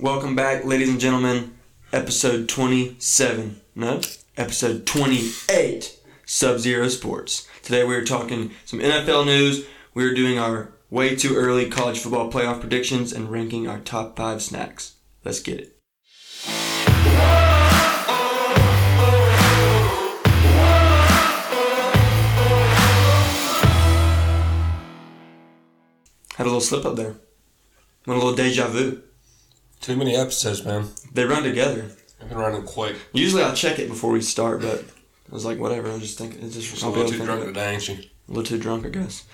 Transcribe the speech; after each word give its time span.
Welcome 0.00 0.34
back, 0.34 0.64
ladies 0.64 0.88
and 0.88 0.98
gentlemen. 0.98 1.58
Episode 1.92 2.48
27. 2.48 3.60
No, 3.74 4.00
episode 4.34 4.86
28. 4.86 6.00
Sub 6.24 6.58
Zero 6.58 6.88
Sports. 6.88 7.46
Today 7.62 7.84
we 7.84 7.94
are 7.94 8.02
talking 8.02 8.52
some 8.64 8.80
NFL 8.80 9.26
news. 9.26 9.66
We 9.92 10.04
are 10.04 10.14
doing 10.14 10.38
our 10.38 10.72
way 10.88 11.16
too 11.16 11.36
early 11.36 11.68
college 11.68 11.98
football 11.98 12.32
playoff 12.32 12.60
predictions 12.60 13.12
and 13.12 13.30
ranking 13.30 13.68
our 13.68 13.78
top 13.78 14.16
five 14.16 14.40
snacks. 14.40 14.94
Let's 15.22 15.40
get 15.40 15.60
it. 15.60 15.76
Had 26.36 26.46
a 26.46 26.48
little 26.48 26.62
slip 26.62 26.86
up 26.86 26.96
there. 26.96 27.16
Went 28.06 28.18
a 28.18 28.24
little 28.24 28.34
deja 28.34 28.66
vu. 28.66 29.02
Too 29.80 29.96
many 29.96 30.14
episodes, 30.14 30.64
man. 30.64 30.88
They 31.12 31.24
run 31.24 31.42
together. 31.42 31.90
I've 32.20 32.28
been 32.28 32.38
running 32.38 32.62
quick. 32.64 32.96
Usually 33.12 33.42
I'll 33.42 33.54
check 33.54 33.78
it 33.78 33.88
before 33.88 34.10
we 34.10 34.20
start, 34.20 34.60
but 34.60 34.84
I 35.30 35.34
was 35.34 35.44
like, 35.44 35.58
whatever. 35.58 35.88
I 35.88 35.94
was 35.94 36.02
just 36.02 36.18
thinking. 36.18 36.42
it's 36.42 36.54
just 36.54 36.70
Just 36.70 36.82
a 36.82 36.88
little 36.88 37.10
too 37.10 37.24
drunk 37.24 37.44
today, 37.44 37.74
ain't 37.74 37.88
you? 37.88 37.94
A 37.94 38.28
little 38.28 38.44
too 38.44 38.58
drunk, 38.58 38.84
I 38.84 38.90
guess. 38.90 39.24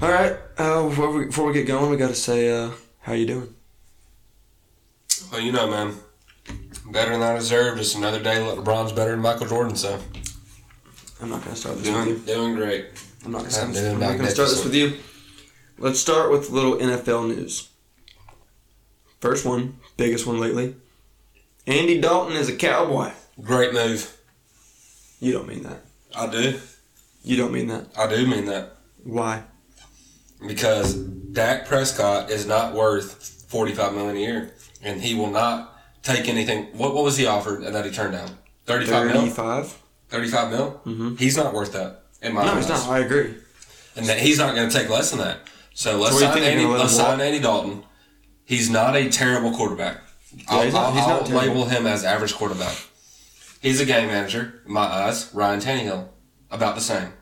All 0.00 0.10
right. 0.10 0.36
Uh, 0.58 0.88
before 0.88 1.12
we 1.12 1.26
before 1.26 1.46
we 1.46 1.52
get 1.52 1.66
going, 1.66 1.90
we 1.90 1.96
got 1.96 2.08
to 2.08 2.14
say 2.14 2.50
uh, 2.50 2.70
how 3.00 3.12
you 3.12 3.26
doing. 3.26 3.54
Well, 5.30 5.40
you 5.40 5.52
know, 5.52 5.70
man. 5.70 5.94
Better 6.90 7.12
than 7.12 7.22
I 7.22 7.34
deserve. 7.34 7.78
Just 7.78 7.96
another 7.96 8.22
day. 8.22 8.36
LeBron's 8.36 8.92
better 8.92 9.12
than 9.12 9.20
Michael 9.20 9.46
Jordan, 9.46 9.76
so 9.76 10.00
I'm 11.20 11.30
not 11.30 11.44
gonna 11.44 11.56
start 11.56 11.78
this 11.78 11.86
with 11.88 12.06
you. 12.06 12.14
doing 12.16 12.24
doing 12.24 12.54
great. 12.56 12.86
I'm 13.24 13.30
not 13.30 13.38
gonna, 13.38 13.50
start, 13.50 13.72
doing 13.72 13.94
I'm 13.94 14.00
not 14.00 14.16
gonna 14.16 14.30
start 14.30 14.48
this 14.50 14.64
with 14.64 14.74
you. 14.74 14.98
Let's 15.78 16.00
start 16.00 16.32
with 16.32 16.50
a 16.50 16.52
little 16.52 16.76
NFL 16.76 17.28
news. 17.28 17.68
First 19.20 19.46
one, 19.46 19.78
biggest 20.02 20.26
one 20.26 20.40
lately. 20.40 20.74
Andy 21.66 22.00
Dalton 22.00 22.36
is 22.36 22.48
a 22.48 22.56
cowboy. 22.56 23.12
Great 23.40 23.72
move. 23.72 24.16
You 25.20 25.32
don't 25.32 25.46
mean 25.46 25.62
that. 25.62 25.80
I 26.14 26.26
do. 26.28 26.58
You 27.22 27.36
don't 27.36 27.52
mean 27.52 27.68
that. 27.68 27.86
I 27.96 28.08
do 28.08 28.26
mean 28.26 28.46
that 28.46 28.76
Why? 29.04 29.44
because 30.46 30.94
Dak 30.94 31.68
Prescott 31.68 32.30
is 32.30 32.46
not 32.46 32.74
worth 32.74 33.44
forty-five 33.48 33.94
million 33.94 34.16
a 34.16 34.20
year, 34.20 34.54
and 34.82 35.00
he 35.00 35.14
will 35.14 35.30
not 35.30 35.80
take 36.02 36.28
anything. 36.28 36.64
What 36.76 36.94
what 36.94 37.04
was 37.04 37.16
he 37.16 37.26
offered 37.26 37.62
and 37.62 37.74
that 37.76 37.84
he 37.84 37.92
turned 37.92 38.12
down? 38.14 38.28
Thirty-five 38.66 39.06
mil. 39.06 39.20
Thirty-five. 39.20 39.78
Thirty-five 40.08 40.50
mil. 40.50 40.80
Mhm. 40.84 41.18
He's 41.18 41.36
not 41.36 41.54
worth 41.54 41.72
that. 41.74 42.02
In 42.20 42.34
my 42.34 42.44
No, 42.44 42.52
eyes. 42.52 42.66
he's 42.66 42.68
not. 42.68 42.88
I 42.88 42.98
agree. 42.98 43.34
and 43.94 44.06
that 44.06 44.18
he's 44.18 44.38
not 44.38 44.54
going 44.56 44.68
to 44.68 44.76
take 44.76 44.88
less 44.90 45.10
than 45.10 45.20
that. 45.20 45.38
So 45.74 45.98
let's 45.98 46.14
you 46.14 46.20
sign 46.20 46.42
Andy. 46.42 46.64
let 46.66 46.80
Let's 46.80 46.96
sign? 46.96 47.20
Andy 47.20 47.38
Dalton. 47.38 47.84
He's 48.44 48.68
not 48.70 48.96
a 48.96 49.08
terrible 49.08 49.52
quarterback. 49.52 49.98
I'll, 50.48 50.62
he's 50.62 50.72
not- 50.74 50.92
he's 50.94 51.06
not 51.06 51.22
I'll 51.22 51.26
terrible. 51.26 51.48
label 51.48 51.64
him 51.66 51.86
as 51.86 52.04
average 52.04 52.34
quarterback. 52.34 52.76
He's 53.60 53.80
a 53.80 53.84
game 53.86 54.08
manager. 54.08 54.62
In 54.66 54.72
my 54.72 54.82
eyes, 54.84 55.30
Ryan 55.32 55.60
Tannehill, 55.60 56.08
about 56.50 56.74
the 56.74 56.80
same. 56.80 57.12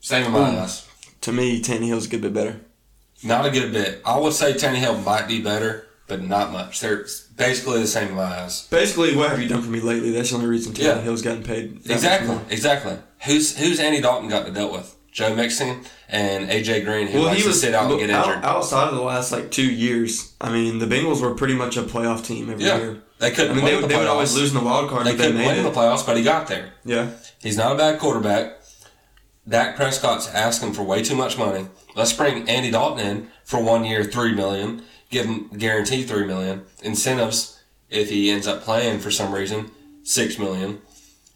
Same 0.00 0.26
in 0.26 0.32
my 0.32 0.58
eyes. 0.60 0.86
To 1.22 1.32
me, 1.32 1.60
Tannehill's 1.62 2.06
a 2.06 2.08
good 2.10 2.20
bit 2.20 2.34
better. 2.34 2.60
Not 3.24 3.46
a 3.46 3.50
good 3.50 3.72
bit. 3.72 4.02
I 4.04 4.18
would 4.18 4.34
say 4.34 4.52
Tannehill 4.52 5.02
might 5.04 5.26
be 5.26 5.40
better, 5.40 5.86
but 6.06 6.22
not 6.22 6.52
much. 6.52 6.80
They're 6.80 7.06
basically 7.36 7.80
the 7.80 7.86
same 7.86 8.08
in 8.08 8.14
my 8.14 8.22
eyes. 8.24 8.66
Basically, 8.68 9.16
what 9.16 9.30
have 9.30 9.40
you 9.40 9.48
done 9.48 9.62
for 9.62 9.70
me 9.70 9.80
lately? 9.80 10.10
That's 10.10 10.30
the 10.30 10.36
only 10.36 10.48
reason 10.48 10.74
Yeah. 10.76 10.96
Tannehill's 10.98 11.22
gotten 11.22 11.42
paid. 11.42 11.80
Exactly. 11.88 12.38
Exactly. 12.50 12.98
Who's 13.24 13.56
who's 13.56 13.80
Andy 13.80 14.00
Dalton 14.02 14.28
got 14.28 14.44
to 14.46 14.52
deal 14.52 14.70
with? 14.70 14.94
Joe 15.16 15.34
Mixon 15.34 15.80
and 16.10 16.50
AJ 16.50 16.84
Green, 16.84 17.06
who 17.06 17.20
Well, 17.20 17.28
likes 17.28 17.40
he 17.40 17.46
was 17.48 17.56
to 17.58 17.66
sit 17.68 17.74
out 17.74 17.90
and 17.90 17.98
get 17.98 18.10
out- 18.10 18.26
injured. 18.28 18.44
outside 18.44 18.88
of 18.88 18.96
the 18.96 19.00
last 19.00 19.32
like 19.32 19.50
two 19.50 19.64
years. 19.64 20.32
I 20.42 20.50
mean, 20.52 20.78
the 20.78 20.84
Bengals 20.84 21.22
were 21.22 21.34
pretty 21.34 21.54
much 21.54 21.78
a 21.78 21.82
playoff 21.84 22.22
team 22.22 22.50
every 22.50 22.66
Yeah. 22.66 22.76
year. 22.76 23.02
They 23.18 23.30
couldn't 23.30 23.56
mean, 23.56 23.64
win 23.64 23.74
they, 23.76 23.80
the 23.80 23.86
they 23.86 23.96
would 23.96 24.08
always 24.08 24.34
lose 24.36 24.50
in 24.50 24.58
the 24.58 24.62
wild 24.62 24.90
card, 24.90 25.06
They 25.06 25.14
couldn't 25.14 25.38
win 25.38 25.56
it. 25.58 25.62
the 25.62 25.70
playoffs, 25.70 26.04
but 26.04 26.18
he 26.18 26.22
got 26.22 26.48
there. 26.48 26.74
yeah, 26.84 27.06
He's 27.42 27.56
not 27.56 27.72
a 27.72 27.74
bad 27.76 27.98
quarterback. 27.98 28.58
Dak 29.48 29.74
Prescott's 29.76 30.28
asking 30.34 30.74
for 30.74 30.82
way 30.82 31.02
too 31.02 31.14
much 31.14 31.38
money. 31.38 31.66
Let's 31.94 32.12
bring 32.12 32.46
Andy 32.46 32.70
Dalton 32.70 33.06
in 33.06 33.26
for 33.42 33.58
one 33.58 33.84
year, 33.86 34.04
three 34.04 34.34
million. 34.34 34.82
Give 35.10 35.24
him 35.24 35.48
guarantee 35.56 36.02
three 36.02 36.26
million. 36.26 36.66
Incentives 36.82 37.58
if 37.88 38.10
he 38.10 38.30
ends 38.30 38.46
up 38.46 38.62
playing 38.62 38.98
for 38.98 39.10
some 39.10 39.32
reason, 39.32 39.70
six 40.02 40.38
million. 40.38 40.82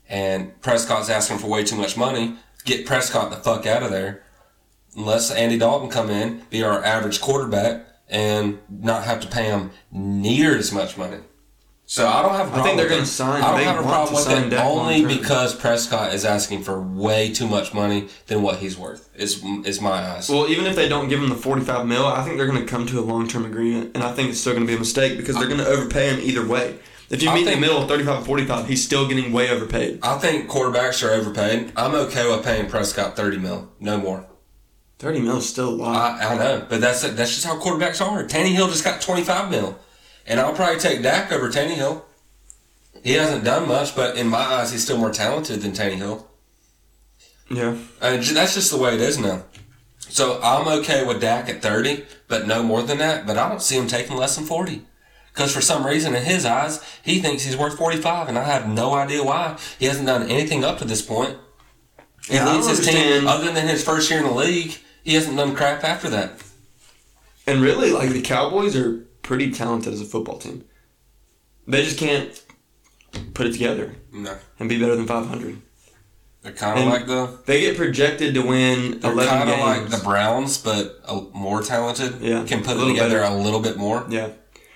And 0.06 0.60
Prescott's 0.60 1.08
asking 1.08 1.38
for 1.38 1.46
way 1.46 1.64
too 1.64 1.76
much 1.76 1.96
money. 1.96 2.34
Get 2.64 2.86
Prescott 2.86 3.30
the 3.30 3.36
fuck 3.36 3.66
out 3.66 3.82
of 3.82 3.90
there. 3.90 4.22
Let's 4.96 5.30
Andy 5.30 5.56
Dalton 5.56 5.88
come 5.88 6.10
in, 6.10 6.42
be 6.50 6.62
our 6.62 6.84
average 6.84 7.20
quarterback, 7.20 7.86
and 8.08 8.58
not 8.68 9.04
have 9.04 9.20
to 9.20 9.28
pay 9.28 9.44
him 9.44 9.70
near 9.92 10.56
as 10.56 10.72
much 10.72 10.98
money. 10.98 11.18
So 11.86 12.06
I 12.06 12.22
don't 12.22 12.36
have 12.36 12.46
a 12.46 12.50
I 12.50 12.52
problem 12.52 12.64
think 12.64 12.76
they're 12.78 12.88
going 12.88 13.00
to 13.00 13.06
sign. 13.06 13.42
I 13.42 13.48
don't 13.48 13.58
they 13.58 13.64
have 13.64 13.80
a 13.80 13.82
problem 13.82 14.14
with 14.14 14.30
it 14.30 14.50
Dak 14.50 14.64
only 14.64 15.04
because 15.04 15.56
Prescott 15.56 16.14
is 16.14 16.24
asking 16.24 16.62
for 16.62 16.80
way 16.80 17.32
too 17.32 17.48
much 17.48 17.74
money 17.74 18.06
than 18.28 18.42
what 18.42 18.58
he's 18.58 18.78
worth. 18.78 19.10
Is 19.16 19.44
is 19.64 19.80
my 19.80 19.90
eyes. 19.90 20.28
Well, 20.28 20.48
even 20.48 20.66
if 20.66 20.76
they 20.76 20.88
don't 20.88 21.08
give 21.08 21.20
him 21.20 21.30
the 21.30 21.34
forty-five 21.34 21.86
mil, 21.86 22.06
I 22.06 22.22
think 22.22 22.36
they're 22.36 22.46
going 22.46 22.64
to 22.64 22.66
come 22.66 22.86
to 22.86 23.00
a 23.00 23.02
long-term 23.02 23.44
agreement, 23.44 23.92
and 23.96 24.04
I 24.04 24.12
think 24.12 24.30
it's 24.30 24.40
still 24.40 24.52
going 24.52 24.64
to 24.64 24.70
be 24.70 24.76
a 24.76 24.78
mistake 24.78 25.16
because 25.16 25.34
they're 25.34 25.48
going 25.48 25.58
to 25.58 25.66
overpay 25.66 26.14
him 26.14 26.20
either 26.20 26.46
way. 26.46 26.78
If 27.10 27.22
you 27.22 27.28
I 27.30 27.34
meet 27.34 27.40
in 27.40 27.46
think- 27.46 27.56
the 27.56 27.60
middle 27.66 27.82
of 27.82 27.88
35 27.88 28.16
and 28.18 28.26
45, 28.26 28.68
he's 28.68 28.84
still 28.84 29.06
getting 29.08 29.32
way 29.32 29.50
overpaid. 29.50 29.98
I 30.02 30.16
think 30.18 30.48
quarterbacks 30.48 31.06
are 31.06 31.10
overpaid. 31.12 31.72
I'm 31.76 31.94
okay 31.94 32.28
with 32.30 32.44
paying 32.44 32.68
Prescott 32.70 33.16
thirty 33.16 33.36
mil, 33.36 33.68
no 33.80 33.98
more. 33.98 34.26
30 35.00 35.20
mil 35.20 35.38
is 35.38 35.48
still 35.48 35.70
a 35.70 35.74
lot. 35.74 36.20
I, 36.20 36.34
I 36.34 36.38
know, 36.38 36.66
but 36.68 36.80
that's 36.80 37.02
that's 37.02 37.34
just 37.34 37.44
how 37.44 37.58
quarterbacks 37.60 38.00
are. 38.04 38.22
Tannehill 38.24 38.68
just 38.68 38.84
got 38.84 39.00
twenty 39.00 39.22
five 39.24 39.50
mil, 39.50 39.76
and 40.26 40.38
I'll 40.38 40.52
probably 40.54 40.78
take 40.78 41.02
Dak 41.02 41.32
over 41.32 41.48
Tannehill. 41.50 42.02
He 43.02 43.12
hasn't 43.14 43.44
done 43.44 43.66
much, 43.66 43.96
but 43.96 44.16
in 44.16 44.28
my 44.28 44.38
eyes, 44.38 44.70
he's 44.72 44.84
still 44.84 44.98
more 44.98 45.10
talented 45.10 45.62
than 45.62 45.72
Tannehill. 45.72 46.24
yeah. 47.50 47.76
And 48.00 48.22
j- 48.22 48.34
that's 48.34 48.54
just 48.54 48.70
the 48.70 48.76
way 48.76 48.94
it 48.94 49.00
is 49.00 49.18
now. 49.18 49.42
So 49.98 50.40
I'm 50.42 50.68
okay 50.80 51.04
with 51.06 51.20
Dak 51.20 51.48
at 51.48 51.62
30, 51.62 52.04
but 52.28 52.46
no 52.46 52.62
more 52.62 52.82
than 52.82 52.98
that. 52.98 53.26
But 53.26 53.38
I 53.38 53.48
don't 53.48 53.62
see 53.62 53.76
him 53.78 53.86
taking 53.86 54.16
less 54.16 54.36
than 54.36 54.44
40. 54.44 54.82
Because 55.32 55.52
for 55.54 55.60
some 55.60 55.86
reason, 55.86 56.14
in 56.14 56.24
his 56.24 56.44
eyes, 56.44 56.82
he 57.04 57.20
thinks 57.20 57.44
he's 57.44 57.56
worth 57.56 57.76
45, 57.78 58.28
and 58.28 58.36
I 58.38 58.44
have 58.44 58.68
no 58.68 58.94
idea 58.94 59.22
why. 59.22 59.58
He 59.78 59.86
hasn't 59.86 60.06
done 60.06 60.28
anything 60.28 60.64
up 60.64 60.78
to 60.78 60.84
this 60.84 61.02
point. 61.02 61.36
He 62.28 62.34
Yeah, 62.34 62.52
leads 62.52 62.68
his 62.68 62.84
team, 62.86 63.26
other 63.26 63.52
than 63.52 63.68
his 63.68 63.82
first 63.84 64.10
year 64.10 64.18
in 64.20 64.26
the 64.26 64.32
league, 64.34 64.76
he 65.04 65.14
hasn't 65.14 65.36
done 65.36 65.54
crap 65.54 65.84
after 65.84 66.10
that. 66.10 66.32
And 67.46 67.62
really, 67.62 67.90
like, 67.90 68.10
the 68.10 68.20
Cowboys 68.22 68.76
are 68.76 69.06
pretty 69.22 69.50
talented 69.52 69.92
as 69.92 70.00
a 70.00 70.04
football 70.04 70.38
team. 70.38 70.64
They 71.66 71.82
just 71.84 71.98
can't 71.98 72.42
put 73.34 73.46
it 73.46 73.52
together 73.52 73.94
No. 74.12 74.36
and 74.58 74.68
be 74.68 74.78
better 74.80 74.96
than 74.96 75.06
500. 75.06 75.60
They're 76.42 76.52
kind 76.52 76.78
of 76.80 76.86
like 76.86 77.06
the. 77.06 77.38
They 77.46 77.60
get 77.60 77.76
projected 77.76 78.34
to 78.34 78.40
win 78.40 78.98
They're 79.00 79.14
kind 79.14 79.50
of 79.50 79.58
like 79.60 79.88
the 79.90 79.98
Browns, 80.02 80.56
but 80.58 80.98
a, 81.06 81.20
more 81.34 81.62
talented. 81.62 82.20
Yeah, 82.22 82.44
Can 82.46 82.62
put 82.64 82.76
it 82.78 82.86
together 82.88 83.20
better. 83.20 83.34
a 83.34 83.36
little 83.36 83.60
bit 83.60 83.76
more. 83.76 84.06
yeah. 84.08 84.30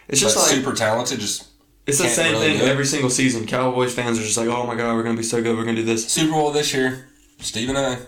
It's 0.08 0.20
just 0.20 0.36
like 0.36 0.46
super 0.46 0.72
talented, 0.74 1.20
just 1.20 1.48
it's 1.86 1.98
the 1.98 2.08
same 2.08 2.32
really 2.32 2.58
thing 2.58 2.68
every 2.68 2.86
single 2.86 3.10
season. 3.10 3.46
Cowboys 3.46 3.94
fans 3.94 4.18
are 4.18 4.22
just 4.22 4.36
like, 4.36 4.48
"Oh 4.48 4.66
my 4.66 4.74
god, 4.74 4.94
we're 4.94 5.02
going 5.02 5.16
to 5.16 5.20
be 5.20 5.26
so 5.26 5.42
good. 5.42 5.56
We're 5.56 5.64
going 5.64 5.76
to 5.76 5.82
do 5.82 5.86
this." 5.86 6.06
Super 6.10 6.32
Bowl 6.32 6.50
this 6.50 6.72
year, 6.74 7.08
Stephen 7.40 7.76
A. 7.76 7.98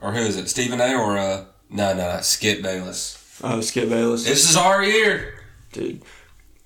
Or 0.00 0.12
who 0.12 0.20
is 0.20 0.36
it? 0.36 0.48
Stephen 0.48 0.80
A. 0.80 0.94
or 0.94 1.16
uh 1.18 1.44
no 1.70 1.94
no 1.94 2.14
no 2.14 2.20
Skip 2.20 2.62
Bayless. 2.62 3.40
Oh, 3.42 3.60
Skip 3.60 3.88
Bayless. 3.88 4.24
This 4.24 4.48
is 4.48 4.56
our 4.56 4.84
year. 4.84 5.40
Dude. 5.72 6.02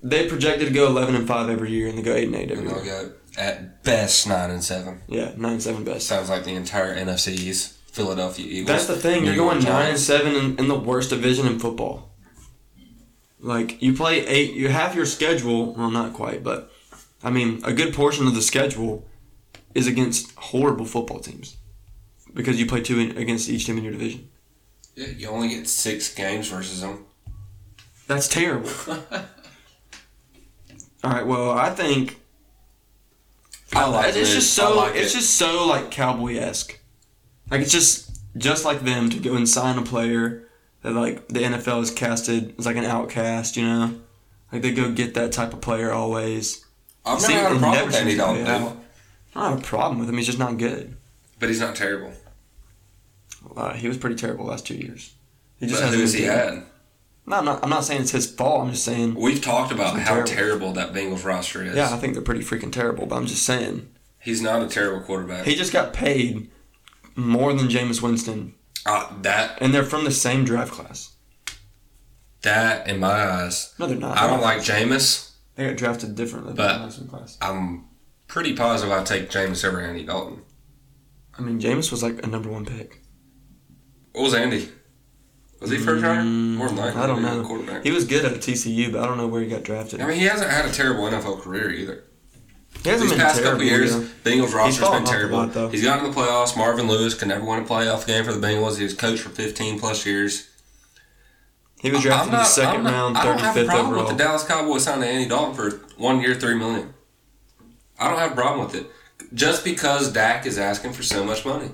They 0.03 0.27
projected 0.27 0.67
to 0.67 0.73
go 0.73 0.87
11 0.87 1.15
and 1.15 1.27
5 1.27 1.49
every 1.49 1.69
year 1.71 1.87
and 1.87 1.97
they 1.97 2.01
go 2.01 2.13
8 2.13 2.25
and 2.27 2.35
8 2.35 2.51
every 2.51 2.65
And 2.67 2.85
year. 2.85 2.85
go 2.85 3.11
at 3.37 3.83
best 3.83 4.27
nine 4.27 4.49
and 4.49 4.63
seven. 4.63 5.01
Yeah, 5.07 5.31
9 5.37 5.51
and 5.53 5.61
7 5.63 5.83
best. 5.83 6.07
Sounds 6.07 6.29
like 6.29 6.43
the 6.43 6.55
entire 6.55 6.95
NFC's 6.97 7.77
Philadelphia 7.91 8.45
Eagles. 8.45 8.67
That's 8.67 8.87
the 8.87 8.95
thing. 8.95 9.25
You're 9.25 9.35
going 9.35 9.63
9 9.63 9.89
and 9.91 9.99
7 9.99 10.35
in, 10.35 10.59
in 10.59 10.67
the 10.67 10.79
worst 10.79 11.09
division 11.11 11.45
in 11.47 11.59
football. 11.59 12.10
Like, 13.41 13.81
you 13.81 13.93
play 13.93 14.25
8, 14.25 14.53
you 14.53 14.69
have 14.69 14.95
your 14.95 15.05
schedule, 15.05 15.73
well, 15.73 15.89
not 15.89 16.13
quite, 16.13 16.43
but 16.43 16.71
I 17.23 17.29
mean, 17.29 17.61
a 17.63 17.73
good 17.73 17.93
portion 17.93 18.27
of 18.27 18.35
the 18.35 18.41
schedule 18.41 19.07
is 19.73 19.87
against 19.87 20.35
horrible 20.35 20.85
football 20.85 21.19
teams 21.19 21.57
because 22.33 22.59
you 22.59 22.65
play 22.65 22.81
two 22.81 22.99
in, 22.99 23.17
against 23.17 23.49
each 23.49 23.65
team 23.65 23.77
in 23.77 23.83
your 23.83 23.93
division. 23.93 24.29
Yeah, 24.95 25.07
you 25.07 25.29
only 25.29 25.49
get 25.49 25.67
six 25.67 26.13
games 26.13 26.49
versus 26.49 26.81
them. 26.81 27.05
That's 28.07 28.27
terrible. 28.27 28.69
All 31.03 31.11
right, 31.11 31.25
well, 31.25 31.51
I 31.51 31.69
think 31.71 32.19
I 33.73 33.87
like 33.87 34.09
it. 34.09 34.17
it's 34.17 34.31
it. 34.31 34.35
just 34.35 34.53
so 34.53 34.75
like 34.75 34.95
it's 34.95 35.13
it. 35.13 35.19
just 35.19 35.35
so 35.35 35.65
like 35.65 35.89
cowboy 35.91 36.35
esque. 36.35 36.79
Like 37.49 37.61
it's 37.61 37.71
just 37.71 38.19
just 38.37 38.65
like 38.65 38.81
them 38.81 39.09
to 39.09 39.19
go 39.19 39.35
and 39.35 39.47
sign 39.47 39.77
a 39.77 39.81
player 39.81 40.47
that 40.83 40.91
like 40.93 41.27
the 41.27 41.39
NFL 41.41 41.81
is 41.83 41.91
casted 41.91 42.55
as 42.57 42.65
like 42.65 42.75
an 42.77 42.85
outcast, 42.85 43.57
you 43.57 43.63
know. 43.63 43.99
Like 44.51 44.61
they 44.61 44.71
go 44.73 44.91
get 44.91 45.13
that 45.13 45.31
type 45.31 45.53
of 45.53 45.61
player 45.61 45.91
always. 45.91 46.65
I've 47.05 47.21
never 47.21 47.33
had 47.33 47.43
a 47.43 47.59
problem 47.59 47.71
never 47.73 47.85
with 47.87 47.95
Andy 47.95 48.15
Dalton, 48.17 48.45
pay 48.45 48.51
dude. 48.51 48.61
out. 48.61 48.77
I 49.35 49.41
don't 49.43 49.49
have 49.51 49.59
a 49.59 49.63
problem 49.67 49.99
with 49.99 50.09
him. 50.09 50.17
He's 50.17 50.25
just 50.27 50.39
not 50.39 50.57
good. 50.57 50.97
but 51.39 51.49
he's 51.49 51.59
not 51.61 51.75
terrible. 51.75 52.11
Uh, 53.55 53.73
he 53.73 53.87
was 53.87 53.97
pretty 53.97 54.15
terrible 54.15 54.45
last 54.45 54.65
two 54.67 54.75
years. 54.75 55.13
He 55.59 55.67
just 55.67 55.81
But 55.81 55.93
who's 55.93 56.13
he 56.13 56.21
good. 56.21 56.29
had? 56.29 56.63
No, 57.25 57.37
I'm 57.37 57.45
not. 57.45 57.63
I'm 57.63 57.69
not 57.69 57.83
saying 57.85 58.01
it's 58.01 58.11
his 58.11 58.29
fault. 58.31 58.61
I'm 58.65 58.71
just 58.71 58.83
saying. 58.83 59.15
We've 59.15 59.41
talked 59.41 59.71
about 59.71 59.97
how 59.99 60.23
terrible. 60.23 60.27
terrible 60.27 60.73
that 60.73 60.93
Bengals 60.93 61.23
roster 61.23 61.63
is. 61.63 61.75
Yeah, 61.75 61.93
I 61.93 61.97
think 61.97 62.13
they're 62.13 62.23
pretty 62.23 62.41
freaking 62.41 62.71
terrible. 62.71 63.05
But 63.05 63.15
I'm 63.17 63.25
just 63.27 63.43
saying 63.43 63.87
He's 64.19 64.41
not 64.41 64.61
a 64.61 64.67
terrible 64.67 65.01
quarterback. 65.05 65.45
he 65.45 65.55
just 65.55 65.71
got 65.73 65.93
paid 65.93 66.49
more 67.15 67.53
than 67.53 67.67
Jameis 67.67 68.01
Winston, 68.01 68.53
uh, 68.85 69.11
that 69.21 69.57
and 69.61 69.73
they're 69.73 69.83
from 69.83 70.03
the 70.05 70.11
same 70.11 70.43
draft 70.45 70.71
class. 70.71 71.15
that 72.41 72.87
in 72.87 72.99
my 72.99 73.07
eyes, 73.29 73.73
No, 73.77 73.85
they're 73.87 73.97
not. 73.97 74.17
I 74.17 74.27
don't 74.27 74.41
like 74.41 74.59
Jameis. 74.59 75.31
They 75.55 75.67
got 75.67 75.77
drafted 75.77 76.15
differently 76.15 76.53
But- 76.53 76.67
than 76.69 76.77
the 76.79 76.85
last 76.85 76.99
one 76.99 77.07
class. 77.09 77.37
I'm 77.41 77.85
pretty 78.27 78.55
positive 78.55 78.91
I 78.91 79.03
take 79.03 79.29
Jameis 79.29 79.63
over 79.63 79.79
Andy 79.81 80.05
Dalton. 80.05 80.41
I 81.37 81.41
mean, 81.41 81.59
Jameis 81.59 81.91
was 81.91 82.01
like 82.03 82.23
a 82.23 82.27
number 82.27 82.49
one 82.49 82.65
pick. 82.65 83.01
What 84.13 84.23
was 84.23 84.33
Andy? 84.33 84.69
Was 85.59 85.69
he 85.69 85.77
first 85.77 86.03
rounder? 86.03 86.23
More 86.23 86.67
than 86.67 86.77
likely. 86.77 86.99
Mm, 86.99 87.03
I 87.03 87.07
don't 87.07 87.19
he 87.19 87.23
was 87.23 87.33
a 87.69 87.73
know. 87.73 87.81
He 87.83 87.91
was 87.91 88.05
good 88.05 88.25
at 88.25 88.33
TCU, 88.41 88.91
but 88.91 89.01
I 89.03 89.05
don't 89.05 89.17
know 89.17 89.27
where 89.27 89.41
he 89.41 89.47
got 89.47 89.63
drafted. 89.63 90.01
I 90.01 90.07
mean, 90.07 90.17
he 90.17 90.25
hasn't 90.25 90.49
had 90.49 90.65
a 90.65 90.71
terrible 90.71 91.03
NFL 91.03 91.41
career 91.41 91.69
either. 91.69 92.03
These 92.83 93.13
past 93.13 93.35
terrible, 93.35 93.51
couple 93.51 93.63
years, 93.65 93.91
yeah. 93.95 94.07
Bengals 94.23 94.53
roster's 94.53 94.89
been 94.89 95.05
terrible. 95.05 95.37
lot. 95.45 95.71
He's 95.71 95.83
gotten 95.83 96.05
to 96.05 96.11
the 96.11 96.19
playoffs. 96.19 96.57
Marvin 96.57 96.87
Lewis 96.87 97.13
could 97.13 97.27
never 97.27 97.45
win 97.45 97.59
a 97.59 97.65
playoff 97.65 98.07
game 98.07 98.23
for 98.23 98.33
the 98.33 98.39
Bengals. 98.45 98.77
He 98.77 98.83
was 98.83 98.93
coached 98.95 99.21
for 99.21 99.29
15 99.29 99.79
plus 99.79 100.05
years. 100.05 100.49
He 101.81 101.91
was 101.91 102.01
drafted 102.01 102.33
in 102.33 102.39
the 102.39 102.45
2nd 102.45 102.65
I'm 102.77 102.83
not- 102.83 102.91
round, 102.93 103.17
I 103.17 103.25
don't 103.25 103.39
have 103.39 103.55
a 103.57 103.59
35th 103.61 103.67
problem 103.67 103.87
overall. 103.87 104.07
with 104.07 104.17
the 104.17 104.23
Dallas 104.23 104.43
Cowboys 104.43 104.83
signing 104.83 105.09
Andy 105.09 105.27
Dalton 105.29 105.55
for 105.55 105.69
one 105.97 106.21
year, 106.21 106.35
three 106.35 106.55
million. 106.55 106.93
I 107.99 108.09
don't 108.09 108.19
have 108.19 108.31
a 108.31 108.35
problem 108.35 108.65
with 108.65 108.75
it. 108.75 108.87
Just 109.33 109.63
because 109.63 110.11
Dak 110.11 110.45
is 110.45 110.57
asking 110.57 110.93
for 110.93 111.03
so 111.03 111.23
much 111.23 111.45
money. 111.45 111.69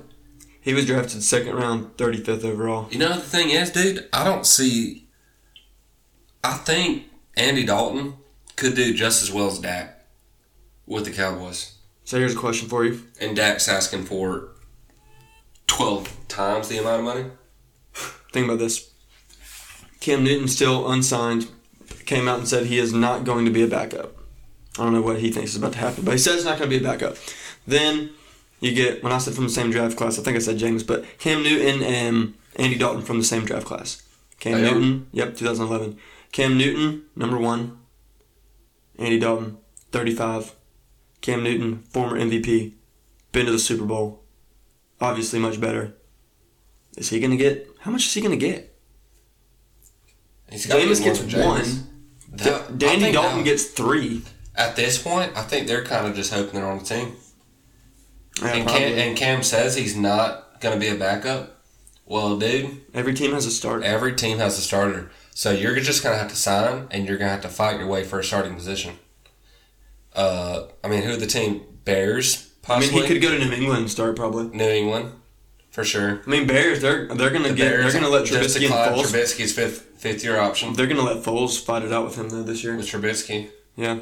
He 0.61 0.73
was 0.73 0.85
drafted 0.85 1.23
second 1.23 1.55
round, 1.55 1.95
35th 1.97 2.43
overall. 2.43 2.87
You 2.91 2.99
know 2.99 3.13
the 3.15 3.21
thing 3.21 3.49
is, 3.49 3.69
dude, 3.71 4.07
I 4.11 4.23
don't 4.25 4.45
see. 4.45 5.07
I 6.43 6.53
think 6.53 7.03
Andy 7.37 7.65
Dalton 7.65 8.15
could 8.57 8.75
do 8.75 8.93
just 8.93 9.23
as 9.23 9.31
well 9.31 9.47
as 9.47 9.59
Dak 9.59 9.96
with 10.87 11.05
the 11.05 11.11
Cowboys, 11.11 11.75
So 12.05 12.17
here's 12.17 12.33
a 12.33 12.37
question 12.37 12.67
for 12.69 12.83
you. 12.85 13.01
and 13.21 13.35
Dak's 13.35 13.67
asking 13.67 14.05
for 14.05 14.49
twelve 15.67 16.09
times 16.27 16.67
the 16.69 16.77
amount 16.79 16.99
of 16.99 17.05
money. 17.05 17.25
Think 18.31 18.45
about 18.45 18.59
this. 18.59 18.91
Cam 19.99 20.23
Newton 20.23 20.47
still 20.47 20.89
unsigned, 20.89 21.47
came 22.05 22.27
out 22.27 22.39
and 22.39 22.47
said 22.47 22.65
he 22.67 22.77
is 22.77 22.93
not 22.93 23.23
going 23.25 23.45
to 23.45 23.51
be 23.51 23.63
a 23.63 23.67
backup. 23.67 24.15
I 24.79 24.83
don't 24.83 24.93
know 24.93 25.01
what 25.01 25.19
he 25.19 25.31
thinks 25.31 25.51
is 25.51 25.57
about 25.57 25.73
to 25.73 25.79
happen, 25.79 26.05
but 26.05 26.11
he 26.11 26.17
says 26.17 26.35
he's 26.35 26.45
not 26.45 26.59
going 26.59 26.69
to 26.69 26.79
be 26.79 26.83
a 26.85 26.87
backup. 26.87 27.17
Then 27.65 28.11
you 28.59 28.73
get, 28.73 29.03
when 29.03 29.11
I 29.11 29.17
said 29.17 29.33
from 29.33 29.45
the 29.45 29.49
same 29.49 29.71
draft 29.71 29.97
class, 29.97 30.17
I 30.19 30.21
think 30.21 30.35
I 30.35 30.39
said 30.39 30.57
James, 30.57 30.83
but 30.83 31.03
Cam 31.17 31.41
Newton 31.43 31.81
and 31.83 32.35
Andy 32.55 32.77
Dalton 32.77 33.01
from 33.01 33.17
the 33.17 33.23
same 33.25 33.43
draft 33.45 33.65
class. 33.65 34.03
Cam 34.39 34.55
are? 34.59 34.61
Newton, 34.61 35.07
yep, 35.11 35.35
2011. 35.35 35.97
Cam 36.31 36.57
Newton, 36.57 37.03
number 37.15 37.37
one. 37.37 37.79
Andy 38.99 39.19
Dalton, 39.19 39.57
35. 39.91 40.53
Cam 41.21 41.43
Newton, 41.43 41.83
former 41.83 42.17
MVP, 42.19 42.73
been 43.31 43.45
to 43.45 43.51
the 43.51 43.59
Super 43.59 43.85
Bowl. 43.85 44.23
Obviously 45.01 45.39
much 45.39 45.59
better. 45.59 45.95
Is 46.97 47.09
he 47.09 47.19
going 47.19 47.31
to 47.31 47.37
get, 47.37 47.67
how 47.81 47.91
much 47.91 48.05
is 48.05 48.13
he 48.13 48.21
going 48.21 48.37
to 48.37 48.45
get? 48.45 48.75
He's 50.49 50.65
Jameis 50.65 51.03
get 51.03 51.17
gets 51.21 51.35
one. 51.35 51.63
That- 52.31 52.77
Danny 52.77 53.11
Dalton 53.11 53.39
now- 53.39 53.43
gets 53.43 53.65
three. 53.65 54.23
At 54.55 54.75
this 54.75 55.01
point, 55.01 55.33
I 55.37 55.43
think 55.43 55.67
they're 55.67 55.83
kind 55.83 56.07
of 56.07 56.15
just 56.15 56.33
hoping 56.33 56.53
they're 56.55 56.67
on 56.67 56.79
the 56.79 56.83
team. 56.83 57.13
Yeah, 58.41 58.53
and. 58.53 58.67
Cam, 58.69 58.97
and 58.97 59.17
Cam 59.17 59.43
says 59.43 59.75
he's 59.75 59.95
not 59.95 60.59
going 60.61 60.73
to 60.73 60.79
be 60.79 60.87
a 60.87 60.95
backup. 60.97 61.61
Well, 62.07 62.39
dude, 62.39 62.81
Every 62.93 63.13
team 63.13 63.33
has 63.33 63.45
a 63.45 63.51
starter. 63.51 63.83
every 63.83 64.15
team 64.15 64.37
has 64.39 64.57
a 64.57 64.61
starter. 64.61 65.11
So 65.35 65.51
you're 65.51 65.75
just 65.75 66.01
going 66.03 66.15
to 66.15 66.19
have 66.19 66.29
to 66.31 66.35
sign 66.35 66.87
and 66.89 67.05
you're 67.05 67.17
going 67.17 67.27
to 67.27 67.33
have 67.33 67.41
to 67.41 67.49
fight 67.49 67.77
your 67.79 67.87
way 67.87 68.03
for 68.03 68.17
a 68.19 68.23
starting 68.23 68.55
position. 68.55 68.97
Uh, 70.17 70.67
I 70.83 70.87
mean, 70.89 71.03
who 71.03 71.11
are 71.13 71.17
the 71.17 71.27
team? 71.27 71.61
Bears, 71.85 72.51
I 72.67 72.79
mean, 72.81 72.91
he 72.91 73.07
could 73.07 73.21
go 73.21 73.31
to 73.31 73.37
New 73.45 73.51
England 73.53 73.81
and 73.83 73.89
start 73.89 74.15
probably. 74.17 74.47
New 74.47 74.67
England, 74.67 75.13
for 75.69 75.85
sure. 75.85 76.21
I 76.25 76.29
mean, 76.29 76.45
Bears. 76.47 76.81
They're 76.81 77.07
they're 77.07 77.29
gonna 77.29 77.49
The 77.49 77.53
get. 77.53 77.69
Bears 77.69 77.93
they're 77.93 78.01
gonna 78.01 78.11
let 78.11 78.25
Trubisky 78.25 78.65
and 78.65 78.73
Foles. 78.73 79.03
Trubisky's 79.13 79.53
fifth 79.53 79.83
fifth 79.97 80.23
year 80.23 80.37
option 80.37 80.73
They're 80.73 80.87
gonna 80.87 81.03
let 81.03 81.23
Foles 81.23 81.63
fight 81.63 81.83
it 81.83 81.93
out 81.93 82.03
with 82.05 82.15
him 82.17 82.29
though 82.29 82.43
this 82.43 82.63
year. 82.63 82.75
with 82.75 82.87
Trubisky. 82.87 83.49
Yeah. 83.77 83.99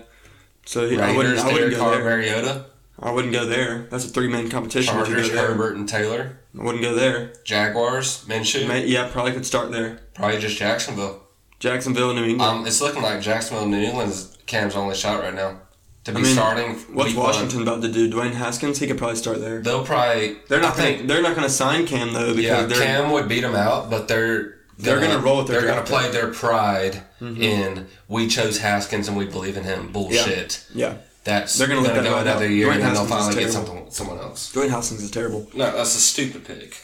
So 0.65 0.89
he, 0.89 0.99
I 0.99 1.15
wouldn't. 1.15 1.35
Raiders, 1.35 1.43
I 1.43 1.53
wouldn't 1.53 1.71
go 1.73 1.77
Carr, 1.77 1.91
there. 1.97 2.03
Mariota. 2.03 2.65
I 2.99 3.11
wouldn't 3.11 3.33
go 3.33 3.45
there. 3.45 3.87
That's 3.91 4.05
a 4.05 4.07
three 4.09 4.29
man 4.29 4.49
competition. 4.49 4.93
Chargers. 4.93 5.29
Herbert, 5.29 5.75
and 5.75 5.87
Taylor. 5.87 6.39
I 6.57 6.63
wouldn't 6.63 6.81
go 6.83 6.95
there. 6.95 7.33
Jaguars, 7.43 8.23
Minshew. 8.25 8.67
May, 8.67 8.87
yeah, 8.87 9.09
probably 9.11 9.33
could 9.33 9.45
start 9.45 9.71
there. 9.71 9.99
Probably 10.13 10.39
just 10.39 10.57
Jacksonville. 10.57 11.21
Jacksonville, 11.59 12.13
New 12.13 12.23
England. 12.23 12.41
Um, 12.41 12.65
it's 12.65 12.81
looking 12.81 13.03
like 13.03 13.21
Jacksonville, 13.21 13.67
New 13.67 13.81
England 13.81 14.11
is 14.11 14.37
Cam's 14.45 14.75
only 14.75 14.95
shot 14.95 15.21
right 15.21 15.33
now 15.33 15.59
to 16.05 16.11
be 16.11 16.19
I 16.19 16.21
mean, 16.23 16.33
starting. 16.33 16.71
What's 16.95 17.09
week 17.09 17.17
one. 17.17 17.25
Washington 17.27 17.61
about 17.61 17.81
to 17.81 17.91
do? 17.91 18.09
Dwayne 18.09 18.33
Haskins. 18.33 18.79
He 18.79 18.87
could 18.87 18.97
probably 18.97 19.15
start 19.17 19.41
there. 19.41 19.61
They'll 19.61 19.83
probably. 19.85 20.37
They're 20.47 20.61
not. 20.61 20.73
I 20.73 20.75
think. 20.77 20.97
Gonna, 20.99 21.07
they're 21.07 21.21
not 21.21 21.35
gonna 21.35 21.49
sign 21.49 21.85
Cam 21.85 22.13
though 22.13 22.33
because 22.35 22.71
Yeah. 22.71 22.77
Cam 22.85 23.11
would 23.11 23.27
beat 23.27 23.41
them 23.41 23.55
out, 23.55 23.89
but 23.89 24.07
they're. 24.07 24.53
They're 24.77 24.99
gonna 24.99 25.19
roll 25.19 25.37
with 25.37 25.47
their 25.47 25.61
They're 25.61 25.69
gonna 25.69 25.85
play 25.85 26.11
their 26.11 26.27
pride 26.33 27.01
Mhm. 27.21 27.39
in 27.41 27.87
we 28.09 28.27
chose 28.27 28.57
Haskins 28.57 29.07
and 29.07 29.15
we 29.15 29.25
believe 29.25 29.55
in 29.55 29.63
him. 29.63 29.89
Bullshit. 29.91 30.63
yeah. 30.73 30.95
That's 31.23 31.57
They're 31.57 31.67
gonna 31.67 31.79
let 31.81 31.95
gonna 31.95 32.03
that 32.03 32.09
go 32.09 32.17
another 32.19 32.45
out. 32.45 32.51
year 32.51 32.67
Dwayne 32.67 32.73
and 32.75 32.83
then 32.83 32.93
they'll 32.93 33.05
finally 33.05 33.35
get 33.43 33.51
someone 33.53 33.89
someone 33.89 34.19
else. 34.19 34.51
Dwayne 34.53 34.69
Haskins 34.69 35.01
is 35.01 35.09
terrible. 35.09 35.47
No, 35.55 35.71
that's 35.75 35.95
a 35.95 35.99
stupid 35.99 36.45
pick. 36.45 36.77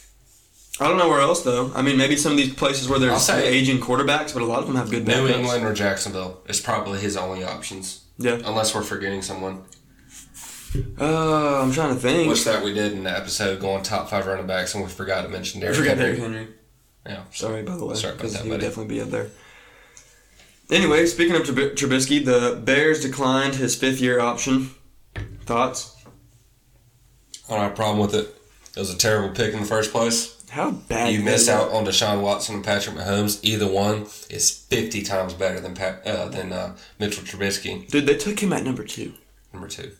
I 0.79 0.87
don't 0.87 0.97
know 0.97 1.09
where 1.09 1.19
else 1.21 1.41
though. 1.43 1.71
I 1.75 1.81
mean, 1.83 1.97
maybe 1.97 2.15
some 2.15 2.31
of 2.31 2.37
these 2.37 2.53
places 2.53 2.87
where 2.87 2.97
there's 2.97 3.29
aging 3.29 3.81
quarterbacks, 3.81 4.33
but 4.33 4.41
a 4.41 4.45
lot 4.45 4.59
of 4.59 4.67
them 4.67 4.77
have 4.77 4.89
good 4.89 5.05
New 5.05 5.13
backups. 5.27 5.35
England 5.35 5.65
or 5.65 5.73
Jacksonville 5.73 6.39
is 6.47 6.59
probably 6.61 6.99
his 6.99 7.17
only 7.17 7.43
options, 7.43 7.99
Yeah. 8.21 8.39
unless 8.45 8.73
we're 8.75 8.83
forgetting 8.83 9.21
someone. 9.21 9.63
Uh, 10.99 11.61
I'm 11.61 11.71
trying 11.73 11.93
to 11.93 11.99
think. 11.99 12.29
Which 12.29 12.45
that 12.45 12.63
we 12.63 12.73
did 12.73 12.93
in 12.93 13.03
the 13.03 13.11
episode 13.15 13.59
going 13.59 13.83
top 13.83 14.09
five 14.09 14.25
running 14.25 14.47
backs, 14.47 14.73
and 14.73 14.83
we 14.83 14.89
forgot 14.89 15.23
to 15.23 15.29
mention 15.29 15.59
Derrick 15.59 15.75
forgot 15.77 15.97
Henry. 15.97 16.15
Derrick 16.15 16.31
Henry. 16.33 16.47
Yeah. 17.05 17.23
Sorry, 17.31 17.63
by 17.63 17.75
the 17.75 17.85
way, 17.85 17.95
Sorry 17.95 18.13
about 18.13 18.29
that, 18.31 18.43
he 18.43 18.49
would 18.49 18.59
buddy. 18.59 18.67
definitely 18.69 18.95
be 18.95 19.01
up 19.01 19.09
there. 19.09 19.27
Anyway, 20.69 21.05
speaking 21.07 21.35
of 21.35 21.41
Trub- 21.41 21.73
Trubisky, 21.75 22.23
the 22.23 22.55
Bears 22.63 23.01
declined 23.01 23.55
his 23.55 23.75
fifth-year 23.75 24.19
option. 24.21 24.69
Thoughts? 25.45 25.95
I 27.49 27.53
don't 27.53 27.59
have 27.63 27.71
a 27.73 27.75
problem 27.75 27.99
with 27.99 28.15
it. 28.15 28.33
It 28.77 28.79
was 28.79 28.93
a 28.93 28.97
terrible 28.97 29.35
pick 29.35 29.53
in 29.53 29.59
the 29.59 29.65
first 29.65 29.91
place. 29.91 30.40
How 30.51 30.71
bad? 30.71 31.13
You 31.13 31.21
miss 31.21 31.47
out 31.47 31.71
on 31.71 31.85
Deshaun 31.85 32.21
Watson 32.21 32.55
and 32.55 32.63
Patrick 32.65 32.95
Mahomes. 32.95 33.39
Either 33.43 33.67
one 33.71 34.01
is 34.29 34.49
fifty 34.51 35.01
times 35.01 35.33
better 35.33 35.59
than 35.61 35.73
Pat, 35.73 36.05
uh, 36.05 36.27
than 36.27 36.51
uh, 36.51 36.75
Mitchell 36.99 37.23
Trubisky, 37.23 37.87
Dude, 37.89 38.05
they 38.05 38.17
took 38.17 38.39
him 38.41 38.51
at 38.51 38.63
number 38.63 38.83
two. 38.83 39.13
number 39.53 39.67
two. 39.69 39.93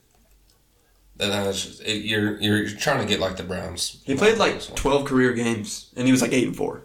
That 1.18 1.46
was 1.48 1.80
it- 1.82 2.04
you're 2.04 2.40
you're 2.42 2.68
trying 2.70 3.00
to 3.02 3.06
get 3.08 3.20
like 3.20 3.38
the 3.38 3.44
Browns. 3.44 4.02
He 4.06 4.16
played 4.16 4.38
like 4.38 4.60
12 4.76 5.06
career 5.06 5.34
games, 5.34 5.92
and 5.96 6.06
he 6.08 6.12
was 6.12 6.22
like 6.22 6.34
eight 6.34 6.48
and 6.48 6.56
four. 6.58 6.82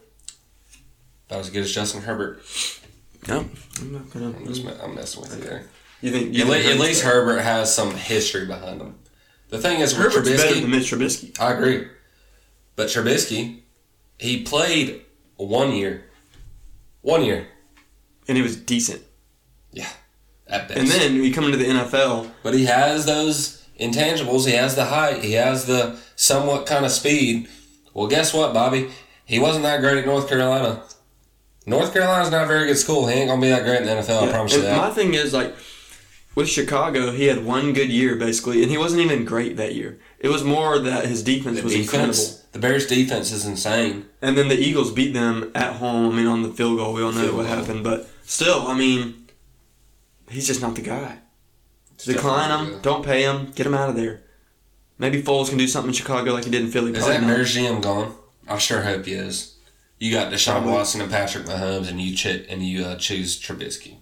About 1.28 1.40
as 1.40 1.50
good 1.50 1.62
as 1.64 1.72
Justin 1.72 2.02
Herbert. 2.02 2.42
No, 3.26 3.48
I'm 3.80 3.92
not 3.92 4.10
gonna. 4.12 4.26
I'm, 4.36 4.46
just, 4.46 4.64
I'm 4.80 4.94
messing 4.94 5.22
with 5.22 5.36
you 5.36 5.42
there. 5.42 5.64
You 6.02 6.10
think? 6.12 6.34
You 6.34 6.42
At, 6.44 6.48
le- 6.48 6.58
at 6.74 6.78
least? 6.78 7.02
Herbert 7.02 7.40
has 7.40 7.74
some 7.74 7.92
history 7.96 8.46
behind 8.46 8.80
him. 8.80 8.94
The 9.48 9.58
thing 9.58 9.80
is 9.80 9.92
Herbert's 9.92 10.28
better 10.28 10.54
than 10.54 10.64
Trubisky, 10.64 10.68
Mitch 10.68 10.90
Trubisky. 10.92 11.40
I 11.40 11.52
agree, 11.54 11.88
but 12.76 12.88
Trubisky, 12.88 13.60
he 14.18 14.42
played 14.42 15.02
one 15.36 15.72
year, 15.72 16.04
one 17.02 17.24
year 17.24 17.48
and 18.28 18.36
he 18.36 18.42
was 18.42 18.56
decent. 18.56 19.02
Yeah. 19.72 19.88
At 20.46 20.68
best. 20.68 20.80
And 20.80 20.88
then 20.88 21.14
you 21.22 21.32
come 21.32 21.44
into 21.44 21.56
the 21.58 21.64
NFL. 21.64 22.30
But 22.42 22.54
he 22.54 22.66
has 22.66 23.04
those 23.06 23.66
intangibles. 23.80 24.46
He 24.46 24.52
has 24.54 24.74
the 24.76 24.86
height. 24.86 25.22
He 25.24 25.32
has 25.32 25.66
the 25.66 25.98
somewhat 26.14 26.66
kind 26.66 26.84
of 26.84 26.90
speed. 26.92 27.48
Well, 27.94 28.06
guess 28.06 28.32
what, 28.32 28.54
Bobby? 28.54 28.90
He 29.24 29.38
wasn't 29.38 29.64
that 29.64 29.80
great 29.80 29.98
at 29.98 30.06
North 30.06 30.28
Carolina. 30.28 30.82
North 31.66 31.92
Carolina's 31.92 32.30
not 32.30 32.44
a 32.44 32.46
very 32.46 32.66
good 32.66 32.78
school. 32.78 33.06
He 33.08 33.14
ain't 33.14 33.28
gonna 33.28 33.40
be 33.42 33.48
that 33.48 33.64
great 33.64 33.80
in 33.80 33.86
the 33.86 33.92
NFL. 33.92 34.22
I 34.22 34.26
Yeah, 34.26 34.32
promise 34.32 34.52
you 34.52 34.58
and 34.60 34.68
that. 34.68 34.76
my 34.76 34.90
thing 34.90 35.14
is 35.14 35.32
like 35.32 35.52
with 36.36 36.48
Chicago, 36.48 37.10
he 37.10 37.24
had 37.26 37.44
one 37.44 37.72
good 37.72 37.90
year 37.90 38.14
basically, 38.14 38.62
and 38.62 38.70
he 38.70 38.78
wasn't 38.78 39.02
even 39.02 39.24
great 39.24 39.56
that 39.56 39.74
year. 39.74 39.98
It 40.18 40.28
was 40.28 40.42
more 40.44 40.78
that 40.78 41.04
his 41.06 41.22
defense 41.22 41.58
the 41.58 41.64
was 41.64 41.74
incredible. 41.74 42.18
the 42.52 42.58
Bears' 42.58 42.86
defense 42.86 43.32
is 43.32 43.44
insane. 43.44 44.06
And 44.22 44.36
then 44.36 44.48
the 44.48 44.58
Eagles 44.58 44.90
beat 44.92 45.12
them 45.12 45.50
at 45.54 45.74
home. 45.76 46.12
I 46.12 46.16
mean, 46.16 46.26
on 46.26 46.42
the 46.42 46.48
field 46.50 46.78
goal, 46.78 46.94
we 46.94 47.02
all 47.02 47.12
know 47.12 47.22
Field 47.22 47.36
what 47.36 47.46
goal. 47.46 47.56
happened, 47.56 47.84
but 47.84 48.08
still, 48.24 48.66
I 48.66 48.76
mean, 48.76 49.26
he's 50.30 50.46
just 50.46 50.62
not 50.62 50.74
the 50.74 50.80
guy. 50.82 51.18
Decline 52.04 52.48
definitely 52.50 52.74
him. 52.76 52.82
Don't 52.82 53.04
pay 53.04 53.22
him. 53.22 53.52
Get 53.54 53.66
him 53.66 53.74
out 53.74 53.88
of 53.90 53.96
there. 53.96 54.22
Maybe 54.98 55.22
Foles 55.22 55.48
can 55.50 55.58
do 55.58 55.66
something 55.68 55.90
in 55.90 55.94
Chicago 55.94 56.32
like 56.32 56.44
he 56.44 56.50
did 56.50 56.62
in 56.62 56.70
Philly. 56.70 56.92
Is 56.92 56.98
Probably 56.98 57.18
that. 57.18 57.26
Bears 57.26 57.54
GM 57.54 57.82
gone? 57.82 58.14
I 58.48 58.58
sure 58.58 58.82
hope 58.82 59.04
he 59.06 59.12
is. 59.12 59.56
You 59.98 60.10
got 60.12 60.32
Deshaun 60.32 60.52
Probably. 60.52 60.72
Watson 60.72 61.00
and 61.02 61.10
Patrick 61.10 61.46
Mahomes, 61.46 61.88
and 61.88 62.00
you 62.00 62.14
ch- 62.16 62.46
and 62.48 62.62
you 62.62 62.84
uh, 62.84 62.96
choose 62.96 63.40
Trubisky. 63.40 63.96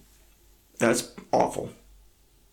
That's 0.77 1.11
awful. 1.31 1.69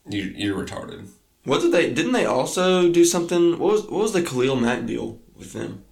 You 0.08 0.22
you're 0.36 0.56
retarded. 0.64 1.08
What 1.44 1.60
did 1.60 1.72
they? 1.72 1.92
Didn't 1.92 2.12
they 2.12 2.24
also 2.24 2.90
do 2.90 3.04
something? 3.04 3.58
What 3.58 3.72
was 3.72 3.82
what 3.82 4.02
was 4.02 4.12
the 4.12 4.22
Khalil 4.22 4.56
Mack 4.56 4.86
deal 4.86 5.18
with 5.36 5.52
them? 5.52 5.84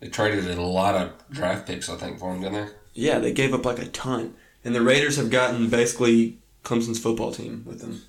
They 0.00 0.08
traded 0.08 0.46
a 0.56 0.62
lot 0.62 0.94
of 0.94 1.12
draft 1.30 1.66
picks, 1.66 1.90
I 1.90 1.96
think, 1.96 2.18
for 2.18 2.32
him, 2.34 2.40
didn't 2.40 2.54
they? 2.66 2.72
Yeah, 2.94 3.18
they 3.18 3.32
gave 3.32 3.52
up 3.52 3.66
like 3.66 3.78
a 3.78 3.86
ton. 3.86 4.34
and 4.64 4.74
the 4.74 4.80
Raiders 4.82 5.16
have 5.16 5.30
gotten 5.30 5.68
basically 5.68 6.38
Clemson's 6.64 6.98
football 6.98 7.32
team 7.32 7.62
with 7.66 7.80
them. 7.80 8.02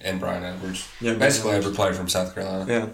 And 0.00 0.18
Bryan 0.18 0.42
Edwards. 0.44 0.88
Yeah, 1.00 1.14
Basically 1.14 1.52
every 1.52 1.72
player 1.72 1.92
from 1.92 2.08
South 2.08 2.34
Carolina. 2.34 2.64
Yeah. 2.72 2.86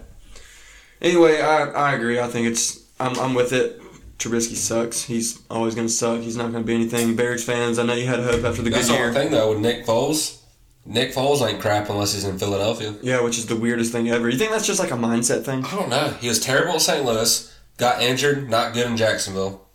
Anyway, 1.01 1.39
I, 1.41 1.69
I 1.69 1.93
agree. 1.93 2.19
I 2.19 2.27
think 2.27 2.47
it's 2.47 2.83
I'm, 2.99 3.17
I'm 3.19 3.33
with 3.33 3.53
it. 3.53 3.81
Trubisky 4.19 4.55
sucks. 4.55 5.03
He's 5.03 5.39
always 5.49 5.75
going 5.75 5.87
to 5.87 5.93
suck. 5.93 6.21
He's 6.21 6.35
not 6.37 6.51
going 6.51 6.63
to 6.63 6.67
be 6.67 6.73
anything. 6.75 7.15
Bears 7.15 7.43
fans, 7.43 7.77
I 7.79 7.83
know 7.83 7.93
you 7.93 8.07
had 8.07 8.19
hope 8.19 8.43
after 8.43 8.61
the 8.63 8.69
That's 8.71 8.87
good 8.87 8.93
the 8.93 8.97
year. 8.97 9.07
only 9.09 9.19
thing 9.19 9.31
though 9.31 9.49
with 9.51 9.59
Nick 9.59 9.85
Foles. 9.85 10.41
Nick 10.87 11.13
Foles 11.13 11.47
ain't 11.47 11.59
crap 11.59 11.89
unless 11.89 12.13
he's 12.13 12.23
in 12.23 12.39
Philadelphia. 12.39 12.95
Yeah, 13.01 13.21
which 13.21 13.37
is 13.37 13.45
the 13.45 13.57
weirdest 13.57 13.91
thing 13.91 14.09
ever. 14.09 14.29
You 14.29 14.37
think 14.37 14.51
that's 14.51 14.65
just 14.65 14.79
like 14.79 14.91
a 14.91 14.95
mindset 14.95 15.43
thing? 15.43 15.65
I 15.65 15.75
don't 15.75 15.89
know. 15.89 16.15
He 16.21 16.29
was 16.29 16.39
terrible 16.39 16.75
at 16.75 16.81
St. 16.81 17.05
Louis. 17.05 17.53
Got 17.75 18.01
injured. 18.01 18.49
Not 18.49 18.73
good 18.73 18.87
in 18.87 18.95
Jacksonville. 18.95 19.67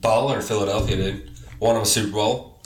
Baller 0.00 0.42
Philadelphia, 0.42 0.96
dude. 0.96 1.30
Won 1.60 1.76
him 1.76 1.82
a 1.82 1.86
Super 1.86 2.12
Bowl. 2.12 2.60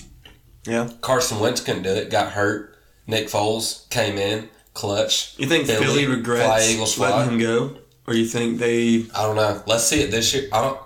Yeah. 0.67 0.89
Carson 1.03 1.39
Wentz 1.39 1.61
couldn't 1.61 1.83
do 1.83 1.91
it. 1.91 2.11
Got 2.11 2.33
hurt. 2.33 2.79
Nick 3.07 3.29
Foles 3.29 3.89
came 3.91 4.17
in, 4.17 4.49
clutch. 4.75 5.39
You 5.39 5.47
think 5.47 5.67
Philly, 5.67 5.85
Philly, 5.85 6.05
fly 6.07 6.15
regrets 6.15 6.71
Eagles 6.71 6.99
letting 6.99 7.33
him 7.35 7.41
go, 7.41 7.77
or 8.07 8.15
you 8.15 8.25
think 8.27 8.59
they? 8.59 9.07
I 9.15 9.25
don't 9.25 9.37
know. 9.37 9.63
Let's 9.67 9.85
see 9.85 10.03
it 10.03 10.11
this 10.11 10.33
year. 10.33 10.49
I 10.53 10.63
don't. 10.63 10.81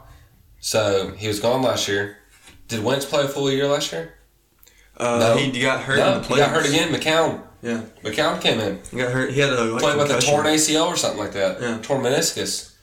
So 0.60 1.12
he 1.16 1.28
was 1.28 1.40
gone 1.40 1.62
last 1.62 1.88
year. 1.88 2.16
Did 2.68 2.82
Wentz 2.82 3.04
play 3.04 3.24
a 3.24 3.28
full 3.28 3.50
year 3.50 3.68
last 3.68 3.92
year? 3.92 4.14
Uh, 4.96 5.18
No. 5.18 5.36
He 5.36 5.60
got 5.60 5.82
hurt. 5.82 5.98
no, 5.98 6.16
in 6.16 6.22
the 6.22 6.28
he 6.28 6.36
got 6.36 6.50
hurt 6.50 6.66
again. 6.66 6.92
McCown. 6.92 7.42
Yeah, 7.62 7.82
McCown 8.02 8.40
came 8.40 8.60
in. 8.60 8.80
he 8.90 8.98
got 8.98 9.10
hurt. 9.12 9.32
He 9.32 9.40
had 9.40 9.50
a 9.50 9.64
like, 9.64 9.82
Played 9.82 9.96
with 9.98 10.10
a 10.10 10.20
torn 10.20 10.46
ACL 10.46 10.86
or 10.86 10.96
something 10.96 11.18
like 11.18 11.32
that. 11.32 11.60
Yeah. 11.60 11.78
Torn 11.82 12.02
meniscus. 12.02 12.74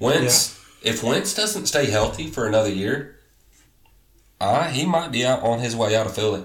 Wentz, 0.00 0.58
if 0.82 1.02
Wentz 1.02 1.34
doesn't 1.34 1.66
stay 1.66 1.86
healthy 1.86 2.26
for 2.28 2.46
another 2.46 2.70
year, 2.70 3.16
uh, 4.40 4.68
he 4.68 4.84
might 4.86 5.10
be 5.10 5.24
out 5.24 5.42
on 5.42 5.60
his 5.60 5.74
way 5.74 5.94
out 5.96 6.06
of 6.06 6.14
Philly. 6.14 6.44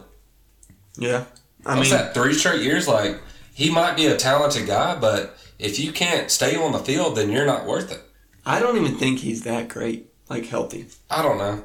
Yeah, 0.95 1.25
I 1.65 1.77
What's 1.77 1.89
mean, 1.91 1.99
that? 1.99 2.13
Three 2.13 2.33
straight 2.33 2.61
years? 2.61 2.87
Like, 2.87 3.19
he 3.53 3.69
might 3.71 3.95
be 3.95 4.05
a 4.05 4.15
talented 4.15 4.67
guy, 4.67 4.95
but 4.95 5.37
if 5.59 5.79
you 5.79 5.91
can't 5.91 6.29
stay 6.31 6.55
on 6.55 6.71
the 6.71 6.79
field, 6.79 7.15
then 7.17 7.31
you're 7.31 7.45
not 7.45 7.65
worth 7.65 7.91
it. 7.91 8.01
I 8.45 8.59
don't 8.59 8.77
even 8.77 8.97
think 8.97 9.19
he's 9.19 9.43
that 9.43 9.69
great. 9.69 10.07
Like 10.29 10.45
healthy. 10.45 10.85
I 11.09 11.21
don't 11.21 11.37
know. 11.37 11.63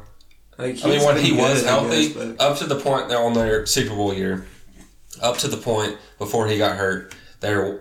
Like 0.58 0.84
I 0.84 0.88
mean, 0.88 1.04
when 1.04 1.16
he 1.24 1.32
was 1.32 1.62
good, 1.62 1.68
I 1.68 1.70
healthy, 1.70 2.12
guess, 2.12 2.40
up 2.40 2.58
to 2.58 2.66
the 2.66 2.74
point 2.74 3.08
they're 3.08 3.22
on 3.22 3.32
their 3.32 3.64
Super 3.64 3.94
Bowl 3.94 4.12
year, 4.12 4.46
up 5.22 5.38
to 5.38 5.48
the 5.48 5.56
point 5.56 5.96
before 6.18 6.48
he 6.48 6.58
got 6.58 6.76
hurt, 6.76 7.14
they're 7.38 7.80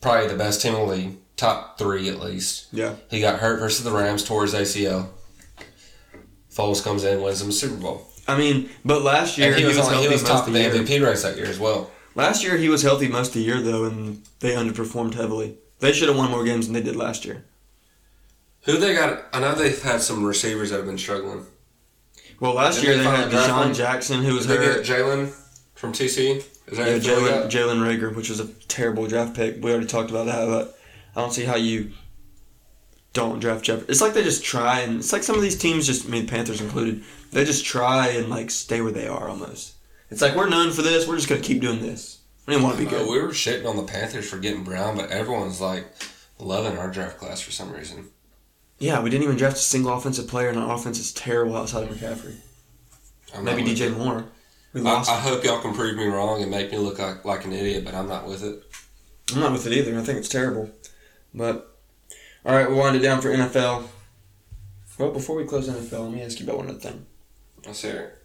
probably 0.00 0.28
the 0.28 0.36
best 0.36 0.60
team 0.60 0.74
in 0.74 0.80
the 0.80 0.86
league, 0.86 1.16
top 1.36 1.78
three 1.78 2.08
at 2.08 2.18
least. 2.18 2.66
Yeah. 2.72 2.96
He 3.08 3.20
got 3.20 3.38
hurt 3.38 3.60
versus 3.60 3.84
the 3.84 3.92
Rams, 3.92 4.24
tore 4.24 4.42
his 4.42 4.52
ACL. 4.54 5.08
Foles 6.52 6.82
comes 6.82 7.04
in, 7.04 7.22
wins 7.22 7.40
him 7.40 7.50
a 7.50 7.52
Super 7.52 7.76
Bowl, 7.76 8.08
I 8.26 8.36
mean, 8.36 8.68
but 8.84 9.02
last 9.02 9.38
year 9.38 9.48
and 9.52 9.56
he 9.56 9.64
was, 9.64 9.78
on, 9.78 9.92
healthy 9.92 10.08
he 10.08 10.12
was 10.12 10.22
most 10.22 10.30
top 10.30 10.46
of 10.48 10.52
the 10.52 10.58
the 10.58 10.76
year. 10.76 10.84
MVP 10.84 11.06
race 11.06 11.22
that 11.22 11.36
year 11.36 11.46
as 11.46 11.60
well. 11.60 11.90
Last 12.16 12.42
year 12.42 12.56
he 12.56 12.68
was 12.68 12.82
healthy 12.82 13.08
most 13.08 13.28
of 13.28 13.34
the 13.34 13.42
year 13.42 13.60
though, 13.60 13.84
and 13.84 14.24
they 14.40 14.52
underperformed 14.52 15.14
heavily. 15.14 15.58
They 15.78 15.92
should 15.92 16.08
have 16.08 16.16
won 16.16 16.30
more 16.30 16.44
games 16.44 16.66
than 16.66 16.72
they 16.72 16.82
did 16.82 16.96
last 16.96 17.24
year. 17.24 17.44
Who 18.62 18.78
they 18.78 18.94
got? 18.94 19.26
I 19.32 19.40
know 19.40 19.54
they've 19.54 19.80
had 19.80 20.00
some 20.00 20.24
receivers 20.24 20.70
that 20.70 20.78
have 20.78 20.86
been 20.86 20.98
struggling. 20.98 21.46
Well, 22.40 22.54
last 22.54 22.82
year 22.82 22.96
they 22.96 23.02
they 23.02 23.08
had 23.08 23.30
DeSean? 23.30 23.74
Jackson, 23.74 24.22
who 24.22 24.34
was 24.34 24.46
hurt. 24.46 24.84
Jalen 24.84 25.32
from 25.74 25.92
TC? 25.92 26.44
Is 26.66 26.78
that 26.78 26.88
Yeah, 26.88 26.98
Jalen? 26.98 27.50
Jalen 27.50 27.80
Reagor, 27.86 28.14
which 28.14 28.28
was 28.28 28.40
a 28.40 28.46
terrible 28.68 29.06
draft 29.06 29.34
pick. 29.34 29.62
We 29.62 29.70
already 29.70 29.86
talked 29.86 30.10
about 30.10 30.26
that, 30.26 30.46
but 30.46 30.78
I 31.14 31.20
don't 31.20 31.32
see 31.32 31.44
how 31.44 31.56
you 31.56 31.92
don't 33.12 33.38
draft 33.40 33.64
Jeff. 33.64 33.88
It's 33.88 34.00
like 34.00 34.12
they 34.14 34.22
just 34.22 34.44
try, 34.44 34.80
and 34.80 34.98
it's 34.98 35.12
like 35.12 35.22
some 35.22 35.36
of 35.36 35.42
these 35.42 35.56
teams 35.58 35.86
just, 35.86 36.06
I 36.06 36.10
mean, 36.10 36.26
Panthers 36.26 36.60
included, 36.60 37.02
they 37.32 37.44
just 37.44 37.64
try 37.64 38.08
and 38.08 38.28
like 38.28 38.50
stay 38.50 38.80
where 38.82 38.92
they 38.92 39.06
are 39.08 39.28
almost. 39.28 39.74
It's 40.10 40.20
like 40.20 40.36
we're 40.36 40.48
known 40.48 40.70
for 40.72 40.82
this. 40.82 41.06
We're 41.08 41.16
just 41.16 41.28
gonna 41.28 41.40
keep 41.40 41.60
doing 41.60 41.80
this. 41.80 42.18
We 42.46 42.52
didn't 42.54 42.64
want 42.64 42.76
to 42.78 42.82
be 42.82 42.88
Uh, 42.88 42.98
good. 42.98 43.08
we 43.08 43.20
were 43.20 43.28
shitting 43.30 43.66
on 43.68 43.76
the 43.76 43.82
Panthers 43.82 44.28
for 44.28 44.38
getting 44.38 44.62
Brown, 44.62 44.96
but 44.96 45.10
everyone's 45.10 45.60
like 45.60 45.86
loving 46.38 46.76
our 46.78 46.90
draft 46.90 47.18
class 47.18 47.40
for 47.40 47.50
some 47.50 47.72
reason. 47.72 48.10
Yeah, 48.78 49.00
we 49.00 49.10
didn't 49.10 49.24
even 49.24 49.36
draft 49.36 49.56
a 49.56 49.60
single 49.60 49.92
offensive 49.92 50.28
player, 50.28 50.48
and 50.48 50.58
our 50.58 50.74
offense 50.74 50.98
is 50.98 51.12
terrible 51.12 51.56
outside 51.56 51.88
of 51.88 51.96
McCaffrey. 51.96 52.36
I'm 53.34 53.44
Maybe 53.44 53.62
DJ 53.62 53.86
it. 53.86 53.96
Moore. 53.96 54.26
We 54.72 54.82
I, 54.82 54.84
lost. 54.84 55.10
I 55.10 55.18
hope 55.18 55.44
y'all 55.44 55.60
can 55.60 55.74
prove 55.74 55.96
me 55.96 56.06
wrong 56.06 56.42
and 56.42 56.50
make 56.50 56.70
me 56.70 56.78
look 56.78 56.98
like, 56.98 57.24
like 57.24 57.44
an 57.44 57.52
idiot, 57.52 57.84
but 57.84 57.94
I'm 57.94 58.08
not 58.08 58.26
with 58.26 58.44
it. 58.44 58.62
I'm 59.32 59.40
not 59.40 59.52
with 59.52 59.66
it 59.66 59.72
either. 59.72 59.98
I 59.98 60.02
think 60.02 60.18
it's 60.18 60.28
terrible. 60.28 60.70
But 61.34 61.76
all 62.44 62.54
right, 62.54 62.68
we'll 62.68 62.78
wind 62.78 62.96
it 62.96 63.00
down 63.00 63.20
for 63.20 63.30
NFL. 63.30 63.88
Well, 64.98 65.10
before 65.10 65.36
we 65.36 65.44
close 65.44 65.68
NFL, 65.68 66.04
let 66.04 66.12
me 66.12 66.22
ask 66.22 66.38
you 66.38 66.46
about 66.46 66.58
one 66.58 66.70
other 66.70 66.78
thing. 66.78 67.06
Let's 67.66 67.82
hear 67.82 67.96
it. 67.96 68.18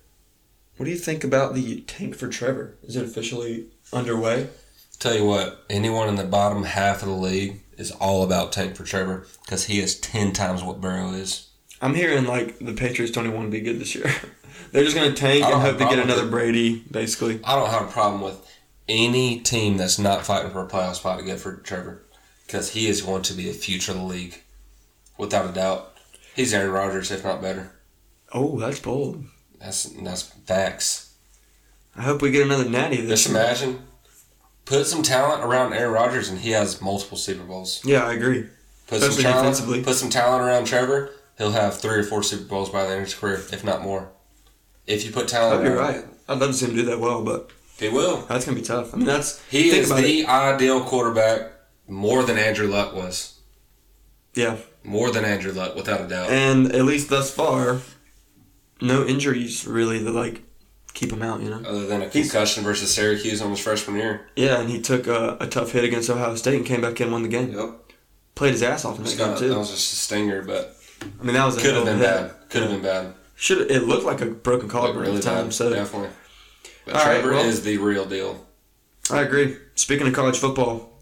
What 0.77 0.85
do 0.85 0.91
you 0.91 0.97
think 0.97 1.23
about 1.23 1.53
the 1.53 1.81
tank 1.81 2.15
for 2.15 2.27
Trevor? 2.27 2.77
Is 2.83 2.95
it 2.95 3.03
officially 3.03 3.67
underway? 3.91 4.49
Tell 4.99 5.15
you 5.15 5.25
what, 5.25 5.65
anyone 5.69 6.07
in 6.07 6.15
the 6.15 6.23
bottom 6.23 6.63
half 6.63 7.01
of 7.01 7.09
the 7.09 7.15
league 7.15 7.61
is 7.81 7.91
all 7.91 8.23
about 8.23 8.51
Tank 8.51 8.75
for 8.75 8.83
Trevor 8.83 9.27
because 9.43 9.65
he 9.65 9.79
is 9.79 9.99
10 9.99 10.31
times 10.31 10.63
what 10.63 10.79
Burrow 10.79 11.11
is. 11.11 11.49
I'm 11.81 11.95
hearing 11.95 12.25
like 12.25 12.59
the 12.59 12.73
Patriots 12.73 13.11
don't 13.11 13.25
even 13.25 13.35
want 13.35 13.47
to 13.47 13.51
be 13.51 13.59
good 13.59 13.79
this 13.79 13.95
year. 13.95 14.05
They're 14.71 14.83
just 14.83 14.95
going 14.95 15.13
to 15.13 15.19
tank 15.19 15.43
and 15.43 15.61
hope 15.61 15.73
to 15.73 15.79
get 15.79 15.87
problem 15.87 16.07
with 16.07 16.17
another. 16.17 16.29
Brady, 16.29 16.83
basically. 16.89 17.39
I 17.43 17.55
don't 17.55 17.71
have 17.71 17.89
a 17.89 17.91
problem 17.91 18.21
with 18.21 18.47
any 18.87 19.39
team 19.39 19.77
that's 19.77 19.97
not 19.97 20.25
fighting 20.25 20.51
for 20.51 20.63
a 20.63 20.67
playoff 20.67 20.95
spot 20.95 21.19
to 21.19 21.25
get 21.25 21.39
for 21.39 21.57
Trevor 21.57 22.03
because 22.45 22.71
he 22.71 22.87
is 22.87 23.01
going 23.01 23.23
to 23.23 23.33
be 23.33 23.47
the 23.47 23.53
future 23.53 23.91
of 23.91 23.97
the 23.97 24.03
league, 24.03 24.41
without 25.17 25.49
a 25.49 25.53
doubt. 25.53 25.97
He's 26.35 26.53
Aaron 26.53 26.71
Rodgers, 26.71 27.11
if 27.11 27.23
not 27.23 27.41
better. 27.41 27.71
Oh, 28.31 28.59
that's 28.59 28.79
bold. 28.79 29.25
That's 29.59 29.83
that's 29.83 30.21
facts. 30.21 31.13
I 31.95 32.03
hope 32.03 32.21
we 32.21 32.31
get 32.31 32.45
another 32.45 32.69
natty 32.69 33.01
this 33.01 33.23
Just 33.23 33.33
year. 33.33 33.43
imagine, 33.43 33.87
put 34.71 34.87
some 34.87 35.03
talent 35.03 35.43
around 35.43 35.73
Aaron 35.73 35.93
Rodgers, 35.93 36.29
and 36.29 36.39
he 36.39 36.51
has 36.51 36.81
multiple 36.81 37.17
Super 37.17 37.43
Bowls. 37.43 37.81
Yeah, 37.83 38.05
I 38.05 38.13
agree. 38.13 38.45
Put 38.87 39.01
Especially 39.01 39.23
some 39.23 39.31
talent, 39.33 39.85
put 39.85 39.95
some 39.95 40.09
talent 40.09 40.43
around 40.43 40.65
Trevor. 40.65 41.11
He'll 41.37 41.51
have 41.51 41.79
three 41.79 41.99
or 41.99 42.03
four 42.03 42.23
Super 42.23 42.45
Bowls 42.45 42.69
by 42.69 42.83
the 42.83 42.89
end 42.89 42.99
of 42.99 43.05
his 43.05 43.13
career, 43.13 43.35
if 43.35 43.63
not 43.63 43.81
more. 43.81 44.11
If 44.87 45.05
you 45.05 45.11
put 45.11 45.27
talent, 45.27 45.61
Oh, 45.61 45.63
you're 45.67 45.77
around 45.77 45.95
right. 45.95 46.05
I'd 46.29 46.39
love 46.39 46.51
to 46.51 46.53
see 46.55 46.65
him 46.67 46.75
do 46.75 46.83
that 46.83 46.99
well, 46.99 47.23
but 47.23 47.51
He 47.79 47.89
will. 47.89 48.21
that's 48.27 48.45
going 48.45 48.55
to 48.55 48.61
be 48.61 48.65
tough. 48.67 48.93
I 48.93 48.97
mean, 48.97 49.05
that's 49.05 49.41
He 49.49 49.69
is 49.71 49.89
the 49.93 50.25
ideal 50.25 50.81
quarterback, 50.83 51.51
more 51.87 52.23
than 52.23 52.37
Andrew 52.37 52.67
Luck 52.67 52.95
was. 52.95 53.39
yeah. 54.33 54.57
More 54.83 55.11
than 55.11 55.25
Andrew 55.25 55.51
Luck, 55.51 55.75
without 55.75 56.01
a 56.01 56.07
doubt. 56.07 56.31
And 56.31 56.73
at 56.73 56.85
least 56.85 57.09
thus 57.09 57.29
far, 57.31 57.81
no 58.81 59.05
injuries 59.05 59.67
really 59.67 59.99
that 59.99 60.11
like 60.11 60.41
keep 60.93 61.11
him 61.11 61.21
out. 61.21 61.41
You 61.41 61.49
know. 61.49 61.61
Other 61.67 61.85
than 61.87 62.01
a 62.01 62.09
He's- 62.09 62.29
concussion 62.31 62.63
versus 62.63 62.93
Syracuse 62.93 63.41
on 63.41 63.49
his 63.51 63.59
freshman 63.59 63.97
year. 63.97 64.27
Yeah, 64.35 64.59
and 64.59 64.69
he 64.69 64.81
took 64.81 65.07
a, 65.07 65.37
a 65.39 65.47
tough 65.47 65.71
hit 65.71 65.83
against 65.83 66.09
Ohio 66.09 66.35
State 66.35 66.55
and 66.55 66.65
came 66.65 66.81
back 66.81 66.99
in 66.99 67.03
and 67.05 67.11
won 67.13 67.23
the 67.23 67.29
game. 67.29 67.53
Yep. 67.53 67.93
Played 68.35 68.51
his 68.53 68.63
ass 68.63 68.85
off 68.85 68.97
in 68.97 69.03
that 69.03 69.09
game 69.17 69.17
got, 69.17 69.39
that 69.39 69.57
was 69.57 69.69
just 69.71 69.93
a 69.93 69.95
stinger, 69.97 70.41
but 70.41 70.75
I 71.19 71.23
mean, 71.23 71.33
that 71.33 71.45
was 71.45 71.57
a 71.57 71.61
could 71.61 71.75
have 71.75 71.85
been 71.85 71.99
bad. 71.99 72.31
Could 72.49 72.61
have 72.63 72.71
been 72.71 72.81
bad. 72.81 73.13
Should 73.35 73.69
it 73.71 73.83
looked 73.83 74.05
like 74.05 74.21
a 74.21 74.25
broken 74.27 74.69
collarbone 74.69 75.01
really 75.01 75.17
at 75.17 75.23
the 75.23 75.29
time. 75.29 75.45
bad. 75.45 75.53
So 75.53 75.69
Definitely. 75.73 76.09
But 76.85 76.95
All 76.95 77.05
right, 77.05 77.13
Trevor 77.21 77.31
well- 77.31 77.45
is 77.45 77.63
the 77.63 77.77
real 77.77 78.05
deal. 78.05 78.45
I 79.09 79.21
agree. 79.21 79.57
Speaking 79.75 80.07
of 80.07 80.13
college 80.13 80.37
football, 80.37 80.97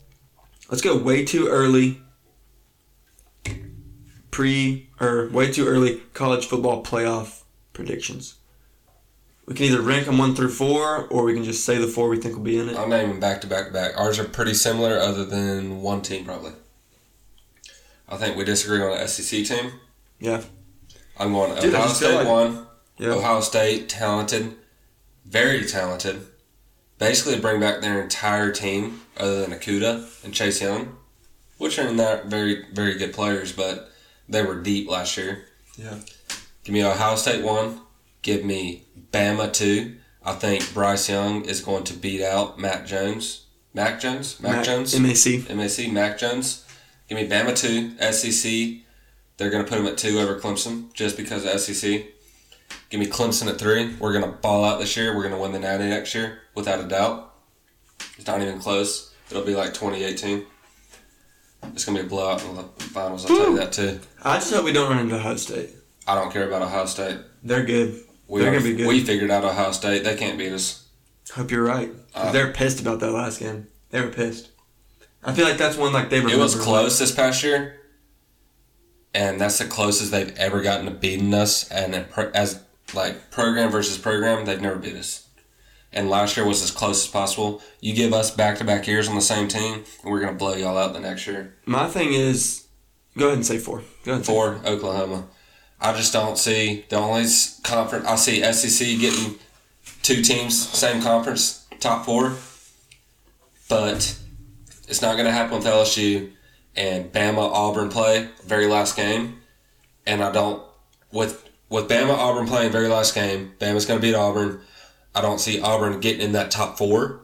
let's 0.69 0.81
go 0.81 0.97
way 0.97 1.23
too 1.23 1.47
early. 1.47 2.01
Pre 4.31 4.89
or 4.99 5.27
way 5.29 5.51
too 5.51 5.67
early 5.67 6.01
college 6.13 6.45
football 6.45 6.83
playoff 6.83 7.41
predictions. 7.73 8.35
We 9.49 9.55
can 9.55 9.65
either 9.65 9.81
rank 9.81 10.05
them 10.05 10.19
one 10.19 10.35
through 10.35 10.51
four, 10.51 11.07
or 11.07 11.23
we 11.23 11.33
can 11.33 11.43
just 11.43 11.65
say 11.65 11.79
the 11.79 11.87
four 11.87 12.07
we 12.07 12.17
think 12.19 12.35
will 12.35 12.43
be 12.43 12.59
in 12.59 12.69
it. 12.69 12.77
I'm 12.77 12.87
naming 12.91 13.19
back 13.19 13.41
to 13.41 13.47
back 13.47 13.65
to 13.65 13.73
back. 13.73 13.93
Ours 13.97 14.19
are 14.19 14.23
pretty 14.23 14.53
similar, 14.53 14.99
other 14.99 15.25
than 15.25 15.81
one 15.81 16.03
team 16.03 16.23
probably. 16.23 16.51
I 18.07 18.17
think 18.17 18.37
we 18.37 18.43
disagree 18.43 18.79
on 18.79 18.91
the 18.91 19.07
SEC 19.07 19.43
team. 19.45 19.71
Yeah. 20.19 20.43
I'm 21.17 21.33
going 21.33 21.59
Dude, 21.59 21.73
Ohio 21.73 21.87
State 21.87 22.13
like- 22.13 22.27
one. 22.27 22.67
Yeah. 22.99 23.13
Ohio 23.13 23.41
State 23.41 23.89
talented, 23.89 24.55
very 25.25 25.65
talented. 25.65 26.27
Basically, 26.99 27.39
bring 27.39 27.59
back 27.59 27.81
their 27.81 28.03
entire 28.03 28.51
team 28.51 29.01
other 29.17 29.41
than 29.41 29.51
Okudah 29.57 30.23
and 30.23 30.31
Chase 30.31 30.61
Young, 30.61 30.95
which 31.57 31.79
are 31.79 31.91
not 31.91 32.25
very 32.25 32.65
very 32.71 32.99
good 32.99 33.13
players, 33.13 33.51
but 33.51 33.89
they 34.27 34.43
were 34.43 34.61
deep 34.61 34.87
last 34.87 35.17
year. 35.17 35.45
Yeah. 35.75 35.95
Give 36.63 36.73
me 36.73 36.83
Ohio 36.83 37.15
State 37.15 37.43
one. 37.43 37.81
Give 38.21 38.43
me 38.45 38.83
Bama 39.11 39.51
two. 39.51 39.95
I 40.23 40.33
think 40.33 40.73
Bryce 40.73 41.09
Young 41.09 41.45
is 41.45 41.61
going 41.61 41.83
to 41.85 41.93
beat 41.93 42.21
out 42.21 42.59
Matt 42.59 42.85
Jones. 42.85 43.45
Mac 43.73 43.99
Jones? 43.99 44.39
Mac, 44.39 44.57
Mac- 44.57 44.65
Jones? 44.65 44.99
MAC. 44.99 45.49
MAC, 45.55 45.91
Mac 45.91 46.17
Jones. 46.17 46.65
Give 47.07 47.17
me 47.17 47.27
Bama 47.27 47.55
two. 47.55 47.97
SEC. 48.11 48.83
They're 49.37 49.49
going 49.49 49.63
to 49.63 49.69
put 49.69 49.79
him 49.79 49.87
at 49.87 49.97
two 49.97 50.19
over 50.19 50.39
Clemson 50.39 50.91
just 50.93 51.15
because 51.15 51.45
of 51.45 51.59
SEC. 51.59 52.05
Give 52.89 52.99
me 52.99 53.07
Clemson 53.07 53.47
at 53.47 53.57
three. 53.57 53.95
We're 53.95 54.11
going 54.11 54.25
to 54.25 54.37
ball 54.37 54.65
out 54.65 54.79
this 54.79 54.97
year. 54.97 55.15
We're 55.15 55.23
going 55.23 55.33
to 55.35 55.39
win 55.39 55.51
the 55.53 55.59
Natty 55.59 55.85
next 55.85 56.13
year 56.13 56.39
without 56.55 56.83
a 56.83 56.87
doubt. 56.87 57.33
It's 58.17 58.27
not 58.27 58.41
even 58.41 58.59
close. 58.59 59.13
It'll 59.31 59.43
be 59.45 59.55
like 59.55 59.73
2018. 59.73 60.45
It's 61.73 61.85
going 61.85 61.95
to 61.97 62.03
be 62.03 62.07
a 62.07 62.09
blowout 62.09 62.43
in 62.43 62.55
the 62.55 62.63
finals. 62.63 63.25
I'll 63.29 63.35
tell 63.37 63.51
you 63.51 63.57
that 63.57 63.71
too. 63.71 63.99
I 64.23 64.35
just 64.37 64.53
hope 64.53 64.65
we 64.65 64.73
don't 64.73 64.89
run 64.89 64.99
into 64.99 65.15
Ohio 65.15 65.35
State. 65.35 65.69
I 66.07 66.15
don't 66.15 66.31
care 66.31 66.47
about 66.47 66.61
Ohio 66.61 66.85
State. 66.85 67.19
They're 67.43 67.63
good. 67.65 68.01
We, 68.29 68.41
good. 68.41 68.87
we 68.87 69.03
figured 69.03 69.31
out 69.31 69.43
Ohio 69.43 69.71
State. 69.71 70.03
They 70.03 70.15
can't 70.15 70.37
beat 70.37 70.53
us. 70.53 70.87
Hope 71.33 71.51
you're 71.51 71.63
right. 71.63 71.91
Uh, 72.13 72.31
they're 72.31 72.51
pissed 72.51 72.79
about 72.79 72.99
that 72.99 73.11
last 73.11 73.39
game. 73.39 73.67
They 73.89 74.01
were 74.01 74.09
pissed. 74.09 74.49
I 75.23 75.33
feel 75.33 75.45
like 75.45 75.57
that's 75.57 75.75
one 75.75 75.91
like 75.91 76.09
they 76.09 76.19
remember. 76.19 76.39
It 76.39 76.41
was 76.41 76.55
close 76.55 76.97
this 76.97 77.11
past 77.11 77.43
year, 77.43 77.81
and 79.13 79.41
that's 79.41 79.57
the 79.57 79.65
closest 79.65 80.11
they've 80.11 80.35
ever 80.37 80.61
gotten 80.61 80.85
to 80.85 80.91
beating 80.91 81.33
us. 81.33 81.69
And 81.69 82.05
as 82.33 82.61
like 82.93 83.31
program 83.31 83.71
versus 83.71 83.97
program, 83.97 84.45
they've 84.45 84.61
never 84.61 84.77
beat 84.77 84.95
us. 84.95 85.27
And 85.91 86.09
last 86.09 86.37
year 86.37 86.45
was 86.45 86.61
as 86.61 86.71
close 86.71 87.05
as 87.05 87.11
possible. 87.11 87.61
You 87.81 87.95
give 87.95 88.13
us 88.13 88.31
back 88.31 88.59
to 88.59 88.63
back 88.63 88.87
years 88.87 89.09
on 89.09 89.15
the 89.15 89.21
same 89.21 89.47
team, 89.47 89.83
and 90.03 90.11
we're 90.11 90.21
gonna 90.21 90.33
blow 90.37 90.53
y'all 90.53 90.77
out 90.77 90.93
the 90.93 90.99
next 90.99 91.25
year. 91.27 91.55
My 91.65 91.87
thing 91.87 92.13
is, 92.13 92.67
go 93.17 93.25
ahead 93.25 93.37
and 93.37 93.45
say 93.45 93.57
four. 93.57 93.79
Go 94.05 94.11
ahead. 94.11 94.17
And 94.17 94.25
say 94.25 94.33
For 94.33 94.61
Oklahoma, 94.65 95.27
I 95.81 95.93
just 95.93 96.11
don't 96.13 96.37
see 96.37 96.85
the 96.89 96.97
only 96.97 97.25
conference 97.63 98.05
I 98.05 98.15
see 98.15 98.43
SEC 98.51 98.99
getting 98.99 99.35
two 100.03 100.21
teams 100.21 100.57
same 100.57 101.01
conference 101.01 101.65
top 101.79 102.05
four, 102.05 102.33
but 103.69 104.17
it's 104.87 105.01
not 105.01 105.17
gonna 105.17 105.31
happen 105.31 105.57
with 105.57 105.65
LSU 105.65 106.31
and 106.75 107.11
Bama 107.11 107.49
Auburn 107.51 107.89
play 107.89 108.29
very 108.45 108.67
last 108.67 108.95
game, 108.95 109.39
and 110.05 110.23
I 110.23 110.31
don't 110.31 110.61
with 111.11 111.49
with 111.69 111.87
Bama 111.87 112.13
Auburn 112.15 112.47
playing 112.47 112.71
very 112.71 112.87
last 112.87 113.13
game. 113.15 113.53
Bama's 113.59 113.85
gonna 113.85 113.99
beat 113.99 114.15
Auburn. 114.15 114.61
I 115.15 115.21
don't 115.21 115.39
see 115.39 115.61
Auburn 115.61 115.99
getting 115.99 116.21
in 116.21 116.31
that 116.33 116.51
top 116.51 116.77
four, 116.77 117.21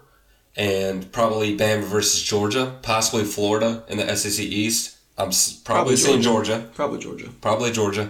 and 0.55 1.11
probably 1.11 1.57
Bama 1.57 1.83
versus 1.83 2.21
Georgia, 2.21 2.77
possibly 2.81 3.25
Florida 3.25 3.83
in 3.89 3.97
the 3.97 4.15
SEC 4.15 4.43
East. 4.45 4.97
I'm 5.17 5.29
probably, 5.29 5.63
Probably 5.63 5.95
seeing. 5.95 6.21
Georgia. 6.21 6.69
Probably 6.73 6.99
Georgia. 6.99 7.29
Probably 7.39 7.71
Georgia. 7.71 8.09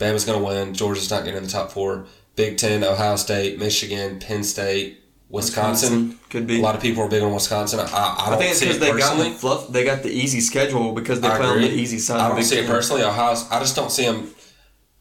Bama's 0.00 0.24
going 0.24 0.38
to 0.38 0.44
win. 0.44 0.74
Georgia's 0.74 1.10
not 1.10 1.24
getting 1.24 1.38
in 1.38 1.44
the 1.44 1.50
top 1.50 1.70
four. 1.70 2.06
Big 2.34 2.56
Ten, 2.56 2.82
Ohio 2.82 3.16
State, 3.16 3.58
Michigan, 3.58 4.18
Penn 4.18 4.42
State, 4.42 4.98
Wisconsin. 5.28 6.18
could 6.30 6.46
be. 6.46 6.58
A 6.58 6.62
lot 6.62 6.74
of 6.74 6.80
people 6.80 7.02
are 7.02 7.08
big 7.08 7.22
on 7.22 7.34
Wisconsin. 7.34 7.80
I, 7.80 7.84
I 7.84 8.34
I 8.34 8.36
think 8.36 8.50
it's 8.50 8.60
because 8.60 8.76
it 8.76 8.80
they 8.80 8.98
got 8.98 9.16
the 9.22 9.30
fluff. 9.30 9.68
They 9.68 9.84
got 9.84 10.02
the 10.02 10.10
easy 10.10 10.40
schedule 10.40 10.92
because 10.92 11.20
they 11.20 11.28
I 11.28 11.36
play 11.36 11.46
on 11.46 11.60
the 11.60 11.70
easy 11.70 11.98
side. 11.98 12.18
I 12.20 12.28
don't 12.28 12.42
see 12.42 12.56
it 12.56 12.62
Ten. 12.62 12.70
personally. 12.70 13.02
Ohio, 13.02 13.36
I 13.50 13.58
just 13.60 13.76
don't 13.76 13.92
see 13.92 14.06
them. 14.06 14.30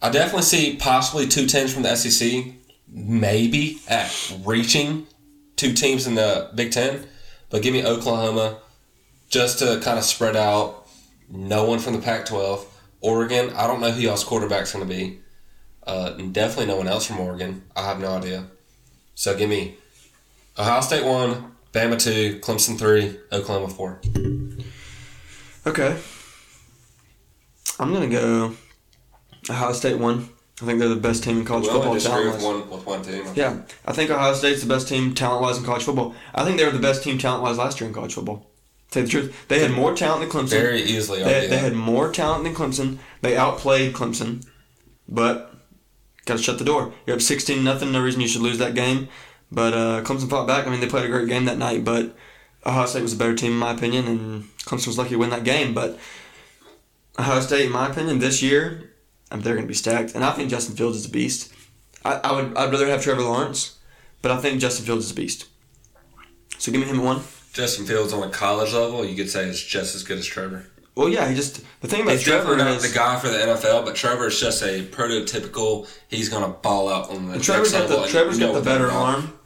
I 0.02 0.10
definitely 0.10 0.44
see 0.44 0.76
possibly 0.76 1.28
two 1.28 1.46
teams 1.46 1.74
from 1.74 1.84
the 1.84 1.96
SEC, 1.96 2.54
maybe 2.88 3.80
at 3.88 4.34
reaching 4.46 5.08
two 5.56 5.74
teams 5.74 6.08
in 6.08 6.16
the 6.16 6.52
Big 6.56 6.72
Ten. 6.72 7.06
But 7.50 7.62
give 7.62 7.74
me 7.74 7.86
Oklahoma 7.86 8.60
just 9.30 9.60
to 9.60 9.80
kind 9.82 9.98
of 9.98 10.04
spread 10.04 10.36
out. 10.36 10.88
No 11.30 11.64
one 11.66 11.80
from 11.80 11.94
the 11.94 12.00
Pac-12. 12.00 12.66
Oregon, 13.02 13.52
I 13.54 13.68
don't 13.68 13.82
know 13.82 13.92
who 13.92 14.02
y'all's 14.02 14.24
quarterback's 14.24 14.74
going 14.74 14.88
to 14.88 14.94
be. 14.94 15.20
Uh, 15.86 16.16
and 16.20 16.34
definitely 16.34 16.68
no 16.68 16.78
one 16.78 16.88
else 16.88 17.08
from 17.08 17.20
Oregon. 17.20 17.64
I 17.76 17.84
have 17.84 18.00
no 18.00 18.10
idea. 18.10 18.46
So 19.16 19.36
give 19.36 19.50
me 19.50 19.76
Ohio 20.58 20.82
State 20.82 21.04
one, 21.04 21.56
Bama 21.74 22.00
two, 22.00 22.40
Clemson 22.40 22.78
three, 22.78 23.18
Oklahoma 23.32 23.70
four. 23.70 24.00
Okay. 25.66 25.98
I'm 27.80 27.94
gonna 27.94 28.08
go 28.08 28.56
Ohio 29.50 29.74
State 29.74 29.98
one. 29.98 30.30
I 30.62 30.66
think 30.66 30.80
they're 30.80 30.90
the 30.90 30.96
best 30.98 31.24
team 31.24 31.40
in 31.40 31.46
college 31.46 31.64
We 31.64 31.72
football 31.72 31.98
talent 31.98 32.36
with 32.36 32.44
one 32.44 32.70
with 32.70 32.86
one 32.86 33.02
team. 33.02 33.26
Yeah, 33.34 33.62
I 33.86 33.94
think 33.94 34.12
Ohio 34.12 34.34
State's 34.34 34.62
the 34.62 34.68
best 34.68 34.90
team 34.90 35.16
talent 35.16 35.42
wise 35.42 35.58
in 35.58 35.64
college 35.64 35.84
football. 35.84 36.14
I 36.36 36.44
think 36.44 36.58
they 36.58 36.66
were 36.66 36.72
the 36.72 36.80
best 36.80 37.04
team 37.04 37.18
talent 37.18 37.44
wise 37.44 37.58
last 37.58 37.80
year 37.80 37.88
in 37.88 37.94
college 37.94 38.14
football. 38.14 38.46
Say 38.92 39.04
the 39.04 39.08
truth, 39.08 39.48
they 39.48 39.60
had 39.60 39.72
more 39.72 39.96
talent 39.96 40.22
than 40.22 40.30
Clemson. 40.32 40.50
Very 40.50 40.82
easily. 40.82 41.24
They, 41.24 41.46
they 41.46 41.60
had 41.60 41.74
more 41.74 42.12
talent 42.12 42.44
than 42.44 42.56
Clemson. 42.56 42.98
They 43.22 43.38
outplayed 43.38 43.94
Clemson, 43.94 44.46
but 45.08 45.54
got 46.26 46.38
to 46.38 46.44
shut 46.44 46.58
the 46.58 46.66
door. 46.66 46.94
You're 47.06 47.16
up 47.16 47.22
sixteen 47.22 47.64
nothing. 47.64 47.92
No 47.92 48.02
reason 48.02 48.22
you 48.22 48.28
should 48.28 48.42
lose 48.42 48.58
that 48.58 48.74
game. 48.74 49.08
But 49.52 49.74
uh, 49.74 50.02
Clemson 50.04 50.30
fought 50.30 50.48
back. 50.48 50.66
I 50.66 50.72
mean, 50.72 50.80
they 50.80 50.88
played 50.88 51.06
a 51.06 51.10
great 51.10 51.28
game 51.28 51.46
that 51.46 51.58
night. 51.58 51.84
But 51.84 52.16
Ohio 52.66 52.88
State 52.88 53.04
was 53.04 53.14
a 53.14 53.18
better 53.18 53.36
team 53.36 53.52
in 53.52 53.58
my 53.58 53.74
opinion, 53.74 54.08
and 54.08 54.44
Clemson 54.60 54.88
was 54.88 54.98
lucky 54.98 55.12
to 55.12 55.18
win 55.18 55.30
that 55.30 55.44
game. 55.44 55.74
But 55.74 56.00
Ohio 57.20 57.42
State, 57.42 57.68
in 57.68 57.72
my 57.72 57.90
opinion, 57.90 58.20
this 58.20 58.42
year, 58.42 58.94
they're 59.30 59.54
going 59.54 59.62
to 59.62 59.68
be 59.68 59.74
stacked. 59.74 60.16
And 60.16 60.24
I 60.24 60.32
think 60.32 60.50
Justin 60.50 60.76
Fields 60.76 60.98
is 60.98 61.06
a 61.06 61.10
beast. 61.10 61.54
I, 62.04 62.16
I 62.16 62.32
would 62.32 62.58
I'd 62.58 62.72
rather 62.72 62.88
have 62.88 63.04
Trevor 63.04 63.22
Lawrence, 63.22 63.78
but 64.24 64.32
I 64.32 64.38
think 64.38 64.60
Justin 64.60 64.86
Fields 64.86 65.06
is 65.06 65.12
a 65.12 65.16
beast. 65.16 65.48
So 66.58 66.72
give 66.72 66.82
me 66.82 66.88
him 66.88 67.00
at 67.00 67.06
one. 67.06 67.22
Justin 67.60 67.86
Fields 67.86 68.14
on 68.14 68.24
a 68.24 68.30
college 68.32 68.74
level, 68.74 69.06
you 69.06 69.16
could 69.16 69.30
say 69.30 69.48
is 69.48 69.62
just 69.62 69.96
as 69.96 70.04
good 70.04 70.18
as 70.18 70.26
Trevor. 70.26 70.66
Well, 70.96 71.10
yeah, 71.10 71.28
he 71.28 71.36
just 71.36 71.62
the 71.82 71.88
thing 71.88 72.02
about 72.02 72.14
He's 72.14 72.24
Trevor 72.24 72.56
definitely 72.56 72.64
not 72.64 72.78
is 72.78 72.92
the 72.92 72.98
guy 72.98 73.20
for 73.20 73.28
the 73.28 73.38
NFL, 73.38 73.86
but 73.86 73.96
Trevor 73.96 74.28
is 74.28 74.40
just 74.40 74.62
a 74.64 74.84
prototypical. 74.86 75.90
He's 76.08 76.30
gonna 76.30 76.50
ball 76.50 76.90
out 76.90 77.10
on 77.10 77.28
the 77.28 77.40
Trevor's 77.40 77.72
got 77.72 77.90
the 77.90 78.08
Trevor's 78.08 78.40
got 78.40 78.54
the 78.54 78.62
better 78.62 78.86
what 78.86 78.92
they're 78.92 78.98
about. 78.98 79.16
arm. 79.16 79.40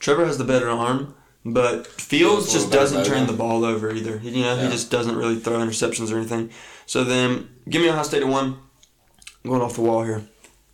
Trevor 0.00 0.26
has 0.26 0.38
the 0.38 0.44
better 0.44 0.68
arm, 0.68 1.14
but 1.44 1.86
Fields 1.86 2.46
Fields 2.46 2.52
just 2.52 2.72
doesn't 2.72 3.04
turn 3.04 3.26
the 3.26 3.32
ball 3.32 3.64
over 3.64 3.92
either. 3.92 4.18
You 4.18 4.42
know, 4.42 4.56
he 4.56 4.68
just 4.68 4.90
doesn't 4.90 5.16
really 5.16 5.36
throw 5.36 5.54
interceptions 5.58 6.12
or 6.12 6.16
anything. 6.18 6.50
So 6.86 7.04
then, 7.04 7.48
give 7.68 7.80
me 7.80 7.88
Ohio 7.88 8.02
State 8.02 8.22
at 8.22 8.28
one. 8.28 8.58
I'm 9.44 9.50
going 9.50 9.62
off 9.62 9.74
the 9.74 9.82
wall 9.82 10.02
here. 10.04 10.22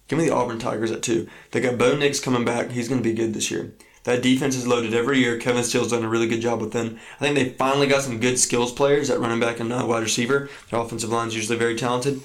Give 0.09 0.19
me 0.19 0.27
the 0.27 0.35
Auburn 0.35 0.59
Tigers 0.59 0.91
at 0.91 1.03
two. 1.03 1.29
They 1.51 1.61
got 1.61 1.77
Bo 1.77 1.97
Nix 1.97 2.19
coming 2.19 2.45
back. 2.45 2.71
He's 2.71 2.89
going 2.89 3.03
to 3.03 3.09
be 3.09 3.15
good 3.15 3.35
this 3.35 3.51
year. 3.51 3.75
That 4.09 4.23
defense 4.23 4.57
is 4.57 4.67
loaded 4.67 4.95
every 4.95 5.19
year. 5.19 5.37
Kevin 5.37 5.63
Steele's 5.63 5.91
done 5.91 6.03
a 6.03 6.09
really 6.09 6.27
good 6.27 6.41
job 6.41 6.63
with 6.63 6.73
them. 6.73 6.99
I 7.21 7.25
think 7.25 7.35
they 7.35 7.51
finally 7.51 7.87
got 7.87 8.01
some 8.01 8.19
good 8.21 8.39
skills 8.39 8.73
players 8.73 9.11
at 9.11 9.21
running 9.21 9.39
back 9.39 9.61
and 9.61 9.71
uh, 9.71 9.85
wide 9.87 10.03
receiver. 10.03 10.49
Their 10.71 10.81
offensive 10.81 11.11
line 11.11 11.29
is 11.29 11.37
usually 11.37 11.59
very 11.59 11.77
talented. 11.77 12.23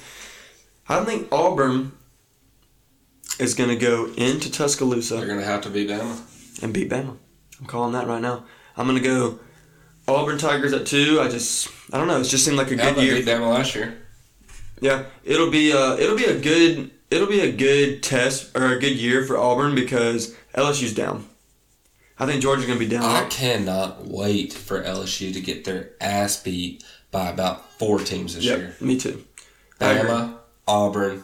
I 0.87 0.95
don't 0.95 1.05
think 1.05 1.27
Auburn 1.29 1.91
is 3.37 3.53
going 3.53 3.69
to 3.69 3.75
go 3.75 4.05
into 4.15 4.49
Tuscaloosa 4.49 5.17
They're 5.17 5.27
gonna 5.27 5.43
have 5.43 5.59
to 5.63 5.69
beat 5.69 5.89
Bama. 5.89 6.63
and 6.63 6.73
beat 6.73 6.89
Bama. 6.89 7.17
I'm 7.59 7.65
calling 7.65 7.91
that 7.91 8.07
right 8.07 8.21
now. 8.21 8.45
I'm 8.77 8.87
gonna 8.87 9.01
go 9.01 9.39
Auburn 10.07 10.37
Tigers 10.37 10.71
at 10.71 10.85
two. 10.85 11.19
I 11.19 11.27
just 11.27 11.67
I 11.91 11.97
don't 11.97 12.07
know. 12.07 12.21
It 12.21 12.23
just 12.23 12.45
seemed 12.45 12.55
like 12.55 12.71
a 12.71 12.77
Yeah, 12.77 12.93
good 12.93 13.03
year. 13.03 13.15
beat 13.15 13.25
Bama 13.25 13.49
last 13.53 13.75
year. 13.75 13.97
Yeah, 14.79 15.03
it'll 15.25 15.51
be 15.51 15.73
uh 15.73 15.97
it'll 15.97 16.15
be 16.17 16.23
a 16.25 16.39
good 16.39 16.91
it'll 17.11 17.27
be 17.27 17.41
a 17.41 17.51
good 17.51 18.01
test 18.03 18.55
or 18.57 18.71
a 18.71 18.79
good 18.79 18.95
year 18.95 19.25
for 19.25 19.37
Auburn 19.37 19.75
because 19.75 20.33
LSU's 20.55 20.93
down. 20.93 21.27
I 22.19 22.25
think 22.25 22.41
Georgia's 22.41 22.65
gonna 22.67 22.79
be 22.79 22.87
down. 22.87 23.03
I 23.03 23.25
cannot 23.25 24.05
wait 24.07 24.53
for 24.53 24.81
LSU 24.83 25.33
to 25.33 25.41
get 25.41 25.65
their 25.65 25.91
ass 25.99 26.41
beat 26.41 26.83
by 27.11 27.29
about 27.29 27.71
four 27.79 27.99
teams 27.99 28.35
this 28.35 28.43
Yep, 28.43 28.57
year. 28.57 28.75
me 28.79 28.97
too. 28.99 29.23
Bama, 29.79 30.35
Auburn, 30.67 31.23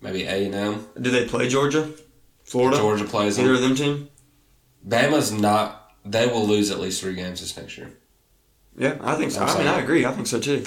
maybe 0.00 0.22
A 0.24 0.44
and 0.46 0.54
M. 0.54 0.86
Do 1.00 1.10
they 1.10 1.26
play 1.26 1.48
Georgia? 1.48 1.90
Florida? 2.44 2.78
Georgia 2.78 3.04
plays 3.04 3.38
Either 3.38 3.48
them. 3.54 3.56
of 3.56 3.62
them 3.62 3.76
team? 3.76 4.08
Bama's 4.86 5.30
not. 5.30 5.92
They 6.04 6.26
will 6.26 6.46
lose 6.46 6.70
at 6.70 6.80
least 6.80 7.02
three 7.02 7.14
games 7.14 7.40
this 7.40 7.56
next 7.56 7.76
year. 7.76 7.90
Yeah, 8.76 8.96
I 9.02 9.16
think 9.16 9.32
so. 9.32 9.40
I'm 9.40 9.48
I 9.48 9.48
mean, 9.48 9.56
saying. 9.64 9.68
I 9.68 9.80
agree. 9.80 10.06
I 10.06 10.12
think 10.12 10.26
so 10.26 10.40
too. 10.40 10.64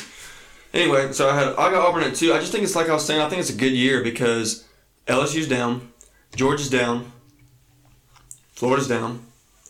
Anyway, 0.73 1.11
so 1.11 1.29
I 1.29 1.35
had 1.35 1.47
I 1.49 1.71
got 1.71 1.85
Auburn 1.87 2.03
at 2.03 2.15
two. 2.15 2.33
I 2.33 2.39
just 2.39 2.51
think 2.51 2.63
it's 2.63 2.75
like 2.75 2.87
I 2.89 2.93
was 2.93 3.05
saying. 3.05 3.19
I 3.21 3.27
think 3.29 3.39
it's 3.41 3.49
a 3.49 3.55
good 3.55 3.71
year 3.73 4.03
because 4.03 4.65
LSU's 5.07 5.47
down, 5.47 5.91
Georgia's 6.35 6.69
down, 6.69 7.11
Florida's 8.61 8.87
down. 8.87 9.25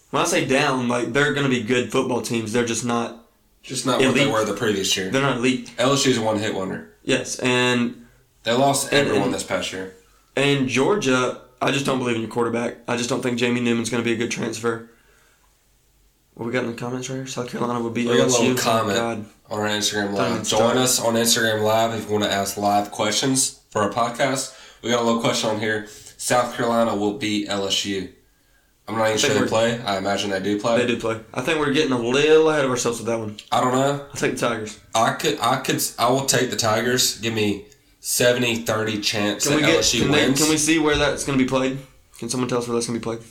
When 0.10 0.22
I 0.22 0.26
say 0.26 0.44
down, 0.44 0.90
like 0.90 1.14
they're 1.14 1.32
going 1.34 1.46
to 1.46 1.50
be 1.50 1.64
good 1.64 1.94
football 1.94 2.22
teams. 2.22 2.52
They're 2.52 2.66
just 2.66 2.84
not. 2.84 3.26
Just 3.64 3.86
not 3.86 4.02
what 4.02 4.14
they 4.16 4.28
were 4.28 4.44
the 4.44 4.54
previous 4.54 4.98
year. 4.98 5.10
They're 5.10 5.22
not 5.22 5.38
elite. 5.38 5.72
LSU's 5.78 6.18
a 6.18 6.22
one 6.22 6.40
hit 6.40 6.54
wonder. 6.54 6.90
Yes, 7.06 7.40
and 7.40 8.06
They 8.44 8.52
lost 8.52 8.92
And- 8.92 9.08
everyone 9.08 9.28
and- 9.28 9.34
this 9.34 9.44
past 9.44 9.72
year. 9.72 9.94
and 10.36 10.68
Georgia, 10.68 11.40
I 11.62 11.72
just 11.72 11.86
don't 11.86 12.00
believe 12.00 12.16
in 12.18 12.22
your 12.22 12.30
quarterback. 12.30 12.80
I 12.86 12.98
just 12.98 13.08
don't 13.10 13.22
think 13.24 13.38
Jamie 13.40 13.62
Newman's 13.62 13.90
going 13.90 14.04
to 14.04 14.06
be 14.06 14.12
a 14.14 14.18
good 14.18 14.30
transfer. 14.32 14.90
What 16.34 16.48
we 16.48 16.52
got 16.52 16.66
in 16.66 16.72
the 16.72 16.76
comments 16.78 17.10
right 17.10 17.16
here? 17.16 17.28
South 17.28 17.50
Carolina 17.50 17.80
would 17.82 17.94
beat 17.94 18.10
We 18.10 18.18
got 18.18 18.28
a 18.28 18.32
LSU. 18.32 18.40
little 18.40 18.58
comment. 18.58 19.00
On 19.00 19.26
our 19.62 19.68
Instagram 19.68 20.12
Live. 20.14 20.46
Join 20.46 20.78
us 20.78 21.00
on 21.00 21.14
Instagram 21.14 21.62
Live 21.62 21.94
if 21.94 22.08
you 22.08 22.12
want 22.12 22.26
to 22.26 22.32
ask 22.32 22.58
live 22.58 22.92
questions 22.92 23.62
for 23.70 23.84
our 23.84 23.90
podcast. 23.90 24.54
We 24.82 24.90
got 24.90 25.02
a 25.02 25.06
little 25.06 25.22
question 25.22 25.50
on 25.50 25.60
here. 25.62 25.88
South 26.18 26.58
Carolina 26.58 26.94
will 26.96 27.14
beat 27.18 27.48
LSU. 27.48 28.10
I'm 28.88 28.98
not 28.98 29.08
even 29.08 29.18
sure 29.20 29.40
they 29.40 29.48
play. 29.48 29.80
I 29.82 29.98
imagine 29.98 30.32
they 30.32 30.40
do 30.42 30.60
play. 30.60 30.78
They 30.80 30.88
do 30.88 31.00
play. 31.00 31.20
I 31.34 31.42
think 31.42 31.60
we're 31.60 31.72
getting 31.72 31.94
a 31.94 31.98
little 31.98 32.50
ahead 32.50 32.66
of 32.66 32.72
ourselves 32.72 33.00
with 33.00 33.08
that 33.08 33.20
one. 33.20 33.38
I 33.52 33.62
don't 33.62 33.74
know. 33.74 34.06
I'll 34.10 34.16
take 34.16 34.34
the 34.34 34.38
Tigers. 34.38 34.80
I 34.94 35.14
could. 35.14 35.40
I 35.40 35.58
could. 35.58 35.82
I 35.98 36.10
will 36.10 36.26
take 36.26 36.50
the 36.50 36.56
Tigers. 36.58 37.20
Give 37.20 37.34
me 37.34 37.66
70-30 38.02 39.04
chance 39.04 39.48
Can 39.48 39.54
that 39.54 39.62
we 39.62 39.68
get? 39.68 39.80
LSU 39.80 40.02
Can, 40.02 40.12
they, 40.12 40.26
wins. 40.26 40.42
can 40.42 40.50
we 40.50 40.58
see 40.58 40.80
where 40.80 40.98
that's 40.98 41.24
going 41.24 41.38
to 41.38 41.44
be 41.44 41.48
played? 41.48 41.78
Can 42.18 42.30
someone 42.30 42.50
tell 42.50 42.58
us 42.58 42.68
where 42.68 42.76
that's 42.76 42.88
going 42.88 43.00
to 43.00 43.04
be 43.10 43.18
played? 43.18 43.28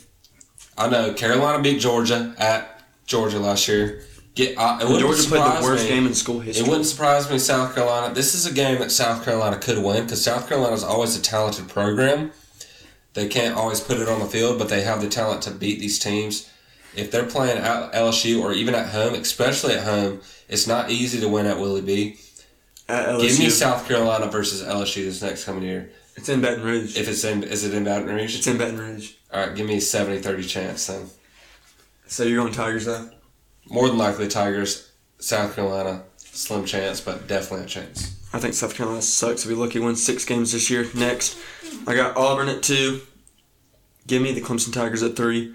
I 0.77 0.89
know 0.89 1.13
Carolina 1.13 1.61
beat 1.61 1.79
Georgia 1.79 2.33
at 2.37 2.83
Georgia 3.05 3.39
last 3.39 3.67
year. 3.67 4.03
Get. 4.33 4.51
It 4.51 4.55
Georgia 4.57 5.23
played 5.27 5.41
the 5.41 5.59
worst 5.61 5.83
me. 5.83 5.89
game 5.89 6.07
in 6.07 6.13
school 6.13 6.39
history. 6.39 6.65
It 6.65 6.69
wouldn't 6.69 6.87
surprise 6.87 7.29
me, 7.29 7.37
South 7.37 7.75
Carolina. 7.75 8.13
This 8.13 8.33
is 8.33 8.45
a 8.45 8.53
game 8.53 8.79
that 8.79 8.89
South 8.91 9.25
Carolina 9.25 9.59
could 9.59 9.83
win 9.83 10.03
because 10.03 10.23
South 10.23 10.47
Carolina 10.47 10.73
is 10.73 10.83
always 10.83 11.17
a 11.17 11.21
talented 11.21 11.67
program. 11.67 12.31
They 13.13 13.27
can't 13.27 13.57
always 13.57 13.79
put 13.79 13.99
it 13.99 14.07
on 14.07 14.19
the 14.19 14.25
field, 14.25 14.57
but 14.57 14.69
they 14.69 14.81
have 14.81 15.01
the 15.01 15.09
talent 15.09 15.41
to 15.43 15.51
beat 15.51 15.79
these 15.79 15.99
teams. 15.99 16.49
If 16.95 17.11
they're 17.11 17.25
playing 17.25 17.57
at 17.57 17.93
LSU 17.93 18.41
or 18.41 18.53
even 18.53 18.75
at 18.75 18.89
home, 18.89 19.13
especially 19.15 19.73
at 19.73 19.83
home, 19.83 20.21
it's 20.47 20.67
not 20.67 20.91
easy 20.91 21.19
to 21.19 21.27
win 21.27 21.45
at 21.45 21.59
Willie 21.59 21.81
B. 21.81 22.17
At 22.87 23.19
Give 23.19 23.39
me 23.39 23.49
South 23.49 23.87
Carolina 23.87 24.27
versus 24.27 24.61
LSU 24.61 25.05
this 25.05 25.21
next 25.21 25.45
coming 25.45 25.63
year. 25.63 25.91
It's 26.15 26.27
in 26.29 26.41
Baton 26.41 26.63
Rouge. 26.63 26.97
If 26.97 27.07
it's 27.07 27.23
in, 27.23 27.43
is 27.43 27.63
it 27.63 27.73
in 27.73 27.85
Baton 27.85 28.07
Rouge? 28.07 28.37
It's 28.37 28.47
in 28.47 28.57
Baton 28.57 28.77
Rouge. 28.77 29.13
All 29.33 29.45
right, 29.45 29.55
give 29.55 29.65
me 29.65 29.75
a 29.75 29.79
70-30 29.79 30.47
chance 30.47 30.87
then. 30.87 31.07
So 32.07 32.23
you're 32.23 32.41
going 32.41 32.53
Tigers 32.53 32.85
though? 32.85 33.09
More 33.69 33.87
than 33.87 33.97
likely 33.97 34.27
Tigers, 34.27 34.91
South 35.19 35.55
Carolina, 35.55 36.03
slim 36.17 36.65
chance, 36.65 36.99
but 36.99 37.27
definitely 37.27 37.65
a 37.65 37.69
chance. 37.69 38.20
I 38.33 38.39
think 38.39 38.53
South 38.53 38.75
Carolina 38.75 39.01
sucks. 39.01 39.43
If 39.43 39.49
we 39.49 39.55
lucky 39.55 39.79
win 39.79 39.95
six 39.95 40.23
games 40.25 40.51
this 40.53 40.69
year. 40.69 40.87
Next, 40.95 41.37
I 41.85 41.95
got 41.95 42.15
Auburn 42.15 42.47
at 42.49 42.63
two. 42.63 43.01
Give 44.07 44.21
me 44.21 44.31
the 44.31 44.41
Clemson 44.41 44.73
Tigers 44.73 45.03
at 45.03 45.15
three. 45.15 45.53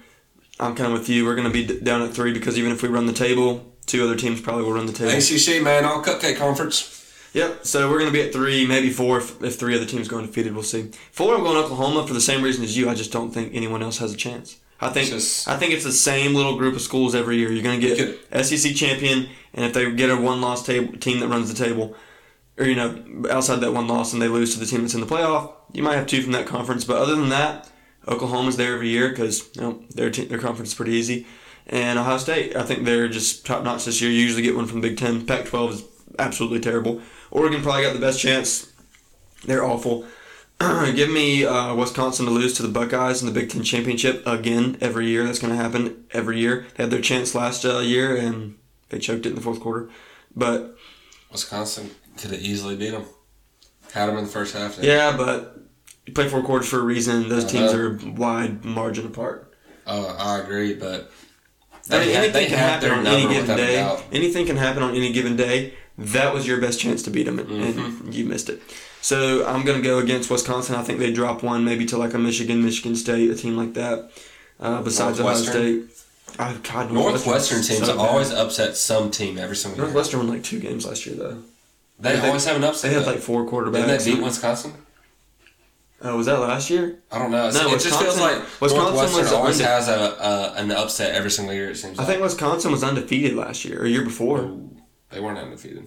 I'm 0.60 0.74
kind 0.74 0.92
of 0.92 0.98
with 0.98 1.08
you. 1.08 1.24
We're 1.24 1.34
going 1.34 1.46
to 1.48 1.52
be 1.52 1.66
d- 1.66 1.80
down 1.80 2.02
at 2.02 2.12
three 2.14 2.32
because 2.32 2.58
even 2.58 2.72
if 2.72 2.82
we 2.82 2.88
run 2.88 3.06
the 3.06 3.12
table, 3.12 3.64
two 3.86 4.02
other 4.04 4.16
teams 4.16 4.40
probably 4.40 4.64
will 4.64 4.72
run 4.72 4.86
the 4.86 4.92
table. 4.92 5.10
ACC 5.12 5.62
man, 5.62 5.84
all 5.84 6.02
cupcake 6.02 6.36
conference. 6.38 6.92
Yep. 7.34 7.66
So 7.66 7.90
we're 7.90 7.98
going 7.98 8.10
to 8.10 8.18
be 8.18 8.22
at 8.22 8.32
three, 8.32 8.66
maybe 8.66 8.90
four 8.90 9.18
if, 9.18 9.42
if 9.42 9.56
three 9.58 9.74
other 9.76 9.84
teams 9.84 10.08
go 10.08 10.16
undefeated. 10.18 10.54
We'll 10.54 10.62
see. 10.62 10.90
Four, 11.12 11.34
I'm 11.34 11.42
going 11.42 11.56
Oklahoma 11.58 12.06
for 12.06 12.14
the 12.14 12.20
same 12.20 12.42
reason 12.42 12.64
as 12.64 12.76
you. 12.76 12.88
I 12.88 12.94
just 12.94 13.12
don't 13.12 13.30
think 13.30 13.54
anyone 13.54 13.82
else 13.82 13.98
has 13.98 14.12
a 14.14 14.16
chance. 14.16 14.56
I 14.80 14.90
think 14.90 15.08
Just- 15.08 15.48
I 15.48 15.56
think 15.56 15.72
it's 15.72 15.84
the 15.84 15.92
same 15.92 16.34
little 16.34 16.56
group 16.56 16.74
of 16.74 16.80
schools 16.82 17.14
every 17.14 17.36
year. 17.36 17.50
You're 17.50 17.62
going 17.62 17.80
to 17.80 17.86
get 18.30 18.46
SEC 18.46 18.74
champion, 18.74 19.28
and 19.54 19.64
if 19.64 19.72
they 19.72 19.90
get 19.92 20.10
a 20.10 20.16
one 20.16 20.40
loss 20.40 20.64
table 20.64 20.96
team 20.98 21.20
that 21.20 21.28
runs 21.28 21.52
the 21.52 21.64
table, 21.64 21.94
or 22.58 22.66
you 22.66 22.74
know 22.74 23.24
outside 23.30 23.56
that 23.56 23.72
one 23.72 23.88
loss 23.88 24.12
and 24.12 24.20
they 24.20 24.28
lose 24.28 24.54
to 24.54 24.60
the 24.60 24.66
team 24.66 24.82
that's 24.82 24.94
in 24.94 25.00
the 25.00 25.06
playoff, 25.06 25.52
you 25.72 25.82
might 25.82 25.96
have 25.96 26.06
two 26.06 26.22
from 26.22 26.32
that 26.32 26.46
conference. 26.46 26.84
But 26.84 26.96
other 26.96 27.14
than 27.14 27.28
that, 27.30 27.70
Oklahoma's 28.08 28.56
there 28.56 28.74
every 28.74 28.88
year 28.88 29.10
because 29.10 29.54
you 29.54 29.62
know 29.62 29.82
their 29.94 30.10
their 30.10 30.38
conference 30.38 30.70
is 30.70 30.74
pretty 30.74 30.92
easy, 30.92 31.26
and 31.66 31.98
Ohio 31.98 32.18
State 32.18 32.56
I 32.56 32.62
think 32.62 32.84
they're 32.84 33.08
just 33.08 33.44
top 33.44 33.62
notch 33.64 33.84
this 33.84 34.00
year. 34.00 34.10
You 34.10 34.20
usually 34.20 34.42
get 34.42 34.56
one 34.56 34.66
from 34.66 34.80
Big 34.80 34.96
Ten. 34.96 35.26
Pac-12 35.26 35.70
is 35.70 35.84
absolutely 36.18 36.60
terrible. 36.60 37.00
Oregon 37.30 37.62
probably 37.62 37.82
got 37.82 37.94
the 37.94 38.00
best 38.00 38.20
chance. 38.20 38.72
They're 39.44 39.64
awful. 39.64 40.06
Give 40.60 41.10
me 41.10 41.44
uh, 41.44 41.74
Wisconsin 41.74 42.24
to 42.24 42.32
lose 42.32 42.54
to 42.54 42.62
the 42.62 42.68
Buckeyes 42.68 43.20
in 43.20 43.26
the 43.26 43.38
Big 43.38 43.50
Ten 43.50 43.62
championship 43.62 44.26
again 44.26 44.78
every 44.80 45.06
year. 45.06 45.24
That's 45.24 45.38
going 45.38 45.54
to 45.54 45.62
happen 45.62 46.06
every 46.12 46.38
year. 46.38 46.66
They 46.76 46.84
had 46.84 46.90
their 46.90 47.02
chance 47.02 47.34
last 47.34 47.66
uh, 47.66 47.80
year 47.80 48.16
and 48.16 48.56
they 48.88 48.98
choked 48.98 49.26
it 49.26 49.30
in 49.30 49.34
the 49.34 49.42
fourth 49.42 49.60
quarter. 49.60 49.90
But 50.34 50.78
Wisconsin 51.30 51.90
could 52.16 52.30
have 52.32 52.40
easily 52.40 52.76
beat 52.76 52.90
them. 52.90 53.04
Had 53.92 54.06
them 54.08 54.18
in 54.18 54.24
the 54.24 54.30
first 54.30 54.54
half. 54.54 54.78
yeah, 54.82 55.16
but 55.16 55.58
you 56.06 56.12
play 56.12 56.28
four 56.28 56.42
quarters 56.42 56.68
for 56.68 56.78
a 56.80 56.82
reason. 56.82 57.28
Those 57.28 57.44
teams 57.44 57.72
are 57.72 57.98
wide 58.16 58.64
margin 58.64 59.06
apart. 59.06 59.52
Uh, 59.86 60.14
I 60.18 60.38
agree, 60.40 60.74
but 60.74 61.10
I 61.90 62.00
mean, 62.00 62.16
anything 62.16 62.48
can 62.48 62.58
happen 62.58 62.90
on 62.90 63.06
any 63.06 63.32
given 63.32 63.56
day. 63.56 63.98
Anything 64.12 64.46
can 64.46 64.56
happen 64.56 64.82
on 64.82 64.94
any 64.94 65.12
given 65.12 65.36
day. 65.36 65.74
That 65.98 66.34
was 66.34 66.46
your 66.46 66.60
best 66.60 66.78
chance 66.80 67.02
to 67.04 67.10
beat 67.10 67.22
them, 67.24 67.38
and, 67.38 67.48
Mm-hmm. 67.48 68.04
and 68.06 68.14
you 68.14 68.24
missed 68.26 68.48
it. 68.50 68.60
So 69.00 69.46
I'm 69.46 69.64
going 69.64 69.80
to 69.80 69.86
go 69.88 69.98
against 69.98 70.28
Wisconsin. 70.30 70.74
I 70.74 70.82
think 70.82 70.98
they 70.98 71.12
drop 71.12 71.42
one, 71.42 71.64
maybe 71.64 71.86
to 71.86 71.96
like 71.96 72.12
a 72.12 72.18
Michigan, 72.18 72.62
Michigan 72.62 72.96
State, 72.96 73.30
a 73.30 73.34
team 73.36 73.56
like 73.56 73.74
that. 73.74 74.10
Uh, 74.58 74.82
besides 74.82 75.20
Ohio 75.20 75.32
Northwestern? 75.34 75.88
State, 75.88 76.06
oh, 76.40 76.60
God, 76.64 76.90
Northwestern 76.90 76.94
Northwestern's 76.94 77.68
teams 77.68 77.86
so 77.86 77.98
always 77.98 78.32
upset 78.32 78.76
some 78.76 79.10
team 79.10 79.38
every 79.38 79.56
single 79.56 79.78
year. 79.78 79.86
Northwestern 79.86 80.20
won 80.20 80.28
like 80.28 80.42
two 80.42 80.58
games 80.60 80.84
last 80.84 81.06
year 81.06 81.14
though. 81.14 81.38
They, 81.98 82.16
They- 82.16 82.26
always 82.26 82.44
have 82.44 82.56
an 82.56 82.64
upset. 82.64 82.90
They 82.90 82.96
had 82.96 83.06
though. 83.06 83.12
like 83.12 83.20
four 83.20 83.46
quarterbacks. 83.46 83.86
Didn't 83.86 84.04
they 84.04 84.14
beat 84.14 84.22
Wisconsin? 84.22 84.74
Oh, 86.02 86.18
was 86.18 86.26
that 86.26 86.38
last 86.38 86.68
year? 86.68 87.02
I 87.10 87.18
don't 87.18 87.30
know. 87.30 87.48
It's- 87.48 87.54
No, 87.54 87.68
it 87.68 87.80
just 87.80 87.86
feels 87.98 88.16
Wisconsin- 88.16 88.22
like 88.42 88.60
Wisconsin 88.60 89.18
was 89.22 89.32
always 89.32 89.58
unde- 89.60 89.66
has 89.68 89.88
a, 89.88 89.92
a 90.20 90.52
an 90.60 90.70
upset 90.70 91.14
every 91.14 91.30
single 91.30 91.54
year. 91.54 91.70
It 91.70 91.76
seems. 91.76 91.98
I 91.98 92.02
like. 92.02 92.10
think 92.12 92.22
Wisconsin 92.22 92.70
was 92.70 92.84
undefeated 92.84 93.34
last 93.34 93.64
year 93.64 93.80
or 93.82 93.86
year 93.86 94.02
before. 94.04 94.58
they 95.10 95.20
weren't 95.20 95.38
undefeated. 95.38 95.86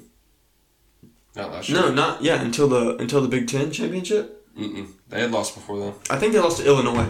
Not 1.35 1.51
last 1.51 1.69
year. 1.69 1.79
No, 1.79 1.91
not 1.93 2.23
yeah 2.23 2.41
until 2.41 2.67
the 2.67 2.97
until 2.97 3.21
the 3.21 3.27
Big 3.27 3.47
Ten 3.47 3.71
championship. 3.71 4.35
Mm-mm. 4.57 4.87
They 5.09 5.21
had 5.21 5.31
lost 5.31 5.53
before 5.55 5.79
then. 5.79 5.93
I 6.09 6.17
think 6.17 6.33
they 6.33 6.39
lost 6.39 6.57
to 6.57 6.65
Illinois. 6.65 7.07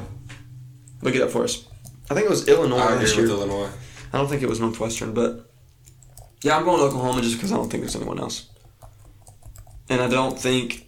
Look 1.02 1.16
it 1.16 1.22
up 1.22 1.32
for 1.32 1.46
us. 1.46 1.66
I 2.12 2.14
think 2.14 2.26
it 2.26 2.30
was 2.30 2.48
Illinois 2.50 2.78
I 2.80 2.96
last 2.96 3.16
year. 3.16 3.28
Illinois. 3.28 3.70
I 4.12 4.18
don't 4.18 4.28
think 4.28 4.42
it 4.44 4.50
was 4.50 4.60
Northwestern, 4.60 5.14
but 5.14 5.50
yeah, 6.44 6.58
I'm 6.58 6.66
going 6.66 6.80
to 6.80 6.84
Oklahoma 6.86 7.22
just 7.22 7.36
because 7.38 7.52
I 7.52 7.56
don't 7.56 7.70
think 7.72 7.84
there's 7.84 7.96
anyone 7.96 8.20
else, 8.20 8.48
and 9.90 10.02
I 10.02 10.08
don't 10.08 10.40
think 10.40 10.88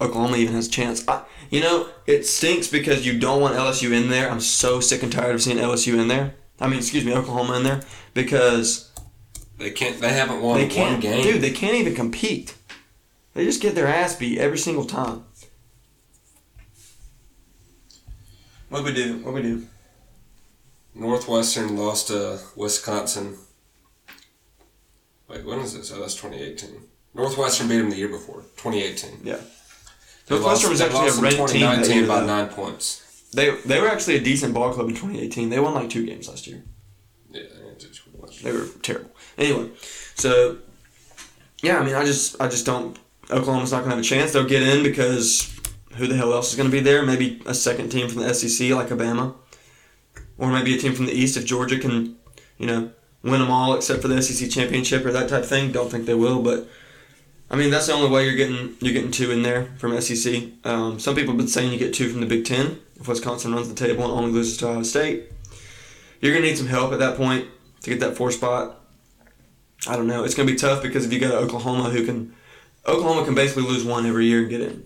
Oklahoma 0.00 0.36
even 0.38 0.54
has 0.54 0.66
a 0.68 0.70
chance. 0.70 1.06
I, 1.06 1.22
you 1.50 1.60
know, 1.60 1.88
it 2.06 2.26
stinks 2.26 2.66
because 2.68 3.06
you 3.06 3.18
don't 3.18 3.40
want 3.40 3.54
LSU 3.56 3.92
in 3.92 4.08
there. 4.10 4.30
I'm 4.30 4.40
so 4.40 4.80
sick 4.80 5.02
and 5.02 5.12
tired 5.12 5.34
of 5.34 5.42
seeing 5.42 5.58
LSU 5.58 5.98
in 6.00 6.08
there. 6.08 6.34
I 6.60 6.66
mean, 6.68 6.78
excuse 6.78 7.04
me, 7.04 7.12
Oklahoma 7.14 7.56
in 7.58 7.62
there 7.64 7.80
because 8.14 8.90
They 9.58 9.70
can't. 9.70 10.00
They 10.00 10.12
haven't 10.12 10.40
won 10.42 10.58
they 10.58 10.68
can't, 10.68 11.00
game. 11.00 11.22
dude. 11.22 11.42
They 11.42 11.50
can't 11.52 11.74
even 11.76 11.94
compete. 11.94 12.56
They 13.34 13.44
just 13.44 13.60
get 13.60 13.74
their 13.74 13.86
ass 13.88 14.14
beat 14.16 14.38
every 14.38 14.58
single 14.58 14.84
time. 14.84 15.24
What 18.68 18.84
we 18.84 18.92
do? 18.92 19.18
What 19.18 19.34
we 19.34 19.42
do? 19.42 19.66
Northwestern 20.94 21.76
lost 21.76 22.08
to 22.08 22.40
Wisconsin. 22.56 23.36
Wait, 25.28 25.44
when 25.44 25.58
is 25.60 25.74
this? 25.74 25.92
Oh, 25.92 26.00
that's 26.00 26.14
2018. 26.14 26.82
Northwestern 27.14 27.68
beat 27.68 27.78
them 27.78 27.90
the 27.90 27.96
year 27.96 28.08
before, 28.08 28.42
2018. 28.56 29.20
Yeah. 29.22 29.38
They 30.26 30.34
Northwestern 30.34 30.70
was 30.70 30.78
they 30.78 30.86
actually 30.86 31.00
a 31.00 31.04
lost 31.04 31.22
ranked 31.22 31.52
team 31.52 31.60
that 31.60 31.84
2019 31.84 31.96
year, 31.96 32.06
by 32.06 32.20
though. 32.20 32.26
nine 32.26 32.48
points. 32.48 33.30
They 33.32 33.50
they 33.62 33.80
were 33.80 33.88
actually 33.88 34.16
a 34.16 34.20
decent 34.20 34.54
ball 34.54 34.72
club 34.72 34.88
in 34.88 34.94
2018. 34.94 35.50
They 35.50 35.60
won 35.60 35.74
like 35.74 35.90
two 35.90 36.06
games 36.06 36.28
last 36.28 36.46
year. 36.46 36.64
Yeah, 37.30 37.42
they 37.42 37.78
did 37.78 37.96
pretty 37.96 38.18
much. 38.20 38.42
They 38.42 38.52
were 38.52 38.66
terrible. 38.82 39.10
Anyway, 39.36 39.70
so 40.14 40.58
yeah, 41.62 41.78
I 41.78 41.84
mean, 41.84 41.94
I 41.94 42.04
just 42.04 42.40
I 42.40 42.48
just 42.48 42.64
don't. 42.64 42.98
Oklahoma's 43.30 43.72
not 43.72 43.80
gonna 43.80 43.96
have 43.96 44.04
a 44.04 44.06
chance. 44.06 44.32
They'll 44.32 44.48
get 44.48 44.62
in 44.62 44.82
because 44.82 45.50
who 45.96 46.06
the 46.06 46.16
hell 46.16 46.32
else 46.32 46.50
is 46.50 46.56
gonna 46.56 46.70
be 46.70 46.80
there? 46.80 47.04
Maybe 47.04 47.42
a 47.46 47.54
second 47.54 47.90
team 47.90 48.08
from 48.08 48.22
the 48.22 48.32
SEC 48.32 48.70
like 48.70 48.86
Alabama, 48.86 49.34
or 50.38 50.50
maybe 50.50 50.74
a 50.74 50.78
team 50.78 50.94
from 50.94 51.06
the 51.06 51.12
East 51.12 51.36
if 51.36 51.44
Georgia 51.44 51.78
can, 51.78 52.16
you 52.56 52.66
know, 52.66 52.92
win 53.22 53.40
them 53.40 53.50
all 53.50 53.74
except 53.74 54.00
for 54.00 54.08
the 54.08 54.22
SEC 54.22 54.48
championship 54.50 55.04
or 55.04 55.12
that 55.12 55.28
type 55.28 55.42
of 55.42 55.48
thing. 55.48 55.70
Don't 55.70 55.90
think 55.90 56.06
they 56.06 56.14
will, 56.14 56.40
but. 56.40 56.66
I 57.50 57.56
mean 57.56 57.70
that's 57.70 57.86
the 57.86 57.92
only 57.92 58.10
way 58.10 58.24
you're 58.24 58.36
getting 58.36 58.74
you're 58.80 58.94
getting 58.94 59.10
two 59.10 59.30
in 59.30 59.42
there 59.42 59.66
from 59.78 60.00
SEC. 60.00 60.44
Um, 60.64 60.98
some 60.98 61.14
people 61.14 61.32
have 61.32 61.38
been 61.38 61.48
saying 61.48 61.72
you 61.72 61.78
get 61.78 61.94
two 61.94 62.08
from 62.08 62.20
the 62.20 62.26
Big 62.26 62.44
Ten 62.44 62.80
if 62.98 63.06
Wisconsin 63.06 63.54
runs 63.54 63.68
the 63.68 63.74
table 63.74 64.04
and 64.04 64.12
only 64.12 64.32
loses 64.32 64.56
to 64.58 64.68
Ohio 64.68 64.82
State. 64.82 65.30
You're 66.20 66.32
gonna 66.32 66.46
need 66.46 66.58
some 66.58 66.66
help 66.66 66.92
at 66.92 66.98
that 67.00 67.16
point 67.16 67.46
to 67.82 67.90
get 67.90 68.00
that 68.00 68.16
four 68.16 68.30
spot. 68.30 68.80
I 69.86 69.96
don't 69.96 70.06
know. 70.06 70.24
It's 70.24 70.34
gonna 70.34 70.50
be 70.50 70.56
tough 70.56 70.82
because 70.82 71.04
if 71.04 71.12
you 71.12 71.20
go 71.20 71.28
to 71.28 71.36
Oklahoma 71.36 71.90
who 71.90 72.04
can, 72.06 72.34
Oklahoma 72.86 73.24
can 73.24 73.34
basically 73.34 73.64
lose 73.64 73.84
one 73.84 74.06
every 74.06 74.26
year 74.26 74.40
and 74.40 74.48
get 74.48 74.62
in, 74.62 74.84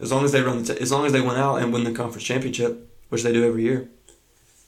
as 0.00 0.10
long 0.10 0.24
as 0.24 0.32
they 0.32 0.42
run 0.42 0.62
the 0.62 0.74
t- 0.74 0.80
as 0.80 0.90
long 0.90 1.06
as 1.06 1.12
they 1.12 1.20
win 1.20 1.36
out 1.36 1.56
and 1.56 1.72
win 1.72 1.84
the 1.84 1.92
conference 1.92 2.24
championship, 2.24 2.92
which 3.10 3.22
they 3.22 3.32
do 3.32 3.46
every 3.46 3.62
year. 3.62 3.88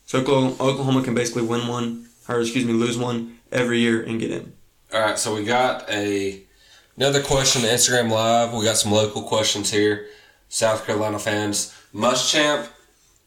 So 0.07 0.21
Oklahoma, 0.21 0.53
Oklahoma 0.61 1.03
can 1.03 1.15
basically 1.15 1.43
win 1.43 1.67
one, 1.67 2.09
or 2.29 2.41
excuse 2.41 2.65
me, 2.65 2.73
lose 2.73 2.97
one 2.97 3.39
every 3.51 3.81
year 3.81 4.03
and 4.03 4.21
get 4.21 4.31
in. 4.31 4.53
All 4.95 5.01
right, 5.01 5.19
so 5.19 5.35
we 5.35 5.45
got 5.45 5.91
a 5.91 6.43
another 6.99 7.23
question 7.23 7.63
to 7.63 7.69
Instagram 7.69 8.11
Live. 8.11 8.53
We 8.53 8.65
got 8.65 8.77
some 8.77 8.91
local 8.93 9.23
questions 9.23 9.71
here. 9.71 10.07
South 10.49 10.85
Carolina 10.85 11.19
fans. 11.19 11.73
Muschamp 11.95 12.69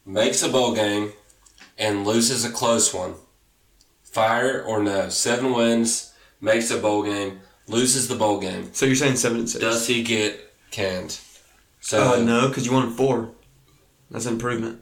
makes 0.04 0.42
a 0.42 0.48
bowl 0.48 0.74
game 0.74 1.12
and 1.78 2.06
loses 2.06 2.44
a 2.44 2.50
close 2.50 2.92
one. 2.92 3.14
Fire 4.02 4.62
or 4.62 4.82
no? 4.82 5.08
Seven 5.08 5.54
wins, 5.54 6.12
makes 6.40 6.70
a 6.70 6.78
bowl 6.78 7.02
game, 7.02 7.40
loses 7.66 8.08
the 8.08 8.14
bowl 8.14 8.38
game. 8.40 8.74
So 8.74 8.84
you're 8.84 8.94
saying 8.94 9.16
seven 9.16 9.38
and 9.38 9.48
six? 9.48 9.62
Does 9.64 9.86
he 9.86 10.02
get 10.02 10.52
canned? 10.70 11.18
So 11.80 12.14
Uh, 12.14 12.16
no, 12.18 12.48
because 12.48 12.66
you 12.66 12.72
wanted 12.72 12.94
four. 12.94 13.30
That's 14.10 14.26
an 14.26 14.34
improvement. 14.34 14.80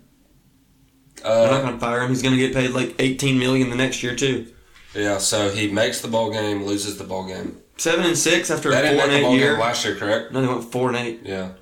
They're 1.23 1.51
not 1.51 1.61
uh, 1.61 1.63
gonna 1.63 1.79
fire 1.79 2.03
him. 2.03 2.09
He's 2.09 2.23
gonna 2.23 2.37
get 2.37 2.55
paid 2.55 2.71
like 2.71 2.97
18 2.99 3.39
million 3.39 3.71
the 3.71 3.77
next 3.77 4.03
year 4.03 4.17
too. 4.17 4.53
yeah, 4.95 5.19
so 5.19 5.51
he 5.51 5.71
makes 5.71 6.01
the 6.01 6.09
bowl 6.09 6.33
game, 6.33 6.65
loses 6.65 6.99
the 6.99 7.05
bowl 7.05 7.29
game. 7.29 7.59
Seven 7.81 8.05
and 8.05 8.19
six 8.19 8.51
after 8.51 8.69
They 8.71 8.89
a 8.89 8.95
four 8.95 9.05
and 9.09 9.13
eight 9.13 9.39
year. 9.39 9.57
last 9.59 9.87
year, 9.87 9.95
correct? 9.97 10.33
No, 10.33 10.43
they 10.43 10.49
went 10.49 10.71
four 10.71 10.89
and 10.89 10.99
eight. 10.99 11.21
Yeah. 11.25 11.53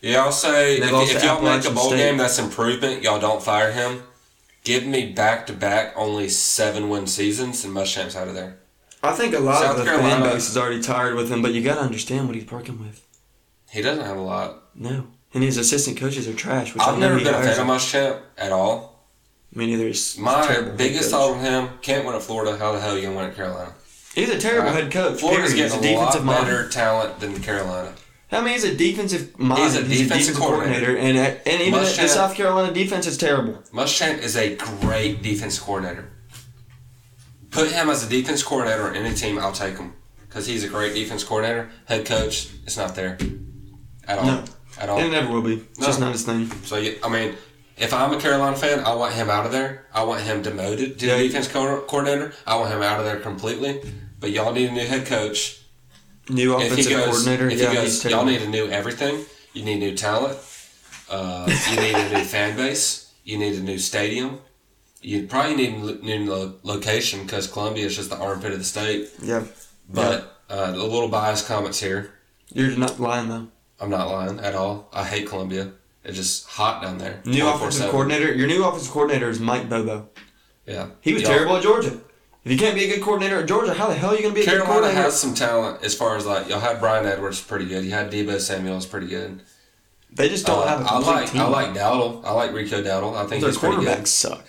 Yeah, 0.00 0.24
I'll 0.24 0.32
say 0.32 0.78
if, 0.78 1.14
if 1.14 1.22
y'all 1.22 1.40
make 1.40 1.64
a 1.64 1.70
bowl 1.70 1.90
State. 1.90 1.98
game, 1.98 2.16
that's 2.16 2.40
improvement. 2.40 3.04
Y'all 3.04 3.20
don't 3.20 3.40
fire 3.40 3.70
him. 3.70 4.02
Give 4.64 4.84
me 4.84 5.12
back 5.12 5.46
to 5.46 5.52
back 5.52 5.92
only 5.96 6.28
seven 6.28 6.88
win 6.88 7.06
seasons 7.06 7.64
and 7.64 7.72
Muschamp's 7.72 8.16
out 8.16 8.26
of 8.26 8.34
there. 8.34 8.58
I 9.00 9.12
think 9.12 9.32
a 9.32 9.38
lot 9.38 9.60
South 9.62 9.78
of 9.78 9.84
the 9.84 9.90
fan 9.92 10.00
Carolina- 10.00 10.34
base 10.34 10.48
is 10.50 10.56
already 10.56 10.82
tired 10.82 11.14
with 11.14 11.30
him, 11.30 11.40
but 11.40 11.52
you 11.54 11.62
got 11.62 11.76
to 11.76 11.82
understand 11.82 12.26
what 12.26 12.34
he's 12.34 12.50
working 12.50 12.80
with. 12.80 13.06
He 13.70 13.80
doesn't 13.80 14.04
have 14.04 14.16
a 14.16 14.22
lot. 14.22 14.62
No, 14.74 15.06
and 15.32 15.44
his 15.44 15.56
assistant 15.56 15.98
coaches 15.98 16.26
are 16.26 16.34
trash. 16.34 16.74
Which 16.74 16.82
I've 16.82 16.96
I 16.96 16.98
never 16.98 17.18
been 17.18 17.28
a 17.28 17.32
fan 17.42 17.60
of. 17.60 17.66
Muschamp 17.68 18.20
at 18.36 18.50
all. 18.50 19.06
Me 19.54 19.66
neither. 19.66 19.86
He's 19.86 20.18
My 20.18 20.60
biggest 20.76 21.10
thought 21.12 21.34
on 21.36 21.40
him: 21.40 21.68
can't 21.80 22.04
win 22.04 22.16
at 22.16 22.22
Florida. 22.22 22.56
How 22.58 22.72
the 22.72 22.80
hell 22.80 22.94
are 22.94 22.98
you 22.98 23.04
gonna 23.04 23.16
win 23.16 23.26
at 23.26 23.36
Carolina? 23.36 23.72
He's 24.14 24.30
a 24.30 24.38
terrible 24.38 24.70
Right. 24.70 24.82
head 24.84 24.92
coach. 24.92 25.20
Florida's 25.20 25.52
period. 25.52 25.70
He's 25.72 25.74
a 25.78 25.82
getting 25.82 25.96
a 25.96 26.00
lot 26.00 26.06
defensive 26.12 26.24
mind. 26.24 26.46
better 26.46 26.68
talent 26.68 27.20
than 27.20 27.40
Carolina. 27.42 27.92
I 28.32 28.40
mean, 28.40 28.54
he's 28.54 28.64
a 28.64 28.74
defensive 28.74 29.38
mind. 29.38 29.60
He's 29.62 29.76
a 29.76 29.82
defensive 29.84 30.34
coordinator. 30.36 30.96
and 30.96 31.16
uh, 31.18 31.34
and 31.46 31.60
even 31.62 31.72
the, 31.80 31.86
the 31.86 32.08
South 32.08 32.34
Carolina 32.34 32.72
defense 32.72 33.06
is 33.06 33.16
terrible. 33.16 33.62
Muschamp 33.72 34.18
is 34.18 34.36
a 34.36 34.56
great 34.56 35.22
defense 35.22 35.58
coordinator. 35.58 36.10
Put 37.50 37.70
him 37.70 37.88
as 37.88 38.04
a 38.04 38.08
defense 38.08 38.42
coordinator 38.42 38.82
on 38.88 38.96
any 38.96 39.14
team, 39.14 39.38
I'll 39.38 39.52
take 39.52 39.76
him 39.76 39.92
because 40.28 40.46
he's 40.46 40.64
a 40.64 40.68
great 40.68 40.94
defense 40.94 41.22
coordinator. 41.22 41.70
Head 41.86 42.04
coach, 42.06 42.48
it's 42.64 42.76
not 42.76 42.96
there 42.96 43.16
at 44.08 44.18
all. 44.18 44.24
No, 44.26 44.44
at 44.80 44.88
all. 44.88 44.98
It 44.98 45.08
never 45.10 45.32
will 45.32 45.42
be. 45.42 45.54
It's 45.70 45.78
No. 45.78 45.86
just 45.86 46.00
not 46.00 46.10
his 46.12 46.24
thing. 46.24 46.50
So 46.64 46.76
I 46.76 47.08
mean, 47.08 47.36
if 47.76 47.92
I'm 47.92 48.12
a 48.12 48.20
Carolina 48.20 48.56
fan, 48.56 48.80
I 48.80 48.94
want 48.94 49.14
him 49.14 49.28
out 49.30 49.46
of 49.46 49.52
there. 49.52 49.86
I 49.92 50.02
want 50.04 50.22
him 50.22 50.42
demoted 50.42 50.98
to 50.98 51.06
Yeah, 51.06 51.16
the 51.18 51.26
defense 51.28 51.48
co- 51.48 51.82
coordinator. 51.82 52.32
I 52.46 52.56
want 52.56 52.72
him 52.72 52.82
out 52.82 52.98
of 53.00 53.04
there 53.06 53.18
completely. 53.20 53.82
But 54.20 54.30
y'all 54.30 54.52
need 54.52 54.70
a 54.70 54.72
new 54.72 54.86
head 54.86 55.06
coach. 55.06 55.60
New 56.28 56.54
If 56.56 56.60
he 56.60 56.66
offensive 56.68 56.92
goes, 56.92 57.06
coordinator. 57.24 57.48
if 57.50 57.60
yeah, 57.60 57.68
he 57.70 57.74
goes, 57.76 58.04
y'all 58.06 58.24
need 58.24 58.42
a 58.42 58.48
new 58.48 58.68
everything. 58.68 59.24
You 59.52 59.64
need 59.64 59.80
new 59.80 59.94
talent. 59.94 60.38
Uh, 61.10 61.46
you 61.70 61.76
need 61.80 61.94
a 61.94 62.08
new 62.18 62.24
fan 62.34 62.56
base. 62.56 63.12
You 63.24 63.38
need 63.38 63.54
a 63.58 63.62
new 63.62 63.78
stadium. 63.78 64.40
You 65.02 65.26
probably 65.26 65.56
need 65.56 65.74
a 65.74 66.04
new 66.04 66.30
lo- 66.32 66.54
location 66.62 67.24
because 67.24 67.46
Columbia 67.46 67.84
is 67.86 67.94
just 67.96 68.08
the 68.08 68.16
armpit 68.16 68.52
of 68.52 68.58
the 68.58 68.64
state. 68.64 69.10
Yeah. 69.22 69.44
But 69.88 70.40
uh, 70.48 70.72
a 70.74 70.76
little 70.78 71.08
biased 71.08 71.46
comments 71.46 71.80
here. 71.80 72.14
You're 72.48 72.76
not 72.76 72.98
lying 72.98 73.28
though. 73.28 73.48
I'm 73.80 73.90
not 73.90 74.08
lying 74.08 74.38
at 74.40 74.54
all. 74.54 74.88
I 74.94 75.04
hate 75.04 75.28
Columbia. 75.28 75.72
It's 76.04 76.16
just 76.16 76.46
hot 76.46 76.82
down 76.82 76.98
there. 76.98 77.20
New 77.24 77.46
offensive 77.46 77.82
24/7. 77.86 77.90
coordinator. 77.90 78.32
Your 78.34 78.46
new 78.46 78.64
offensive 78.64 78.92
coordinator 78.92 79.30
is 79.30 79.40
Mike 79.40 79.68
Bobo. 79.68 80.08
Yeah. 80.66 80.88
He 81.00 81.12
was 81.14 81.22
Y'all- 81.22 81.32
terrible 81.32 81.56
at 81.56 81.62
Georgia. 81.62 81.98
If 82.44 82.52
you 82.52 82.58
can't 82.58 82.74
be 82.74 82.84
a 82.84 82.88
good 82.94 83.02
coordinator 83.02 83.38
at 83.40 83.46
Georgia, 83.46 83.72
how 83.72 83.86
the 83.88 83.94
hell 83.94 84.10
are 84.10 84.14
you 84.16 84.20
going 84.20 84.34
to 84.34 84.38
be 84.38 84.42
a 84.42 84.44
good 84.44 84.50
Carolina 84.50 84.72
coordinator? 84.72 85.02
has 85.02 85.18
some 85.18 85.34
talent 85.34 85.82
as 85.82 85.94
far 85.94 86.16
as 86.16 86.26
like 86.26 86.46
y'all 86.48 86.60
had 86.60 86.78
Bryan 86.78 87.06
Edwards 87.06 87.40
pretty 87.40 87.64
good. 87.64 87.84
You 87.84 87.92
had 87.92 88.10
Deebo 88.12 88.38
Samuel's 88.38 88.84
pretty 88.86 89.06
good. 89.06 89.40
they 90.14 90.28
just 90.28 90.44
don't 90.46 90.62
Uh, 90.62 90.66
have 90.68 90.80
a 90.82 90.84
I 90.84 90.88
complete 90.88 91.12
like 91.14 91.32
team. 91.32 91.40
I 91.40 91.46
like 91.46 91.68
Dowdle. 91.74 92.22
I 92.24 92.32
like 92.32 92.52
Rico 92.52 92.82
Dowdle. 92.82 93.16
I 93.16 93.26
think 93.26 93.40
Their 93.40 93.50
he's 93.50 93.58
pretty 93.58 93.76
good. 93.76 93.86
quarterbacks 93.98 94.06
suck. 94.08 94.44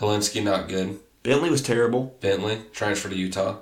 Hilinski 0.00 0.42
not 0.42 0.66
good. 0.68 0.98
Bentley 1.22 1.50
was 1.50 1.60
terrible. 1.62 2.16
Bentley 2.20 2.62
transferred 2.72 3.10
to 3.12 3.16
Utah. 3.18 3.56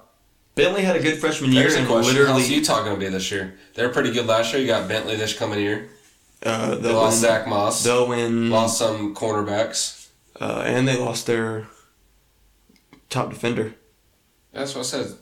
Bentley 0.54 0.82
had 0.82 0.94
a 0.96 1.00
good 1.02 1.18
freshman 1.18 1.50
year 1.52 1.62
There's 1.62 1.74
a 1.74 1.78
and 1.80 1.88
question. 1.88 2.14
How's 2.14 2.22
literally 2.38 2.44
Utah 2.54 2.82
going 2.84 2.94
to 2.94 3.00
be 3.00 3.08
this 3.10 3.30
year? 3.32 3.54
They're 3.74 3.88
pretty 3.88 4.12
good 4.12 4.26
last 4.26 4.52
year. 4.52 4.62
You 4.62 4.68
got 4.68 4.88
Bentley 4.88 5.16
this 5.16 5.36
coming 5.36 5.58
year. 5.60 5.88
Uh, 6.44 6.74
They 6.76 6.92
lost 6.92 7.22
win. 7.22 7.30
Zach 7.30 7.46
Moss. 7.46 7.82
They'll 7.84 8.08
win. 8.08 8.50
Lost 8.50 8.78
some 8.78 9.14
cornerbacks. 9.14 10.08
Uh, 10.40 10.62
and 10.66 10.86
they 10.88 10.96
lost 10.98 11.26
their 11.26 11.68
top 13.08 13.30
defender. 13.30 13.74
That's 14.52 14.74
what 14.74 14.80
I 14.82 14.84
said. 14.84 15.12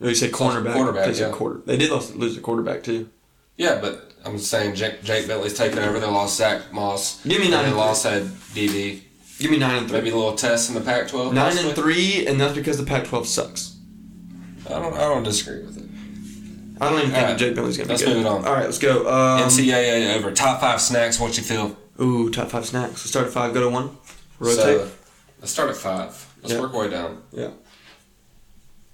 No, 0.00 0.08
you 0.08 0.14
said 0.14 0.32
cornerback. 0.32 0.74
Quarterback, 0.74 1.06
They 1.06 1.14
said 1.14 1.30
yeah. 1.30 1.36
quarter. 1.36 1.60
They 1.64 1.76
did 1.76 1.90
lose, 1.90 2.14
lose 2.14 2.36
a 2.36 2.40
quarterback 2.40 2.82
too. 2.82 3.08
Yeah, 3.56 3.78
but 3.80 4.12
I'm 4.24 4.38
saying 4.38 4.74
Jake, 4.74 5.02
Jake 5.02 5.26
Bentley's 5.26 5.54
taking 5.56 5.78
over. 5.78 5.98
They 5.98 6.06
lost 6.06 6.36
Zach 6.36 6.72
Moss. 6.72 7.22
Give 7.22 7.38
me 7.38 7.44
and 7.46 7.52
nine 7.52 7.62
They 7.64 7.68
and 7.70 7.76
lost 7.78 8.04
had 8.04 8.24
DB. 8.24 9.00
Give 9.38 9.50
me 9.50 9.58
nine 9.58 9.76
and 9.78 9.88
three. 9.88 9.98
Maybe 9.98 10.10
a 10.10 10.16
little 10.16 10.34
test 10.34 10.68
in 10.68 10.74
the 10.74 10.80
Pac-12. 10.80 11.32
Nine 11.32 11.56
and 11.58 11.74
three, 11.74 12.26
and 12.26 12.40
that's 12.40 12.54
because 12.54 12.78
the 12.78 12.84
Pac-12 12.84 13.26
sucks. 13.26 13.76
I 14.66 14.70
don't. 14.80 14.94
I 14.94 15.00
don't 15.00 15.22
disagree 15.22 15.62
with 15.64 15.76
it. 15.78 15.85
I 16.80 16.88
don't 16.90 16.98
even 16.98 17.10
think 17.10 17.22
Alright, 17.22 17.38
Jake 17.38 17.54
Bentley's 17.54 17.76
gonna 17.78 17.86
be 17.88 17.92
let's 17.92 18.02
good. 18.04 18.16
move 18.16 18.26
it 18.26 18.28
on. 18.28 18.44
All 18.44 18.52
right, 18.52 18.64
let's 18.64 18.78
go. 18.78 19.08
Um, 19.08 19.42
NCAA 19.48 20.14
over. 20.16 20.30
Top 20.32 20.60
five 20.60 20.80
snacks. 20.80 21.18
What 21.18 21.36
you 21.36 21.42
feel? 21.42 21.76
ooh, 22.00 22.30
top 22.30 22.50
five 22.50 22.66
snacks. 22.66 22.92
Let's 22.92 23.10
start 23.10 23.26
at 23.26 23.32
five. 23.32 23.54
Go 23.54 23.60
to 23.62 23.68
one. 23.70 23.96
Rotate. 24.38 24.56
So, 24.58 24.90
let's 25.40 25.52
start 25.52 25.70
at 25.70 25.76
five. 25.76 26.26
Let's 26.42 26.52
Yeah. 26.54 26.60
work 26.60 26.74
our 26.74 26.80
way 26.80 26.90
down. 26.90 27.22
Yeah. 27.32 27.50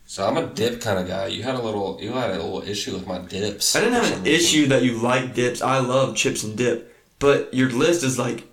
So 0.07 0.27
I'm 0.27 0.37
a 0.37 0.47
dip 0.47 0.81
kind 0.81 0.99
of 0.99 1.09
guy. 1.09 1.27
You 1.29 1.43
had 1.43 1.55
a 1.55 1.63
little. 1.63 1.99
You 2.01 2.13
had 2.13 2.31
a 2.31 2.35
little 2.35 2.63
issue 2.63 2.93
with 2.93 3.07
my 3.07 3.19
dips. 3.19 3.75
I 3.75 3.81
didn't 3.81 3.95
have 3.95 4.05
an 4.05 4.23
reason. 4.23 4.27
issue 4.27 4.67
that 4.69 4.83
you 4.83 4.99
like 4.99 5.35
dips. 5.35 5.63
I 5.63 5.79
love 5.79 6.15
chips 6.17 6.43
and 6.45 6.57
dip, 6.57 6.95
but 7.19 7.53
your 7.55 7.71
list 7.71 8.05
is 8.05 8.19
like, 8.19 8.45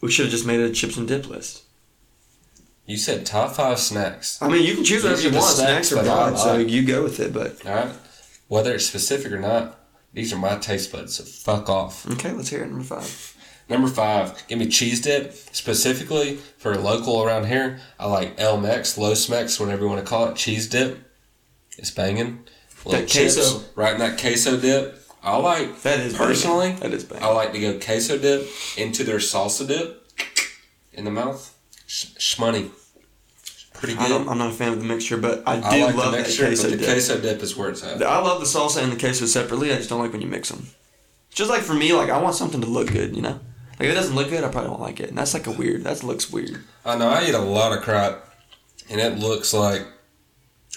we 0.00 0.10
should 0.10 0.26
have 0.26 0.32
just 0.32 0.46
made 0.46 0.60
a 0.60 0.70
chips 0.70 0.96
and 0.96 1.06
dip 1.08 1.28
list. 1.28 1.64
You 2.86 2.96
said 2.96 3.26
top 3.26 3.56
five 3.56 3.80
snacks. 3.80 4.40
I 4.40 4.48
mean, 4.48 4.64
you 4.64 4.74
can 4.76 4.84
choose 4.84 5.02
whatever 5.02 5.20
you 5.22 5.30
are 5.30 5.32
want, 5.40 5.56
snacks 5.56 5.88
snacks 5.88 6.06
broad, 6.06 6.38
so 6.38 6.56
you 6.58 6.84
go 6.86 7.02
with 7.02 7.18
it. 7.18 7.32
But 7.32 7.66
All 7.66 7.74
right. 7.74 7.88
Whether 8.48 8.74
it's 8.74 8.86
specific 8.86 9.32
or 9.32 9.40
not, 9.40 9.78
these 10.12 10.32
are 10.32 10.38
my 10.38 10.56
taste 10.56 10.92
buds. 10.92 11.16
So 11.16 11.24
fuck 11.24 11.68
off. 11.68 12.08
okay, 12.12 12.32
let's 12.32 12.48
hear 12.50 12.62
it. 12.62 12.68
Number 12.68 12.84
five. 12.84 13.32
Number 13.68 13.88
five, 13.88 14.46
give 14.46 14.58
me 14.60 14.68
cheese 14.68 15.00
dip. 15.00 15.32
Specifically 15.32 16.36
for 16.56 16.72
a 16.72 16.78
local 16.78 17.22
around 17.24 17.46
here, 17.46 17.80
I 17.98 18.06
like 18.06 18.34
El 18.38 18.60
Mex, 18.60 18.96
Los 18.96 19.28
Mex, 19.28 19.58
whatever 19.58 19.82
you 19.82 19.88
want 19.88 20.00
to 20.00 20.06
call 20.08 20.28
it. 20.28 20.36
Cheese 20.36 20.68
dip. 20.68 20.98
It's 21.76 21.90
banging. 21.90 22.44
Little 22.84 23.00
That 23.00 23.08
chips, 23.08 23.34
queso. 23.34 23.64
right 23.74 23.94
in 23.94 23.98
that 23.98 24.20
queso 24.20 24.56
dip. 24.56 25.02
I 25.22 25.36
like 25.38 25.82
That 25.82 25.98
is 25.98 26.14
personally. 26.16 26.68
banging. 26.68 26.80
That 26.80 26.92
is 26.94 27.02
banging. 27.04 27.24
I 27.24 27.28
like 27.32 27.52
to 27.52 27.58
go 27.60 27.78
queso 27.80 28.16
dip 28.16 28.46
into 28.76 29.02
their 29.02 29.18
salsa 29.18 29.66
dip 29.66 30.08
in 30.92 31.04
the 31.04 31.10
mouth. 31.10 31.52
Sh- 31.88 32.06
shmoney. 32.18 32.70
Pretty 33.78 33.94
I 33.94 33.98
good. 33.98 34.08
don't, 34.08 34.28
I'm 34.28 34.38
not 34.38 34.50
a 34.50 34.54
fan 34.54 34.72
of 34.72 34.78
the 34.78 34.84
mixture, 34.86 35.16
but 35.16 35.42
I 35.46 35.56
do 35.56 35.62
I 35.66 35.84
like 35.86 35.94
love 35.94 36.12
the 36.12 36.18
that 36.18 36.22
mixture, 36.26 36.46
queso 36.46 36.62
but 36.64 36.70
the 36.70 36.76
dip. 36.78 36.86
queso 36.86 37.20
dip 37.20 37.42
is 37.42 37.56
where 37.56 37.68
it's 37.70 37.82
at. 37.84 38.02
I 38.02 38.18
love 38.20 38.40
the 38.40 38.46
salsa 38.46 38.82
and 38.82 38.90
the 38.92 38.96
queso 38.96 39.26
separately. 39.26 39.72
I 39.72 39.76
just 39.76 39.88
don't 39.90 40.00
like 40.00 40.12
when 40.12 40.22
you 40.22 40.28
mix 40.28 40.48
them. 40.48 40.66
Just 41.30 41.50
like 41.50 41.60
for 41.62 41.74
me, 41.74 41.92
like 41.92 42.08
I 42.10 42.18
want 42.20 42.34
something 42.34 42.60
to 42.62 42.66
look 42.66 42.90
good, 42.90 43.14
you 43.14 43.22
know. 43.22 43.38
Like 43.78 43.88
if 43.88 43.92
it 43.92 43.94
doesn't 43.94 44.14
look 44.16 44.30
good, 44.30 44.42
I 44.42 44.48
probably 44.48 44.70
don't 44.70 44.80
like 44.80 45.00
it, 45.00 45.10
and 45.10 45.18
that's 45.18 45.34
like 45.34 45.46
a 45.46 45.50
weird. 45.50 45.84
That 45.84 46.02
looks 46.02 46.30
weird. 46.32 46.62
I 46.84 46.96
know 46.96 47.08
I 47.08 47.24
eat 47.28 47.34
a 47.34 47.38
lot 47.38 47.76
of 47.76 47.82
crap, 47.84 48.24
and 48.88 49.00
it 49.00 49.18
looks 49.18 49.52
like 49.52 49.86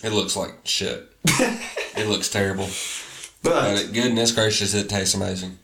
it 0.04 0.12
looks 0.12 0.36
like 0.36 0.56
shit. 0.66 1.10
it 1.26 2.08
looks 2.08 2.28
terrible, 2.30 2.68
But 3.44 3.76
but 3.86 3.94
goodness 3.94 4.34
gracious, 4.34 4.74
it 4.74 4.90
tastes 4.90 5.14
amazing. 5.16 5.58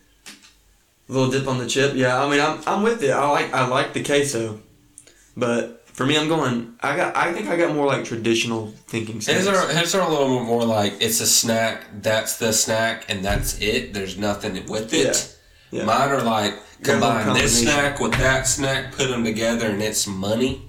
a 1.09 1.11
little 1.13 1.29
dip 1.29 1.47
on 1.47 1.57
the 1.57 1.67
chip, 1.67 1.93
yeah. 1.95 2.23
I 2.23 2.29
mean, 2.29 2.39
I'm, 2.39 2.61
I'm 2.65 2.83
with 2.83 3.03
it. 3.03 3.11
I 3.11 3.29
like 3.29 3.53
I 3.53 3.67
like 3.67 3.91
the 3.93 4.03
queso, 4.03 4.61
but 5.35 5.84
for 5.95 6.05
me, 6.05 6.17
I'm 6.17 6.27
going. 6.27 6.75
I 6.81 6.97
got. 6.97 7.15
I 7.15 7.31
think 7.31 7.47
I 7.47 7.55
got 7.55 7.73
more 7.73 7.85
like 7.85 8.03
traditional 8.03 8.73
thinking. 8.87 9.15
His 9.15 9.25
snacks. 9.25 9.47
are 9.47 9.67
his 9.73 9.95
are 9.95 10.01
a 10.05 10.09
little 10.09 10.39
bit 10.39 10.45
more 10.45 10.65
like 10.65 10.95
it's 10.99 11.21
a 11.21 11.25
snack. 11.25 11.85
That's 12.01 12.37
the 12.37 12.51
snack, 12.51 13.05
and 13.07 13.23
that's 13.23 13.61
it. 13.61 13.93
There's 13.93 14.17
nothing 14.17 14.65
with 14.65 14.93
it. 14.93 15.37
Yeah. 15.71 15.79
Yeah. 15.79 15.85
Mine 15.85 16.09
are 16.09 16.21
like 16.21 16.53
Got 16.81 16.95
a 16.95 16.99
little 16.99 17.13
combine 17.23 17.33
this 17.41 17.61
snack 17.61 17.99
with 18.01 18.11
that 18.13 18.45
snack, 18.45 18.91
put 18.93 19.07
them 19.07 19.23
together, 19.23 19.67
and 19.67 19.81
it's 19.81 20.05
money. 20.05 20.63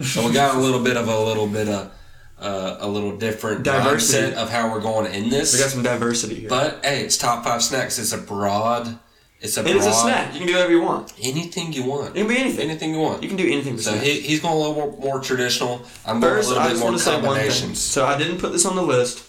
So 0.00 0.26
we 0.26 0.32
got 0.34 0.56
a 0.56 0.58
little 0.58 0.82
bit 0.82 0.96
of 0.96 1.06
a 1.08 1.18
little 1.24 1.46
bit 1.46 1.68
of 1.68 1.92
uh, 2.38 2.76
a 2.80 2.88
little 2.88 3.16
different 3.16 3.62
Diversity. 3.62 4.32
mindset 4.32 4.34
of 4.34 4.50
how 4.50 4.72
we're 4.72 4.80
going 4.80 5.12
in 5.14 5.30
this. 5.30 5.54
We 5.54 5.60
got 5.60 5.70
some 5.70 5.82
diversity 5.84 6.34
here. 6.34 6.48
But 6.48 6.84
hey, 6.84 7.02
it's 7.04 7.16
top 7.16 7.44
five 7.44 7.62
snacks. 7.62 7.98
It's 7.98 8.12
a 8.12 8.18
broad. 8.18 8.98
It's 9.40 9.56
a 9.56 9.60
and 9.60 9.68
broad. 9.68 9.76
it's 9.76 9.86
a 9.86 9.92
snack. 9.92 10.32
You 10.32 10.38
can 10.40 10.48
do 10.48 10.54
whatever 10.54 10.72
you 10.72 10.80
want. 10.82 11.12
Anything 11.22 11.72
you 11.72 11.84
want. 11.84 12.16
It 12.16 12.20
can 12.20 12.28
be 12.28 12.38
anything. 12.38 12.70
Anything 12.70 12.90
you 12.94 13.00
want. 13.00 13.22
You 13.22 13.28
can 13.28 13.36
do 13.36 13.46
anything. 13.46 13.78
So 13.78 13.92
he, 13.92 14.20
he's 14.20 14.40
going 14.40 14.54
a 14.54 14.58
little 14.58 14.74
more, 14.74 14.96
more 14.98 15.20
traditional. 15.20 15.82
I'm 16.06 16.20
First, 16.20 16.48
going 16.48 16.60
a 16.60 16.64
I 16.64 16.72
little 16.72 16.72
just 16.72 16.80
bit 16.80 16.84
want 16.84 16.92
more 16.92 16.98
to 16.98 16.98
say 16.98 17.10
one 17.12 17.20
thing. 17.20 17.28
combinations. 17.30 17.78
So 17.80 18.06
I 18.06 18.16
didn't 18.16 18.38
put 18.38 18.52
this 18.52 18.64
on 18.64 18.76
the 18.76 18.82
list, 18.82 19.24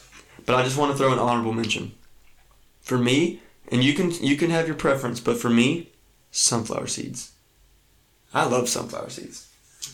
but 0.46 0.56
I 0.56 0.64
just 0.64 0.78
want 0.78 0.92
to 0.94 0.98
throw 0.98 1.12
an 1.12 1.20
honorable 1.20 1.54
mention. 1.54 1.92
For 2.82 2.98
me, 2.98 3.42
and 3.70 3.84
you 3.84 3.94
can 3.94 4.12
you 4.24 4.38
can 4.38 4.50
have 4.50 4.66
your 4.66 4.78
preference, 4.78 5.20
but 5.20 5.38
for 5.38 5.50
me, 5.50 5.92
sunflower 6.32 6.88
seeds. 6.88 7.32
I 8.34 8.46
love 8.46 8.70
sunflower 8.70 9.10
seeds. 9.10 9.44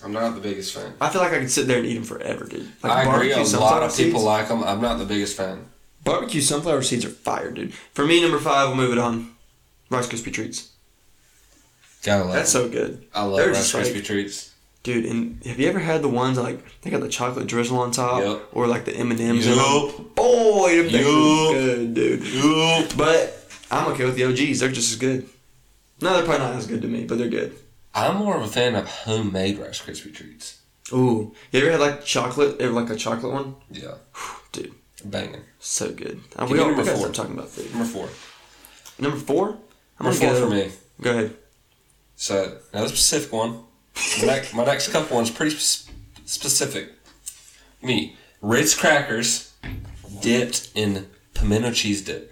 I'm 0.04 0.12
not 0.13 0.36
the 0.36 0.41
biggest 0.41 0.73
fan. 0.76 0.93
I 1.02 1.10
feel 1.10 1.21
like 1.21 1.34
I 1.34 1.39
could 1.39 1.49
sit 1.52 1.65
there 1.67 1.78
and 1.80 1.88
eat 1.88 1.95
them 1.95 2.04
forever, 2.04 2.45
dude. 2.45 2.69
Like 2.84 2.91
I 3.08 3.15
agree. 3.15 3.32
A 3.32 3.38
lot 3.60 3.82
of 3.84 3.95
people 3.95 4.19
seeds- 4.19 4.23
like 4.23 4.47
them. 4.47 4.63
I'm 4.63 4.82
not 4.82 4.99
the 4.99 5.06
biggest 5.06 5.36
fan. 5.36 5.65
barbecue 6.04 6.41
sunflower 6.41 6.84
seeds 6.84 7.04
are 7.06 7.10
fire, 7.10 7.49
dude. 7.52 7.73
For 7.93 8.06
me, 8.06 8.21
number 8.21 8.38
five, 8.39 8.67
we'll 8.67 8.78
move 8.78 8.91
it 8.91 8.97
on. 8.99 9.33
Rice 9.93 10.08
Krispie 10.08 10.34
treats. 10.34 10.69
Gotta 12.03 12.25
love 12.25 12.34
That's 12.34 12.51
so 12.51 12.67
good, 12.67 13.06
I 13.13 13.23
love 13.23 13.38
they're 13.38 13.47
Rice 13.49 13.71
just 13.71 13.73
like- 13.73 13.86
Krispie 13.86 14.03
treats. 14.06 14.51
dude. 14.84 15.06
And 15.06 15.41
have 15.45 15.60
you 15.60 15.69
ever 15.69 15.79
had 15.79 16.01
the 16.01 16.10
ones 16.10 16.38
like 16.38 16.60
they 16.82 16.89
got 16.89 16.99
the 17.01 17.08
chocolate 17.08 17.47
drizzle 17.47 17.77
on 17.79 17.91
top, 17.91 18.21
Yep. 18.21 18.49
or 18.51 18.67
like 18.67 18.84
the 18.86 18.93
M 18.93 19.12
and 19.12 19.19
M's? 19.21 19.47
Yup. 19.47 20.13
Boy, 20.15 20.75
them 20.77 20.89
things 20.89 21.06
are 21.08 21.53
good, 21.53 21.93
dude. 21.93 22.23
Yup. 22.27 22.97
But 22.97 23.49
I'm 23.71 23.91
okay 23.93 24.03
with 24.06 24.15
the 24.15 24.25
OGs. 24.25 24.60
They're 24.60 24.71
just 24.71 24.91
as 24.91 24.97
good. 24.99 25.29
No, 26.01 26.13
they're 26.15 26.23
probably 26.25 26.45
not 26.45 26.56
as 26.56 26.67
good 26.67 26.82
to 26.82 26.88
me, 26.89 27.06
but 27.06 27.17
they're 27.17 27.29
good. 27.29 27.56
I'm 27.95 28.17
more 28.17 28.36
of 28.36 28.41
a 28.43 28.47
fan 28.47 28.75
of 28.75 28.86
homemade 28.88 29.58
Rice 29.60 29.79
Krispie 29.82 30.13
treats. 30.13 30.58
Ooh, 30.91 31.34
you 31.53 31.62
ever 31.62 31.71
had 31.71 31.79
like 31.79 32.03
chocolate, 32.03 32.60
ever 32.60 32.73
like 32.73 32.89
a 32.89 32.95
chocolate 32.97 33.32
one? 33.32 33.56
Yeah, 33.71 33.93
Dude, 34.51 34.73
banging. 35.06 35.41
so 35.60 35.91
good. 35.91 36.19
Uh, 36.36 36.45
we 36.51 36.60
all 36.60 36.67
we 36.69 36.75
gotta 36.84 36.97
start 36.97 37.13
talking 37.13 37.34
about 37.36 37.49
food. 37.49 37.69
Number 37.73 37.86
four. 37.88 38.10
Number 38.99 39.17
four. 39.17 39.58
I'm 39.99 40.06
Number 40.06 40.19
gonna 40.19 40.32
four 40.34 40.41
go. 40.41 40.49
for 40.49 40.56
me. 40.56 40.71
Go 41.01 41.12
ahead. 41.12 41.36
So 42.15 42.58
another 42.71 42.88
specific 42.89 43.32
one. 43.34 43.60
My 44.21 44.25
next, 44.25 44.53
my 44.53 44.65
next 44.65 44.89
couple 44.89 45.15
ones 45.15 45.29
pretty 45.29 45.56
sp- 45.58 45.89
specific. 46.25 46.89
Me, 47.82 48.15
Ritz 48.41 48.73
crackers 48.75 49.53
dipped 50.21 50.71
in 50.75 51.08
pimento 51.34 51.71
cheese 51.71 52.03
dip. 52.03 52.29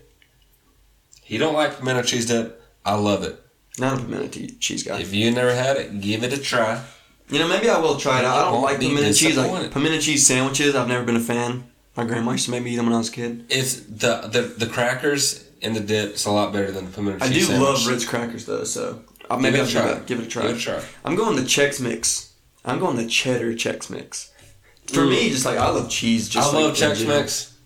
He 1.23 1.37
don't 1.37 1.53
like 1.53 1.77
pimento 1.77 2.03
cheese 2.03 2.25
dip. 2.25 2.61
I 2.85 2.95
love 2.95 3.23
it. 3.23 3.39
Not 3.79 3.99
a 3.99 4.01
pimento 4.01 4.27
te- 4.27 4.47
cheese 4.59 4.83
guy. 4.83 4.99
If 4.99 5.13
you 5.13 5.29
never 5.31 5.53
had 5.53 5.77
it, 5.77 6.01
give 6.01 6.23
it 6.23 6.33
a 6.33 6.37
try. 6.41 6.83
You 7.29 7.39
know, 7.39 7.47
maybe 7.47 7.69
I 7.69 7.79
will 7.79 7.97
try 7.97 8.19
it 8.19 8.25
out. 8.25 8.37
I 8.47 8.51
don't 8.51 8.61
like 8.61 8.79
be 8.79 8.87
pimento 8.87 9.13
cheese. 9.13 9.37
Like 9.37 9.71
pimento 9.71 9.99
cheese 9.99 10.25
sandwiches, 10.25 10.75
I've 10.75 10.87
never 10.87 11.03
been 11.05 11.15
a 11.15 11.19
fan. 11.21 11.65
My 11.95 12.05
grandma 12.05 12.31
used 12.31 12.45
to 12.45 12.51
make 12.51 12.63
me 12.63 12.71
eat 12.71 12.77
them 12.77 12.85
when 12.85 12.95
I 12.95 12.97
was 12.99 13.09
a 13.09 13.11
kid. 13.11 13.45
It's 13.49 13.75
the 13.81 14.21
the, 14.31 14.41
the 14.41 14.67
crackers 14.67 15.45
and 15.61 15.75
the 15.75 15.79
dip 15.79 16.15
is 16.15 16.25
a 16.25 16.31
lot 16.31 16.51
better 16.53 16.71
than 16.71 16.85
the 16.85 16.91
pimento 16.91 17.23
I 17.23 17.27
cheese 17.29 17.37
I 17.37 17.39
do 17.39 17.45
sandwich. 17.45 17.69
love 17.69 17.87
Ritz 17.87 18.05
crackers 18.05 18.45
though, 18.45 18.63
so 18.63 19.03
uh, 19.29 19.37
maybe 19.37 19.57
I'll 19.59 19.63
a 19.63 19.67
give 19.67 19.73
try. 19.81 19.91
it, 19.91 20.05
give 20.07 20.19
it 20.19 20.25
a 20.27 20.29
try. 20.29 20.41
Give 20.43 20.51
it 20.51 20.57
a 20.57 20.61
try. 20.61 20.81
I'm 21.05 21.15
going 21.15 21.35
the 21.35 21.43
Chex 21.43 21.79
Mix. 21.81 22.33
I'm 22.65 22.79
going 22.79 22.97
the 22.97 23.07
cheddar 23.07 23.53
Chex 23.53 23.89
Mix. 23.89 24.31
For 24.87 25.01
Ooh. 25.01 25.09
me, 25.09 25.29
just 25.29 25.45
like 25.45 25.57
I 25.57 25.69
love 25.69 25.89
cheese. 25.89 26.27
Just 26.29 26.53
I 26.53 26.57
love 26.57 26.69
in 26.69 26.75
Chex. 26.75 27.07
Mix. 27.07 27.57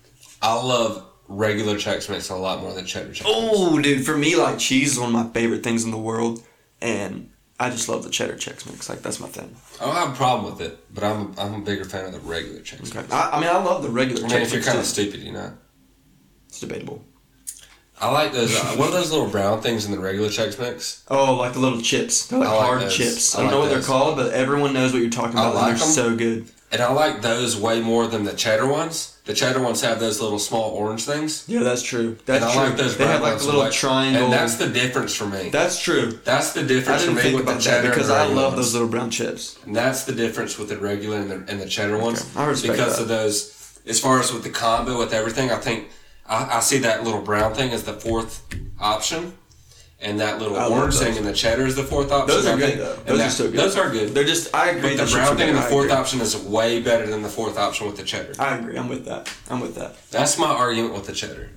I 0.41 0.53
love 0.61 1.05
regular 1.27 1.75
Chex 1.75 2.09
Mix 2.09 2.29
a 2.29 2.35
lot 2.35 2.61
more 2.61 2.73
than 2.73 2.85
cheddar 2.85 3.09
Chex 3.09 3.23
Mix. 3.23 3.25
Oh, 3.25 3.79
dude, 3.81 4.05
for 4.05 4.17
me, 4.17 4.35
like 4.35 4.59
cheese 4.59 4.93
is 4.93 4.99
one 4.99 5.09
of 5.09 5.13
my 5.13 5.27
favorite 5.33 5.63
things 5.63 5.83
in 5.83 5.91
the 5.91 5.97
world, 5.97 6.43
and 6.81 7.31
I 7.59 7.69
just 7.69 7.89
love 7.89 8.03
the 8.03 8.09
cheddar 8.09 8.35
Chex 8.35 8.69
Mix. 8.69 8.89
Like 8.89 9.01
that's 9.01 9.19
my 9.19 9.27
thing. 9.27 9.55
I 9.81 9.85
don't 9.85 9.95
have 9.95 10.13
a 10.13 10.15
problem 10.15 10.51
with 10.53 10.61
it, 10.61 10.77
but 10.93 11.03
I'm 11.03 11.33
a, 11.37 11.41
I'm 11.41 11.53
a 11.55 11.59
bigger 11.65 11.85
fan 11.85 12.05
of 12.05 12.11
the 12.13 12.19
regular 12.19 12.59
Chex 12.59 12.93
Mix. 12.93 13.11
I, 13.11 13.31
I 13.31 13.39
mean, 13.39 13.49
I 13.49 13.57
love 13.63 13.81
the 13.81 13.89
regular 13.89 14.23
I 14.25 14.29
Chex 14.29 14.33
mean, 14.33 14.41
if 14.43 14.53
you're 14.53 14.61
kind 14.61 14.79
of 14.79 14.85
stupid, 14.85 15.21
you 15.21 15.31
know. 15.31 15.53
It's 16.47 16.59
debatable. 16.59 17.03
I 18.01 18.11
like 18.11 18.33
those. 18.33 18.55
Uh, 18.55 18.75
what 18.75 18.89
are 18.89 18.91
those 18.91 19.11
little 19.11 19.29
brown 19.29 19.61
things 19.61 19.85
in 19.85 19.91
the 19.91 19.99
regular 19.99 20.27
Chex 20.29 20.59
Mix? 20.59 21.03
Oh, 21.09 21.35
like 21.35 21.53
the 21.53 21.59
little 21.59 21.81
chips. 21.81 22.27
They're 22.27 22.39
like, 22.39 22.49
like 22.49 22.59
hard 22.59 22.81
those. 22.81 22.95
chips. 22.95 23.35
I 23.35 23.39
I 23.39 23.41
don't 23.43 23.51
know 23.51 23.59
like 23.61 23.69
what 23.69 23.75
they're 23.75 23.83
called, 23.87 24.17
but 24.17 24.33
everyone 24.33 24.73
knows 24.73 24.91
what 24.93 25.01
you're 25.01 25.09
talking 25.11 25.33
about. 25.33 25.55
I 25.55 25.59
like 25.69 25.77
they're 25.77 25.85
'em. 25.87 25.93
so 25.93 26.15
good. 26.15 26.47
And 26.71 26.81
I 26.81 26.91
like 26.91 27.21
those 27.21 27.55
way 27.55 27.79
more 27.79 28.05
than 28.07 28.25
the 28.25 28.33
cheddar 28.33 28.65
ones. 28.67 29.15
The 29.23 29.33
cheddar 29.33 29.61
ones 29.61 29.81
have 29.81 29.99
those 29.99 30.19
little 30.19 30.39
small 30.39 30.71
orange 30.71 31.05
things. 31.05 31.45
Yeah, 31.47 31.61
that's 31.63 31.81
true. 31.81 32.17
That's 32.25 32.43
and 32.43 32.51
I 32.51 32.53
true. 32.53 32.63
like 32.65 32.77
those 32.77 32.97
they 32.97 33.07
have 33.07 33.21
like 33.21 33.37
the 33.37 33.45
little 33.45 33.69
triangle. 33.71 34.25
And 34.25 34.33
that's 34.33 34.55
the 34.55 34.67
difference 34.67 35.15
for 35.15 35.25
me. 35.25 35.49
that's 35.49 35.81
true. 35.81 36.19
That's 36.25 36.51
the 36.51 36.63
difference 36.63 37.01
for 37.03 37.11
didn't 37.11 37.15
me 37.15 37.21
think 37.21 37.35
with 37.37 37.45
the 37.45 37.51
about 37.53 37.63
that 37.63 37.69
cheddar 37.69 37.89
because 37.91 38.09
the 38.09 38.15
I 38.15 38.25
love 38.25 38.53
ones. 38.53 38.55
those 38.57 38.73
little 38.73 38.89
brown 38.89 39.09
chips. 39.09 39.57
And 39.65 39.73
that's 39.75 40.03
the 40.03 40.11
difference 40.11 40.57
with 40.59 40.67
the 40.69 40.77
regular 40.77 41.17
and 41.17 41.31
the, 41.31 41.35
and 41.51 41.61
the 41.61 41.65
cheddar 41.67 41.97
ones. 41.97 42.29
I 42.35 42.45
respect 42.45 42.73
because 42.73 42.97
that. 42.97 43.03
of 43.03 43.07
those. 43.07 43.79
As 43.87 43.99
far 43.99 44.19
as 44.19 44.33
with 44.33 44.43
the 44.43 44.49
combo 44.49 44.97
with 44.99 45.13
everything, 45.13 45.51
I 45.51 45.57
think 45.57 45.89
I, 46.27 46.57
I 46.57 46.59
see 46.59 46.79
that 46.79 47.03
little 47.03 47.21
brown 47.21 47.53
thing 47.53 47.71
as 47.71 47.83
the 47.83 47.93
fourth 47.93 48.43
option, 48.79 49.33
and 50.01 50.19
that 50.19 50.39
little 50.39 50.57
I 50.57 50.67
orange 50.67 50.95
thing 50.97 51.15
in 51.15 51.23
the 51.23 51.33
cheddar 51.33 51.65
is 51.65 51.75
the 51.75 51.83
fourth 51.83 52.11
option. 52.11 52.27
Those 52.35 52.45
are 52.47 52.57
good 52.57 52.79
though. 52.79 52.95
Those 53.05 53.17
that- 53.19 53.27
are 53.27 53.31
so 53.31 53.51
good. 53.51 53.59
Those 53.59 53.77
are 53.77 53.89
good. 53.91 54.09
They're 54.09 54.23
just. 54.23 54.53
I 54.55 54.69
agree. 54.71 54.95
But 54.97 55.05
the 55.05 55.11
brown 55.11 55.37
thing 55.37 55.49
in 55.49 55.55
the 55.55 55.61
fourth 55.61 55.91
option 55.91 56.21
is 56.21 56.35
way 56.37 56.81
better 56.81 57.05
than 57.07 57.21
the 57.21 57.29
fourth 57.29 57.57
option 57.57 57.87
with 57.87 57.97
the 57.97 58.03
cheddar. 58.03 58.33
I 58.39 58.57
agree. 58.57 58.77
I'm 58.77 58.89
with 58.89 59.05
that. 59.05 59.31
I'm 59.49 59.59
with 59.61 59.75
that. 59.75 59.95
That's 60.11 60.37
my 60.39 60.47
argument 60.47 60.93
with 60.93 61.05
the 61.05 61.13
cheddar. 61.13 61.49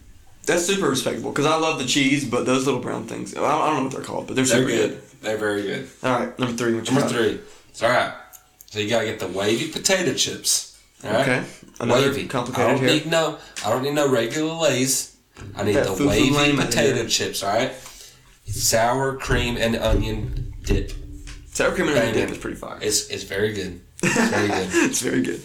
That's 0.47 0.65
super 0.65 0.89
respectable 0.89 1.31
because 1.31 1.45
I 1.47 1.57
love 1.57 1.79
the 1.79 1.85
cheese, 1.87 2.25
but 2.25 2.47
those 2.47 2.65
little 2.65 2.81
brown 2.81 3.07
things. 3.07 3.35
I 3.37 3.41
don't, 3.41 3.51
I 3.51 3.67
don't 3.67 3.77
know 3.77 3.83
what 3.85 3.93
they're 3.93 4.03
called, 4.03 4.27
but 4.27 4.37
they're 4.37 4.45
They're 4.47 4.59
super 4.59 4.71
good. 4.71 4.91
good. 4.91 5.03
They're 5.21 5.37
very 5.37 5.63
good. 5.63 5.89
All 6.03 6.19
right, 6.21 6.39
number 6.39 6.57
three. 6.57 6.73
Number 6.73 7.09
three. 7.09 7.41
It's 7.69 7.83
all 7.83 7.91
right. 7.91 8.15
So 8.67 8.79
you 8.81 8.89
gotta 8.89 9.07
get 9.07 9.19
the 9.19 9.29
wavy 9.29 9.71
potato 9.71 10.15
chips. 10.15 10.68
All 11.05 11.13
right? 11.13 11.21
Okay. 11.23 11.45
Another 11.81 12.09
wavy. 12.09 12.27
complicated 12.27 12.67
I 12.67 12.71
don't 12.73 12.81
here. 12.81 12.89
need 12.89 13.07
no. 13.07 13.39
I 13.65 13.71
don't 13.71 13.83
need 13.83 13.95
no 13.95 14.09
regular 14.09 14.53
Lay's. 14.55 15.17
I 15.57 15.63
need 15.63 15.75
That 15.77 15.97
the 15.97 16.07
wavy 16.07 16.31
lame 16.31 16.57
potato 16.57 16.95
here. 16.97 17.07
chips. 17.09 17.43
All 17.43 17.55
right. 17.55 17.73
Sour 18.47 19.17
cream 19.17 19.57
and 19.57 19.77
onion 19.77 20.55
dip. 20.63 20.93
Sour 21.53 21.73
cream 21.73 21.89
and 21.89 21.99
onion 21.99 22.15
dip 22.15 22.31
is 22.31 22.39
pretty 22.39 22.57
fire. 22.57 22.79
It's 22.81 23.09
it's 23.09 23.25
very 23.25 23.53
good. 23.53 23.81
It's 24.03 24.31
very 24.31 24.49
good. 24.49 24.69
it's 24.91 25.01
very 25.01 25.23
good. 25.23 25.43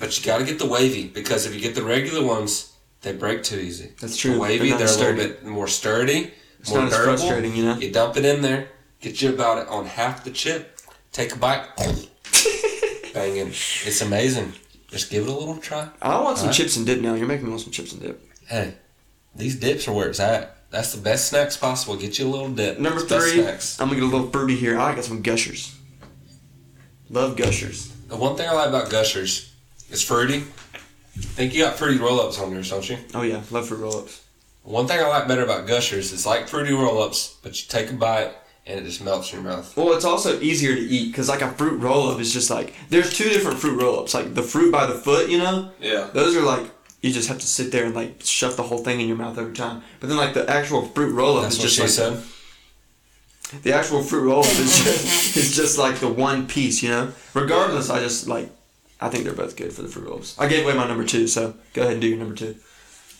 But 0.00 0.18
you 0.18 0.24
gotta 0.24 0.44
get 0.44 0.58
the 0.58 0.66
wavy 0.66 1.06
because 1.08 1.46
if 1.46 1.54
you 1.54 1.60
get 1.60 1.74
the 1.74 1.82
regular 1.84 2.24
ones, 2.24 2.72
they 3.02 3.12
break 3.12 3.42
too 3.42 3.58
easy. 3.58 3.92
That's 4.00 4.16
true. 4.16 4.34
The 4.34 4.38
wavy, 4.40 4.68
They're 4.70 4.78
they're, 4.78 4.86
not 4.86 4.96
a 4.96 5.00
little 5.00 5.16
bit 5.16 5.44
more 5.44 5.66
sturdy, 5.68 6.30
It's 6.60 6.70
more 6.70 6.80
not 6.80 6.92
as 6.92 6.96
durable. 6.98 7.16
frustrating, 7.18 7.54
you 7.56 7.64
know? 7.64 7.76
You 7.78 7.90
dump 7.92 8.16
it 8.16 8.24
in 8.24 8.42
there, 8.42 8.68
get 9.00 9.20
you 9.22 9.30
about 9.30 9.58
it 9.58 9.68
on 9.68 9.86
half 9.86 10.24
the 10.24 10.30
chip, 10.30 10.78
take 11.12 11.32
a 11.34 11.38
bite, 11.38 11.64
banging. 13.14 13.48
It's 13.48 14.00
amazing. 14.00 14.52
Just 14.92 15.10
give 15.10 15.24
it 15.24 15.30
a 15.30 15.32
little 15.32 15.56
try. 15.56 15.88
I 16.02 16.20
want 16.20 16.36
some 16.36 16.48
Alright. 16.48 16.56
chips 16.56 16.76
and 16.76 16.84
dip 16.84 17.00
now. 17.00 17.14
You're 17.14 17.26
making 17.26 17.46
me 17.46 17.50
want 17.50 17.62
some 17.62 17.72
chips 17.72 17.92
and 17.92 18.02
dip. 18.02 18.22
Hey, 18.46 18.74
these 19.34 19.56
dips 19.56 19.88
are 19.88 19.92
where 19.92 20.10
it's 20.10 20.20
at. 20.20 20.58
That's 20.70 20.92
the 20.94 21.00
best 21.00 21.28
snacks 21.28 21.56
possible. 21.56 21.96
Get 21.96 22.18
you 22.18 22.26
a 22.26 22.28
little 22.28 22.50
dip. 22.50 22.78
Number 22.78 23.00
three, 23.00 23.42
snacks. 23.42 23.80
I'm 23.80 23.88
gonna 23.88 24.00
get 24.00 24.08
a 24.08 24.14
little 24.14 24.30
fruity 24.30 24.54
here. 24.54 24.78
I 24.78 24.94
got 24.94 25.04
some 25.04 25.22
Gushers. 25.22 25.74
Love 27.08 27.36
Gushers. 27.38 27.88
The 28.08 28.16
one 28.16 28.36
thing 28.36 28.46
I 28.48 28.52
like 28.52 28.68
about 28.68 28.90
Gushers 28.90 29.54
is 29.90 30.02
fruity. 30.02 30.44
I 31.16 31.20
think 31.20 31.54
you 31.54 31.64
got 31.64 31.76
fruity 31.76 31.98
roll-ups 31.98 32.38
on 32.38 32.52
yours, 32.52 32.70
don't 32.70 32.88
you? 32.88 32.98
Oh 33.14 33.22
yeah, 33.22 33.40
love 33.50 33.68
fruit 33.68 33.80
roll-ups. 33.80 34.22
One 34.62 34.86
thing 34.86 35.00
I 35.00 35.08
like 35.08 35.26
better 35.26 35.42
about 35.42 35.66
Gushers 35.66 36.12
is 36.12 36.26
like 36.26 36.48
fruity 36.48 36.72
roll-ups, 36.74 37.38
but 37.42 37.60
you 37.60 37.68
take 37.68 37.90
a 37.90 37.94
bite 37.94 38.32
and 38.66 38.80
it 38.80 38.84
just 38.84 39.02
melts 39.04 39.32
in 39.32 39.42
your 39.42 39.50
mouth. 39.50 39.76
Well, 39.76 39.92
it's 39.92 40.04
also 40.04 40.40
easier 40.40 40.74
to 40.74 40.80
eat 40.80 41.10
because 41.10 41.28
like 41.28 41.42
a 41.42 41.50
fruit 41.52 41.78
roll-up 41.80 42.20
is 42.20 42.32
just 42.32 42.50
like 42.50 42.74
there's 42.88 43.12
two 43.16 43.28
different 43.28 43.58
fruit 43.58 43.80
roll-ups. 43.80 44.14
Like 44.14 44.34
the 44.34 44.42
fruit 44.42 44.70
by 44.70 44.86
the 44.86 44.94
foot, 44.94 45.28
you 45.30 45.38
know. 45.38 45.70
Yeah. 45.80 46.10
Those 46.12 46.36
are 46.36 46.42
like 46.42 46.70
you 47.00 47.12
just 47.12 47.28
have 47.28 47.38
to 47.40 47.46
sit 47.46 47.72
there 47.72 47.84
and 47.84 47.94
like 47.94 48.20
shove 48.22 48.56
the 48.56 48.62
whole 48.62 48.78
thing 48.78 49.00
in 49.00 49.08
your 49.08 49.16
mouth 49.16 49.36
every 49.36 49.54
time. 49.54 49.82
But 50.00 50.08
then 50.08 50.16
like 50.16 50.34
the 50.34 50.48
actual 50.48 50.86
fruit 50.86 51.12
roll-up 51.12 51.42
That's 51.42 51.56
is 51.56 51.60
what 51.60 51.64
just 51.64 51.96
she 51.96 52.02
like 52.02 52.14
said. 53.52 53.62
the 53.62 53.72
actual 53.72 54.02
fruit 54.02 54.22
roll-up 54.22 54.46
is 54.46 54.84
just, 54.84 55.36
is 55.36 55.56
just 55.56 55.78
like 55.78 55.96
the 55.96 56.08
one 56.08 56.46
piece, 56.46 56.82
you 56.82 56.90
know. 56.90 57.12
Regardless, 57.34 57.90
I 57.90 57.98
just 58.00 58.28
like 58.28 58.50
I 59.00 59.08
think 59.08 59.24
they're 59.24 59.34
both 59.34 59.56
good 59.56 59.72
for 59.72 59.82
the 59.82 59.88
fruit 59.88 60.06
roll-ups. 60.06 60.38
I 60.38 60.46
gave 60.46 60.64
away 60.64 60.74
my 60.74 60.86
number 60.86 61.04
two, 61.04 61.26
so 61.26 61.54
go 61.74 61.82
ahead 61.82 61.94
and 61.94 62.00
do 62.00 62.06
your 62.06 62.18
number 62.18 62.36
two. 62.36 62.54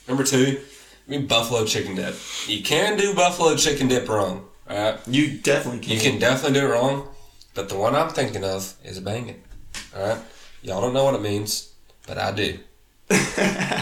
Number 0.07 0.22
two, 0.22 0.61
I 1.07 1.11
mean 1.11 1.26
buffalo 1.26 1.64
chicken 1.64 1.96
dip. 1.96 2.14
You 2.46 2.62
can 2.62 2.96
do 2.96 3.14
buffalo 3.14 3.57
chicken 3.57 3.88
dip 3.88 4.09
wrong, 4.09 4.46
alright? 4.72 5.08
You 5.08 5.38
definitely 5.38 5.80
can. 5.80 5.92
You 5.92 6.00
can 6.00 6.18
definitely 6.18 6.61
do 6.61 6.66
it 6.66 6.70
wrong, 6.70 7.08
but 7.54 7.68
the 7.68 7.76
one 7.76 7.94
I'm 7.94 8.11
thinking 8.11 8.44
of 8.44 8.74
is 8.85 8.98
banging. 9.00 9.42
Alright? 9.96 10.18
Y'all 10.62 10.80
don't 10.80 10.94
know 10.94 11.04
what 11.04 11.14
it 11.14 11.22
means, 11.22 11.72
but 12.06 12.18
I 12.18 12.32
do. 12.32 12.58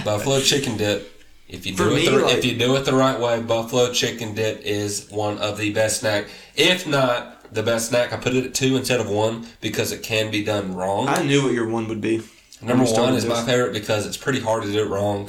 buffalo 0.04 0.40
chicken 0.40 0.76
dip. 0.76 1.16
If 1.48 1.66
you 1.66 1.76
For 1.76 1.84
do 1.88 1.94
me, 1.96 2.06
it 2.06 2.10
the, 2.10 2.18
like- 2.18 2.36
if 2.36 2.44
you 2.44 2.56
do 2.56 2.76
it 2.76 2.84
the 2.84 2.94
right 2.94 3.18
way, 3.18 3.40
buffalo 3.42 3.92
chicken 3.92 4.34
dip 4.34 4.60
is 4.62 5.08
one 5.10 5.38
of 5.38 5.58
the 5.58 5.72
best 5.72 6.00
snack. 6.00 6.26
If 6.56 6.86
not 6.86 7.52
the 7.52 7.62
best 7.62 7.88
snack, 7.88 8.12
I 8.12 8.16
put 8.16 8.34
it 8.34 8.44
at 8.46 8.54
two 8.54 8.76
instead 8.76 9.00
of 9.00 9.10
one 9.10 9.46
because 9.60 9.90
it 9.92 10.02
can 10.02 10.30
be 10.30 10.44
done 10.44 10.74
wrong. 10.74 11.08
I 11.08 11.22
knew 11.24 11.42
what 11.42 11.52
your 11.52 11.68
one 11.68 11.88
would 11.88 12.00
be. 12.00 12.22
Number 12.62 12.84
one 12.84 13.14
is 13.14 13.24
my 13.26 13.42
favorite 13.44 13.72
because 13.72 14.06
it's 14.06 14.16
pretty 14.18 14.38
hard 14.40 14.62
to 14.64 14.70
do 14.72 14.84
it 14.84 14.88
wrong. 14.88 15.28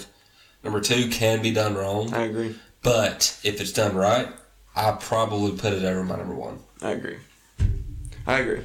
Number 0.63 0.79
two 0.79 1.09
can 1.09 1.41
be 1.41 1.51
done 1.51 1.73
wrong, 1.75 2.13
I 2.13 2.23
agree. 2.25 2.55
but 2.83 3.39
if 3.43 3.59
it's 3.59 3.71
done 3.71 3.95
right, 3.95 4.27
I 4.75 4.91
probably 4.93 5.51
put 5.57 5.73
it 5.73 5.83
over 5.83 6.03
my 6.03 6.15
number 6.17 6.33
one. 6.35 6.59
I 6.81 6.91
agree. 6.91 7.17
I 8.25 8.39
agree. 8.39 8.63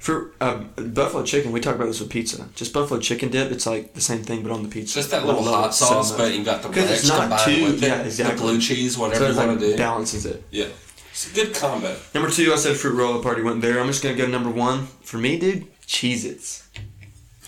For 0.00 0.32
uh, 0.40 0.58
buffalo 0.76 1.24
chicken, 1.24 1.50
we 1.52 1.60
talked 1.60 1.76
about 1.76 1.86
this 1.86 2.00
with 2.00 2.10
pizza. 2.10 2.48
Just 2.54 2.72
buffalo 2.72 3.00
chicken 3.00 3.30
dip, 3.30 3.50
it's 3.50 3.66
like 3.66 3.94
the 3.94 4.00
same 4.00 4.22
thing, 4.22 4.42
but 4.42 4.52
on 4.52 4.62
the 4.62 4.68
pizza. 4.68 4.94
Just 4.94 5.10
that 5.10 5.26
little 5.26 5.42
hot 5.42 5.74
so 5.74 5.86
sauce, 5.86 6.10
much. 6.12 6.18
but 6.18 6.34
you 6.34 6.44
got 6.44 6.62
the 6.62 6.68
ranch 6.68 6.90
it's 6.90 7.08
not 7.08 7.20
combined 7.22 7.42
too- 7.44 7.64
with 7.64 7.82
it. 7.82 7.86
yeah, 7.88 8.02
exactly. 8.02 8.36
The 8.36 8.40
blue 8.42 8.60
cheese, 8.60 8.96
whatever 8.96 9.18
so 9.18 9.24
you 9.24 9.28
it's 9.30 9.38
want 9.38 9.50
like 9.50 9.58
to 9.60 9.70
do. 9.72 9.76
balances 9.76 10.26
it. 10.26 10.44
Yeah, 10.50 10.66
it's 11.10 11.32
a 11.32 11.34
good 11.34 11.54
combo. 11.54 11.96
Number 12.14 12.30
two, 12.30 12.52
I 12.52 12.56
said 12.56 12.76
fruit 12.76 12.94
roll 12.94 13.18
up 13.18 13.24
already 13.26 13.42
went 13.42 13.62
there. 13.62 13.80
I'm 13.80 13.86
just 13.88 14.02
gonna 14.02 14.14
go 14.14 14.26
number 14.28 14.50
one. 14.50 14.86
For 15.02 15.18
me, 15.18 15.38
dude, 15.40 15.66
Cheez-Its. 15.86 16.68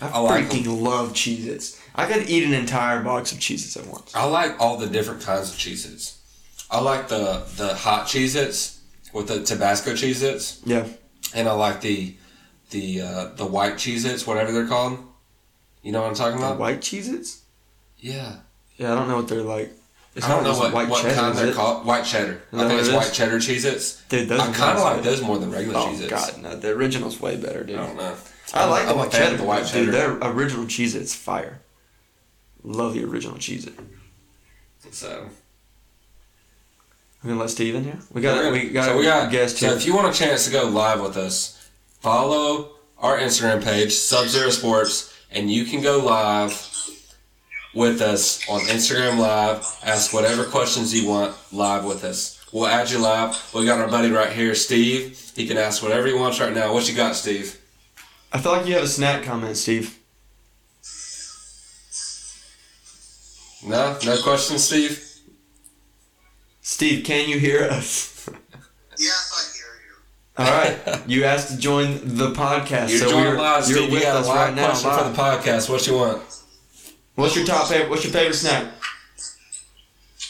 I, 0.01 0.09
I 0.09 0.19
like 0.19 0.45
freaking 0.49 0.81
love 0.81 1.13
Cheez-Its. 1.13 1.79
I 1.95 2.07
could 2.11 2.29
eat 2.29 2.43
an 2.43 2.53
entire 2.53 3.01
box 3.03 3.31
of 3.31 3.37
Cheez-Its 3.37 3.77
at 3.77 3.85
once. 3.85 4.13
I 4.15 4.25
like 4.25 4.59
all 4.59 4.75
the 4.77 4.87
different 4.87 5.21
kinds 5.21 5.49
of 5.51 5.55
Cheez-Its. 5.57 6.18
I 6.71 6.79
like 6.81 7.07
the 7.07 7.43
the 7.57 7.73
hot 7.75 8.07
Cheez-Its 8.07 8.79
with 9.13 9.27
the 9.27 9.43
Tabasco 9.43 9.93
Cheez-Its, 9.93 10.61
Yeah. 10.65 10.85
and 11.33 11.47
I 11.49 11.53
like 11.53 11.81
the 11.81 12.15
the 12.69 13.01
uh, 13.01 13.25
the 13.35 13.45
white 13.45 13.73
Cheez-Its, 13.75 14.27
whatever 14.27 14.51
they're 14.51 14.67
called. 14.67 14.99
You 15.81 15.91
know 15.91 16.01
what 16.01 16.09
I'm 16.09 16.15
talking 16.15 16.39
The 16.39 16.45
about? 16.45 16.59
white 16.59 16.81
Cheez-Its? 16.81 17.41
Yeah. 17.97 18.35
Yeah, 18.77 18.91
I 18.93 18.95
don't 18.95 19.07
know 19.07 19.15
what 19.17 19.27
they're 19.27 19.41
like. 19.41 19.71
It's 20.15 20.25
I 20.25 20.29
don't 20.29 20.43
know 20.43 20.57
what, 20.57 20.73
white 20.73 20.89
what 20.89 21.01
cheddar, 21.03 21.15
kind 21.15 21.37
they're 21.37 21.47
it? 21.47 21.55
called. 21.55 21.85
White 21.85 22.03
cheddar. 22.05 22.41
that 22.51 22.65
I 22.65 22.67
think 22.67 22.81
it's 22.81 22.91
white 22.91 23.11
cheddar 23.13 23.37
Cheez-Its. 23.37 24.01
Dude, 24.09 24.27
those 24.29 24.39
I 24.41 24.51
kind 24.53 24.77
of 24.77 24.83
like 24.83 25.03
those 25.03 25.21
more 25.21 25.37
than 25.37 25.51
regular 25.51 25.77
Oh 25.79 25.85
Cheez-Its. 25.87 26.09
god, 26.09 26.41
no, 26.41 26.55
the 26.55 26.69
original's 26.69 27.19
way 27.19 27.35
better, 27.37 27.63
dude. 27.63 27.77
I 27.79 27.87
don't 27.87 27.97
know. 27.97 28.15
I 28.53 28.65
like 28.65 28.87
the 28.87 28.95
white 28.95 29.11
cheddar. 29.11 29.37
the 29.37 29.43
white 29.43 29.65
Dude, 29.71 29.93
their 29.93 30.11
original 30.17 30.65
Cheez-It's 30.65 31.13
fire. 31.15 31.61
Love 32.63 32.93
the 32.93 33.03
original 33.05 33.37
cheese 33.37 33.65
it. 33.67 33.73
So 34.91 35.29
We're 37.23 37.29
gonna 37.29 37.41
let 37.41 37.49
Steve 37.49 37.75
in 37.75 37.83
here. 37.83 37.99
We 38.13 38.21
got 38.21 38.37
We're 38.37 38.51
we 38.51 38.69
got 38.69 38.85
so 38.85 38.97
we 38.97 39.03
got 39.03 39.27
a 39.27 39.31
guest 39.31 39.59
here. 39.59 39.69
So 39.69 39.75
if 39.75 39.85
you 39.85 39.93
want 39.93 40.13
a 40.13 40.17
chance 40.17 40.45
to 40.45 40.51
go 40.51 40.65
live 40.65 41.01
with 41.01 41.17
us, 41.17 41.69
follow 41.99 42.71
our 42.97 43.17
Instagram 43.17 43.63
page, 43.63 43.93
Sub 43.93 44.27
Zero 44.27 44.49
Sports, 44.49 45.13
and 45.29 45.51
you 45.51 45.65
can 45.65 45.81
go 45.81 45.99
live 45.99 46.51
with 47.73 48.01
us 48.01 48.47
on 48.49 48.61
Instagram 48.61 49.17
Live. 49.17 49.65
Ask 49.83 50.13
whatever 50.13 50.45
questions 50.45 50.93
you 50.93 51.09
want 51.09 51.35
live 51.51 51.83
with 51.83 52.03
us. 52.03 52.43
We'll 52.53 52.67
add 52.67 52.89
you 52.89 52.99
live. 52.99 53.51
We 53.53 53.65
got 53.65 53.79
our 53.79 53.89
buddy 53.89 54.09
right 54.11 54.31
here, 54.31 54.55
Steve. 54.55 55.31
He 55.35 55.45
can 55.45 55.57
ask 55.57 55.83
whatever 55.83 56.07
he 56.07 56.13
wants 56.13 56.39
right 56.39 56.53
now. 56.53 56.73
What 56.73 56.89
you 56.89 56.95
got, 56.95 57.15
Steve? 57.15 57.59
I 58.31 58.39
feel 58.39 58.53
like 58.53 58.65
you 58.65 58.73
have 58.73 58.83
a 58.83 58.87
snack 58.87 59.23
comment, 59.23 59.57
Steve. 59.57 59.97
No, 63.65 63.97
no 64.05 64.21
questions, 64.21 64.63
Steve. 64.63 65.08
Steve, 66.61 67.03
can 67.05 67.29
you 67.29 67.39
hear 67.39 67.63
us? 67.63 68.29
Yes, 68.97 69.31
I 69.33 69.57
hear 69.57 69.65
you. 69.87 70.85
All 70.85 70.95
right, 70.97 71.07
you 71.09 71.23
asked 71.23 71.51
to 71.51 71.57
join 71.57 71.99
the 72.17 72.31
podcast, 72.31 72.89
You're 72.89 72.99
so 72.99 73.09
joining 73.11 73.37
we're, 73.37 73.61
you're 73.67 73.81
with 73.83 73.91
You 73.93 73.99
got 74.01 74.15
a 74.15 74.19
us 74.19 74.27
live 74.27 74.35
right 74.37 74.55
now. 74.55 74.67
question 74.67 74.91
for 74.91 75.03
the 75.09 75.15
podcast. 75.15 75.69
What 75.69 75.87
you 75.87 75.93
want? 75.95 76.21
What's 77.15 77.35
your 77.35 77.45
top 77.45 77.67
favorite? 77.67 77.89
What's 77.89 78.03
your 78.03 78.13
favorite 78.13 78.33
snack? 78.35 78.71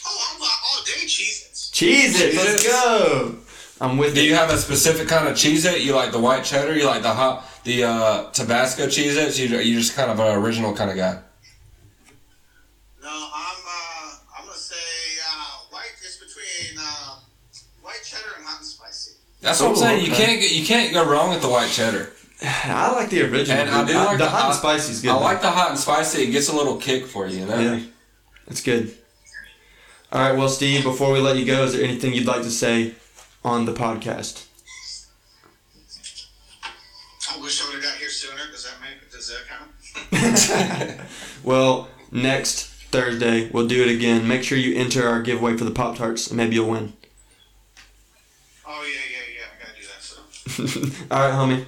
Oh, 0.06 0.34
I'm 0.34 0.42
all 0.42 0.84
day 0.84 1.06
Cheez-Its. 1.06 1.70
Cheez-It. 1.72 2.34
Let's 2.36 2.66
go. 2.66 3.36
I'm 3.80 3.96
with 3.96 4.14
Do 4.14 4.22
you. 4.22 4.30
you 4.30 4.34
have 4.34 4.50
a 4.50 4.56
specific 4.58 5.08
kind 5.08 5.26
of 5.28 5.34
Cheez-It? 5.34 5.82
You 5.82 5.94
like 5.94 6.12
the 6.12 6.20
white 6.20 6.44
cheddar? 6.44 6.76
You 6.76 6.86
like 6.86 7.02
the 7.02 7.12
hot, 7.14 7.44
the 7.64 7.84
uh, 7.84 8.30
Tabasco 8.32 8.86
Cheez-Its? 8.86 9.38
You 9.38 9.48
you 9.58 9.78
just 9.78 9.94
kind 9.94 10.10
of 10.10 10.18
an 10.20 10.36
original 10.36 10.74
kind 10.74 10.90
of 10.90 10.96
guy. 10.96 11.18
No, 13.02 13.08
I'm 13.08 13.56
uh, 13.66 13.80
That's 19.50 19.60
what 19.60 19.68
I'm 19.70 19.72
Oh, 19.72 19.80
saying. 19.80 20.04
You 20.06 20.12
okay. 20.12 20.24
can't 20.24 20.40
get, 20.40 20.52
you 20.52 20.64
can't 20.66 20.92
go 20.92 21.04
wrong 21.04 21.30
with 21.30 21.42
the 21.42 21.48
white 21.48 21.70
cheddar. 21.70 22.10
I 22.42 22.92
like 22.92 23.10
the 23.10 23.22
original. 23.22 23.58
And 23.58 23.68
I 23.70 23.84
do 23.84 23.94
I- 23.96 24.04
like 24.04 24.18
the, 24.18 24.24
the 24.24 24.30
hot 24.30 24.46
and 24.46 24.54
spicy 24.54 24.92
is 24.92 25.02
good. 25.02 25.10
I 25.10 25.14
though. 25.14 25.20
like 25.24 25.42
the 25.42 25.50
hot 25.50 25.70
and 25.70 25.78
spicy. 25.78 26.22
It 26.22 26.30
gets 26.30 26.48
a 26.48 26.56
little 26.56 26.76
kick 26.76 27.06
for 27.06 27.26
you, 27.26 27.40
you 27.40 27.46
know. 27.46 27.58
Yeah, 27.60 27.80
it's 28.46 28.62
good. 28.62 28.94
All 30.12 30.20
right, 30.20 30.36
well, 30.36 30.48
Steve, 30.48 30.82
before 30.84 31.12
we 31.12 31.20
let 31.20 31.36
you 31.36 31.44
go, 31.44 31.64
is 31.64 31.72
there 31.74 31.84
anything 31.84 32.14
you'd 32.14 32.26
like 32.26 32.42
to 32.42 32.50
say 32.50 32.94
on 33.44 33.64
the 33.64 33.72
podcast? 33.72 34.46
I 37.32 37.40
wish 37.42 37.62
I 37.62 37.66
would 37.66 37.74
have 37.74 37.82
got 37.84 37.94
here 37.94 38.08
sooner. 38.08 38.42
Does 38.50 38.64
that 38.64 38.80
make? 38.80 39.10
Does 39.12 39.28
that 39.28 39.46
count? 39.48 41.00
Well, 41.44 41.88
next 42.12 42.66
Thursday 42.90 43.48
we'll 43.50 43.66
do 43.68 43.82
it 43.82 43.88
again. 43.94 44.26
Make 44.28 44.42
sure 44.44 44.58
you 44.58 44.76
enter 44.76 45.08
our 45.08 45.22
giveaway 45.22 45.56
for 45.56 45.64
the 45.64 45.70
Pop 45.70 45.96
Tarts, 45.96 46.26
and 46.28 46.36
maybe 46.36 46.56
you'll 46.56 46.68
win. 46.70 46.92
Oh 48.66 48.82
yeah, 48.82 48.88
yeah, 49.10 49.38
yeah. 49.38 49.44
I 49.56 49.66
gotta 49.66 49.80
do 50.56 50.62
that. 50.66 50.68
So, 50.68 50.80
All 51.10 51.20
right, 51.28 51.34
homie. 51.34 51.64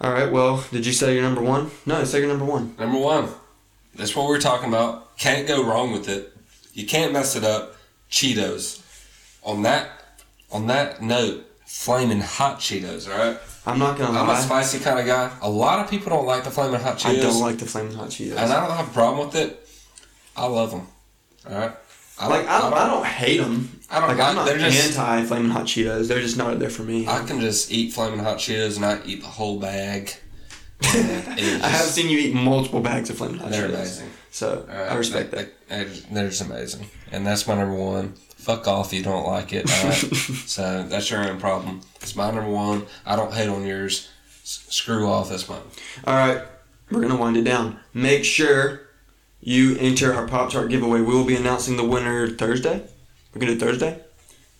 All 0.00 0.12
right. 0.12 0.30
Well, 0.32 0.64
did 0.70 0.86
you 0.86 0.92
say 0.92 1.14
your 1.14 1.22
number 1.22 1.42
one? 1.42 1.70
No, 1.84 2.04
say 2.04 2.20
your 2.20 2.28
number 2.28 2.44
one. 2.46 2.74
Number 2.78 2.98
one, 2.98 3.28
that's 3.94 4.16
what 4.16 4.26
we're 4.28 4.40
talking 4.40 4.68
about. 4.68 5.16
Can't 5.18 5.46
go 5.46 5.62
wrong 5.62 5.92
with 5.92 6.08
it. 6.08 6.32
You 6.72 6.86
can't 6.86 7.12
mess 7.12 7.36
it 7.36 7.44
up. 7.44 7.76
Cheetos. 8.10 8.82
On 9.42 9.62
that, 9.62 9.90
on 10.50 10.66
that 10.68 11.02
note, 11.02 11.44
flaming 11.66 12.20
hot 12.20 12.60
Cheetos. 12.60 13.10
All 13.10 13.18
right. 13.18 13.38
I'm 13.66 13.78
not 13.78 13.98
gonna 13.98 14.18
I'm 14.18 14.28
a 14.30 14.36
spicy 14.40 14.78
kind 14.78 14.98
of 14.98 15.04
guy. 15.06 15.30
A 15.42 15.50
lot 15.50 15.84
of 15.84 15.90
people 15.90 16.08
don't 16.10 16.24
like 16.26 16.44
the 16.44 16.50
flaming 16.50 16.80
hot 16.80 16.98
Cheetos. 16.98 17.18
I 17.18 17.20
don't 17.20 17.40
like 17.40 17.58
the 17.58 17.66
flaming 17.66 17.94
hot 17.94 18.08
Cheetos. 18.08 18.36
and 18.36 18.52
I 18.52 18.66
don't 18.66 18.74
have 18.76 18.88
a 18.88 18.92
problem 18.92 19.26
with 19.26 19.36
it. 19.36 19.68
I 20.34 20.46
love 20.46 20.70
them. 20.70 20.86
All 21.48 21.58
right. 21.58 21.72
I 22.18 22.26
like 22.26 22.46
I 22.46 22.60
don't, 22.60 22.72
I 22.72 22.86
don't 22.86 23.04
hate 23.06 23.38
them. 23.38 23.79
I 23.90 24.00
don't 24.00 24.08
Like. 24.16 24.20
I'm 24.20 24.34
not 24.36 24.46
they're 24.46 24.58
just. 24.58 24.96
anti 24.98 25.24
flaming 25.26 25.50
hot 25.50 25.64
Cheetos. 25.66 26.08
They're 26.08 26.20
just 26.20 26.36
not 26.36 26.58
there 26.58 26.70
for 26.70 26.82
me. 26.82 27.06
I 27.08 27.24
can 27.24 27.40
just 27.40 27.72
eat 27.72 27.92
flaming 27.92 28.20
hot 28.20 28.38
Cheetos 28.38 28.76
and 28.76 28.84
I 28.84 29.00
eat 29.04 29.20
the 29.22 29.26
whole 29.28 29.58
bag. 29.58 30.12
I 30.82 30.86
have 31.68 31.86
seen 31.86 32.08
you 32.08 32.18
eat 32.18 32.34
multiple 32.34 32.80
bags 32.80 33.10
of 33.10 33.18
flaming 33.18 33.38
hot 33.38 33.50
They're 33.50 33.68
Cheetos. 33.68 33.74
amazing. 33.74 34.10
So 34.30 34.64
right, 34.68 34.92
I 34.92 34.94
respect 34.96 35.32
that. 35.32 35.52
they- 35.68 35.84
they- 35.84 36.00
They're 36.12 36.28
just 36.28 36.40
amazing, 36.42 36.86
and 37.12 37.26
that's 37.26 37.46
my 37.48 37.54
number 37.56 37.74
one. 37.74 38.14
Fuck 38.36 38.66
off 38.68 38.86
if 38.92 38.98
you 38.98 39.02
don't 39.04 39.26
like 39.26 39.52
it. 39.52 39.70
All 39.70 39.84
right? 39.88 39.94
so 40.46 40.84
that's 40.88 41.10
your 41.10 41.28
own 41.28 41.38
problem. 41.40 41.80
It's 42.00 42.14
my 42.16 42.30
number 42.30 42.48
one. 42.50 42.86
I 43.04 43.16
don't 43.16 43.32
hate 43.34 43.48
on 43.48 43.66
yours. 43.66 44.08
S- 44.42 44.66
screw 44.70 45.06
off. 45.08 45.28
That's 45.30 45.48
mine. 45.48 45.60
All 46.06 46.14
right, 46.14 46.42
we're 46.90 47.00
gonna 47.02 47.16
wind 47.16 47.36
it 47.36 47.42
down. 47.44 47.78
Make 47.92 48.24
sure 48.24 48.82
you 49.40 49.76
enter 49.78 50.14
our 50.14 50.26
Pop 50.28 50.50
Tart 50.52 50.70
giveaway. 50.70 51.00
We 51.00 51.12
will 51.14 51.24
be 51.24 51.36
announcing 51.36 51.76
the 51.76 51.84
winner 51.84 52.28
Thursday. 52.28 52.84
We're 53.32 53.40
gonna 53.40 53.52
do 53.54 53.58
it 53.58 53.60
Thursday. 53.60 54.00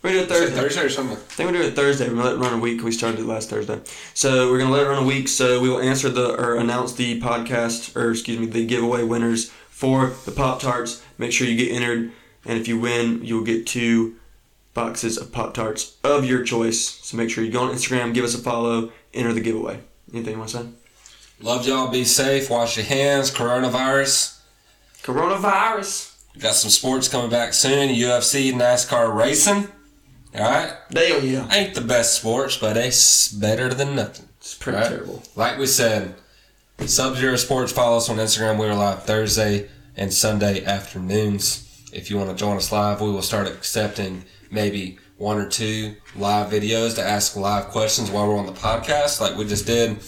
We're 0.03 0.11
gonna 0.11 0.27
do 0.27 0.33
it 0.33 0.37
Thursday. 0.37 0.57
Thursday 0.57 0.83
or 0.83 0.89
something. 0.89 1.17
I 1.17 1.21
think 1.21 1.51
we're 1.51 1.59
doing 1.59 1.69
it 1.69 1.77
Thursday. 1.77 2.09
We're 2.09 2.15
gonna 2.15 2.29
let 2.31 2.35
it 2.35 2.39
run 2.39 2.55
a 2.55 2.59
week. 2.59 2.83
We 2.83 2.93
started 2.93 3.21
it 3.21 3.27
last 3.27 3.51
Thursday, 3.51 3.81
so 4.15 4.51
we're 4.51 4.59
gonna 4.59 4.71
let 4.71 4.87
it 4.87 4.89
run 4.89 5.03
a 5.03 5.07
week. 5.07 5.29
So 5.29 5.61
we 5.61 5.69
will 5.69 5.81
answer 5.81 6.09
the 6.09 6.41
or 6.41 6.57
announce 6.57 6.95
the 6.95 7.21
podcast 7.21 7.97
or 7.97 8.11
excuse 8.13 8.39
me 8.39 8.47
the 8.47 8.65
giveaway 8.67 9.03
winners 9.03 9.51
for 9.69 10.13
the 10.25 10.33
Pop 10.33 10.61
Tarts. 10.61 11.03
Make 11.19 11.33
sure 11.33 11.47
you 11.47 11.57
get 11.57 11.73
entered, 11.73 12.13
and 12.45 12.59
if 12.59 12.69
you 12.69 12.79
win, 12.79 13.25
you'll 13.25 13.45
get 13.45 13.67
two 13.67 14.17
boxes 14.73 15.19
of 15.19 15.33
Pop 15.33 15.53
Tarts 15.55 15.97
of 16.05 16.25
your 16.25 16.45
choice. 16.45 16.81
So 16.81 17.17
make 17.17 17.31
sure 17.31 17.45
you 17.45 17.51
go 17.51 17.63
on 17.63 17.75
Instagram, 17.75 18.15
give 18.15 18.25
us 18.25 18.35
a 18.35 18.39
follow, 18.39 18.93
enter 19.13 19.33
the 19.33 19.41
giveaway. 19.41 19.81
Anything 20.13 20.35
you 20.35 20.39
want 20.39 20.51
to 20.51 20.59
say? 20.59 20.67
Love 21.43 21.67
y'all. 21.67 21.91
Be 21.91 22.05
safe. 22.05 22.51
Wash 22.51 22.77
your 22.77 22.87
hands. 22.87 23.31
Coronavirus. 23.31 24.39
Coronavirus. 25.03 26.10
Got 26.39 26.55
some 26.55 26.71
sports 26.71 27.09
coming 27.09 27.31
back 27.31 27.53
soon. 27.53 27.89
UFC, 27.95 28.53
NASCAR 28.53 29.15
racing. 29.15 29.69
All 30.35 30.41
right. 30.43 30.73
Damn 30.91 31.27
yeah. 31.27 31.49
Ain't 31.53 31.75
the 31.75 31.81
best 31.81 32.15
sports, 32.17 32.57
but 32.57 32.77
it's 32.77 33.29
better 33.33 33.75
than 33.75 33.97
nothing. 33.97 34.29
It's 34.39 34.55
pretty 34.55 34.79
Right. 34.79 34.89
terrible. 34.89 35.23
Like 35.35 35.59
we 35.59 35.67
said, 35.67 36.15
Sub 36.87 37.17
Zero 37.17 37.37
Sports, 37.37 37.73
follow 37.73 37.97
us 37.99 38.09
on 38.09 38.17
Instagram. 38.17 38.59
We 38.59 38.67
are 38.67 38.75
live 38.75 39.03
Thursday 39.03 39.69
and 39.97 40.15
Sunday 40.15 40.65
afternoons. 40.65 41.65
If 41.93 42.11
you 42.11 42.17
want 42.17 42.31
to 42.31 42.37
join 42.37 42.57
us 42.57 42.71
live, 42.73 43.01
we 43.01 43.11
will 43.11 43.23
start 43.23 43.49
accepting 43.49 44.25
maybe 44.51 44.99
one 45.19 45.37
or 45.37 45.49
two 45.49 45.97
live 46.17 46.51
videos 46.51 46.95
to 46.95 47.03
ask 47.03 47.37
live 47.37 47.67
questions 47.67 48.11
while 48.11 48.27
we're 48.29 48.39
on 48.39 48.47
the 48.47 48.53
podcast, 48.53 49.21
like 49.21 49.37
we 49.37 49.45
just 49.45 49.67
did. 49.67 49.99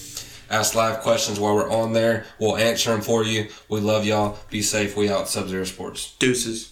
Ask 0.53 0.74
live 0.74 1.00
questions 1.00 1.40
while 1.40 1.55
we're 1.55 1.70
on 1.70 1.94
there. 1.94 2.26
We'll 2.38 2.59
answer 2.59 2.90
them 2.90 3.00
for 3.00 3.24
you. 3.24 3.48
We 3.70 3.80
love 3.80 4.05
y'all. 4.05 4.38
Be 4.50 4.61
safe. 4.61 4.94
We 4.94 5.09
out 5.09 5.26
Sub 5.26 5.48
Zero 5.48 5.64
Sports. 5.64 6.14
Deuces. 6.18 6.72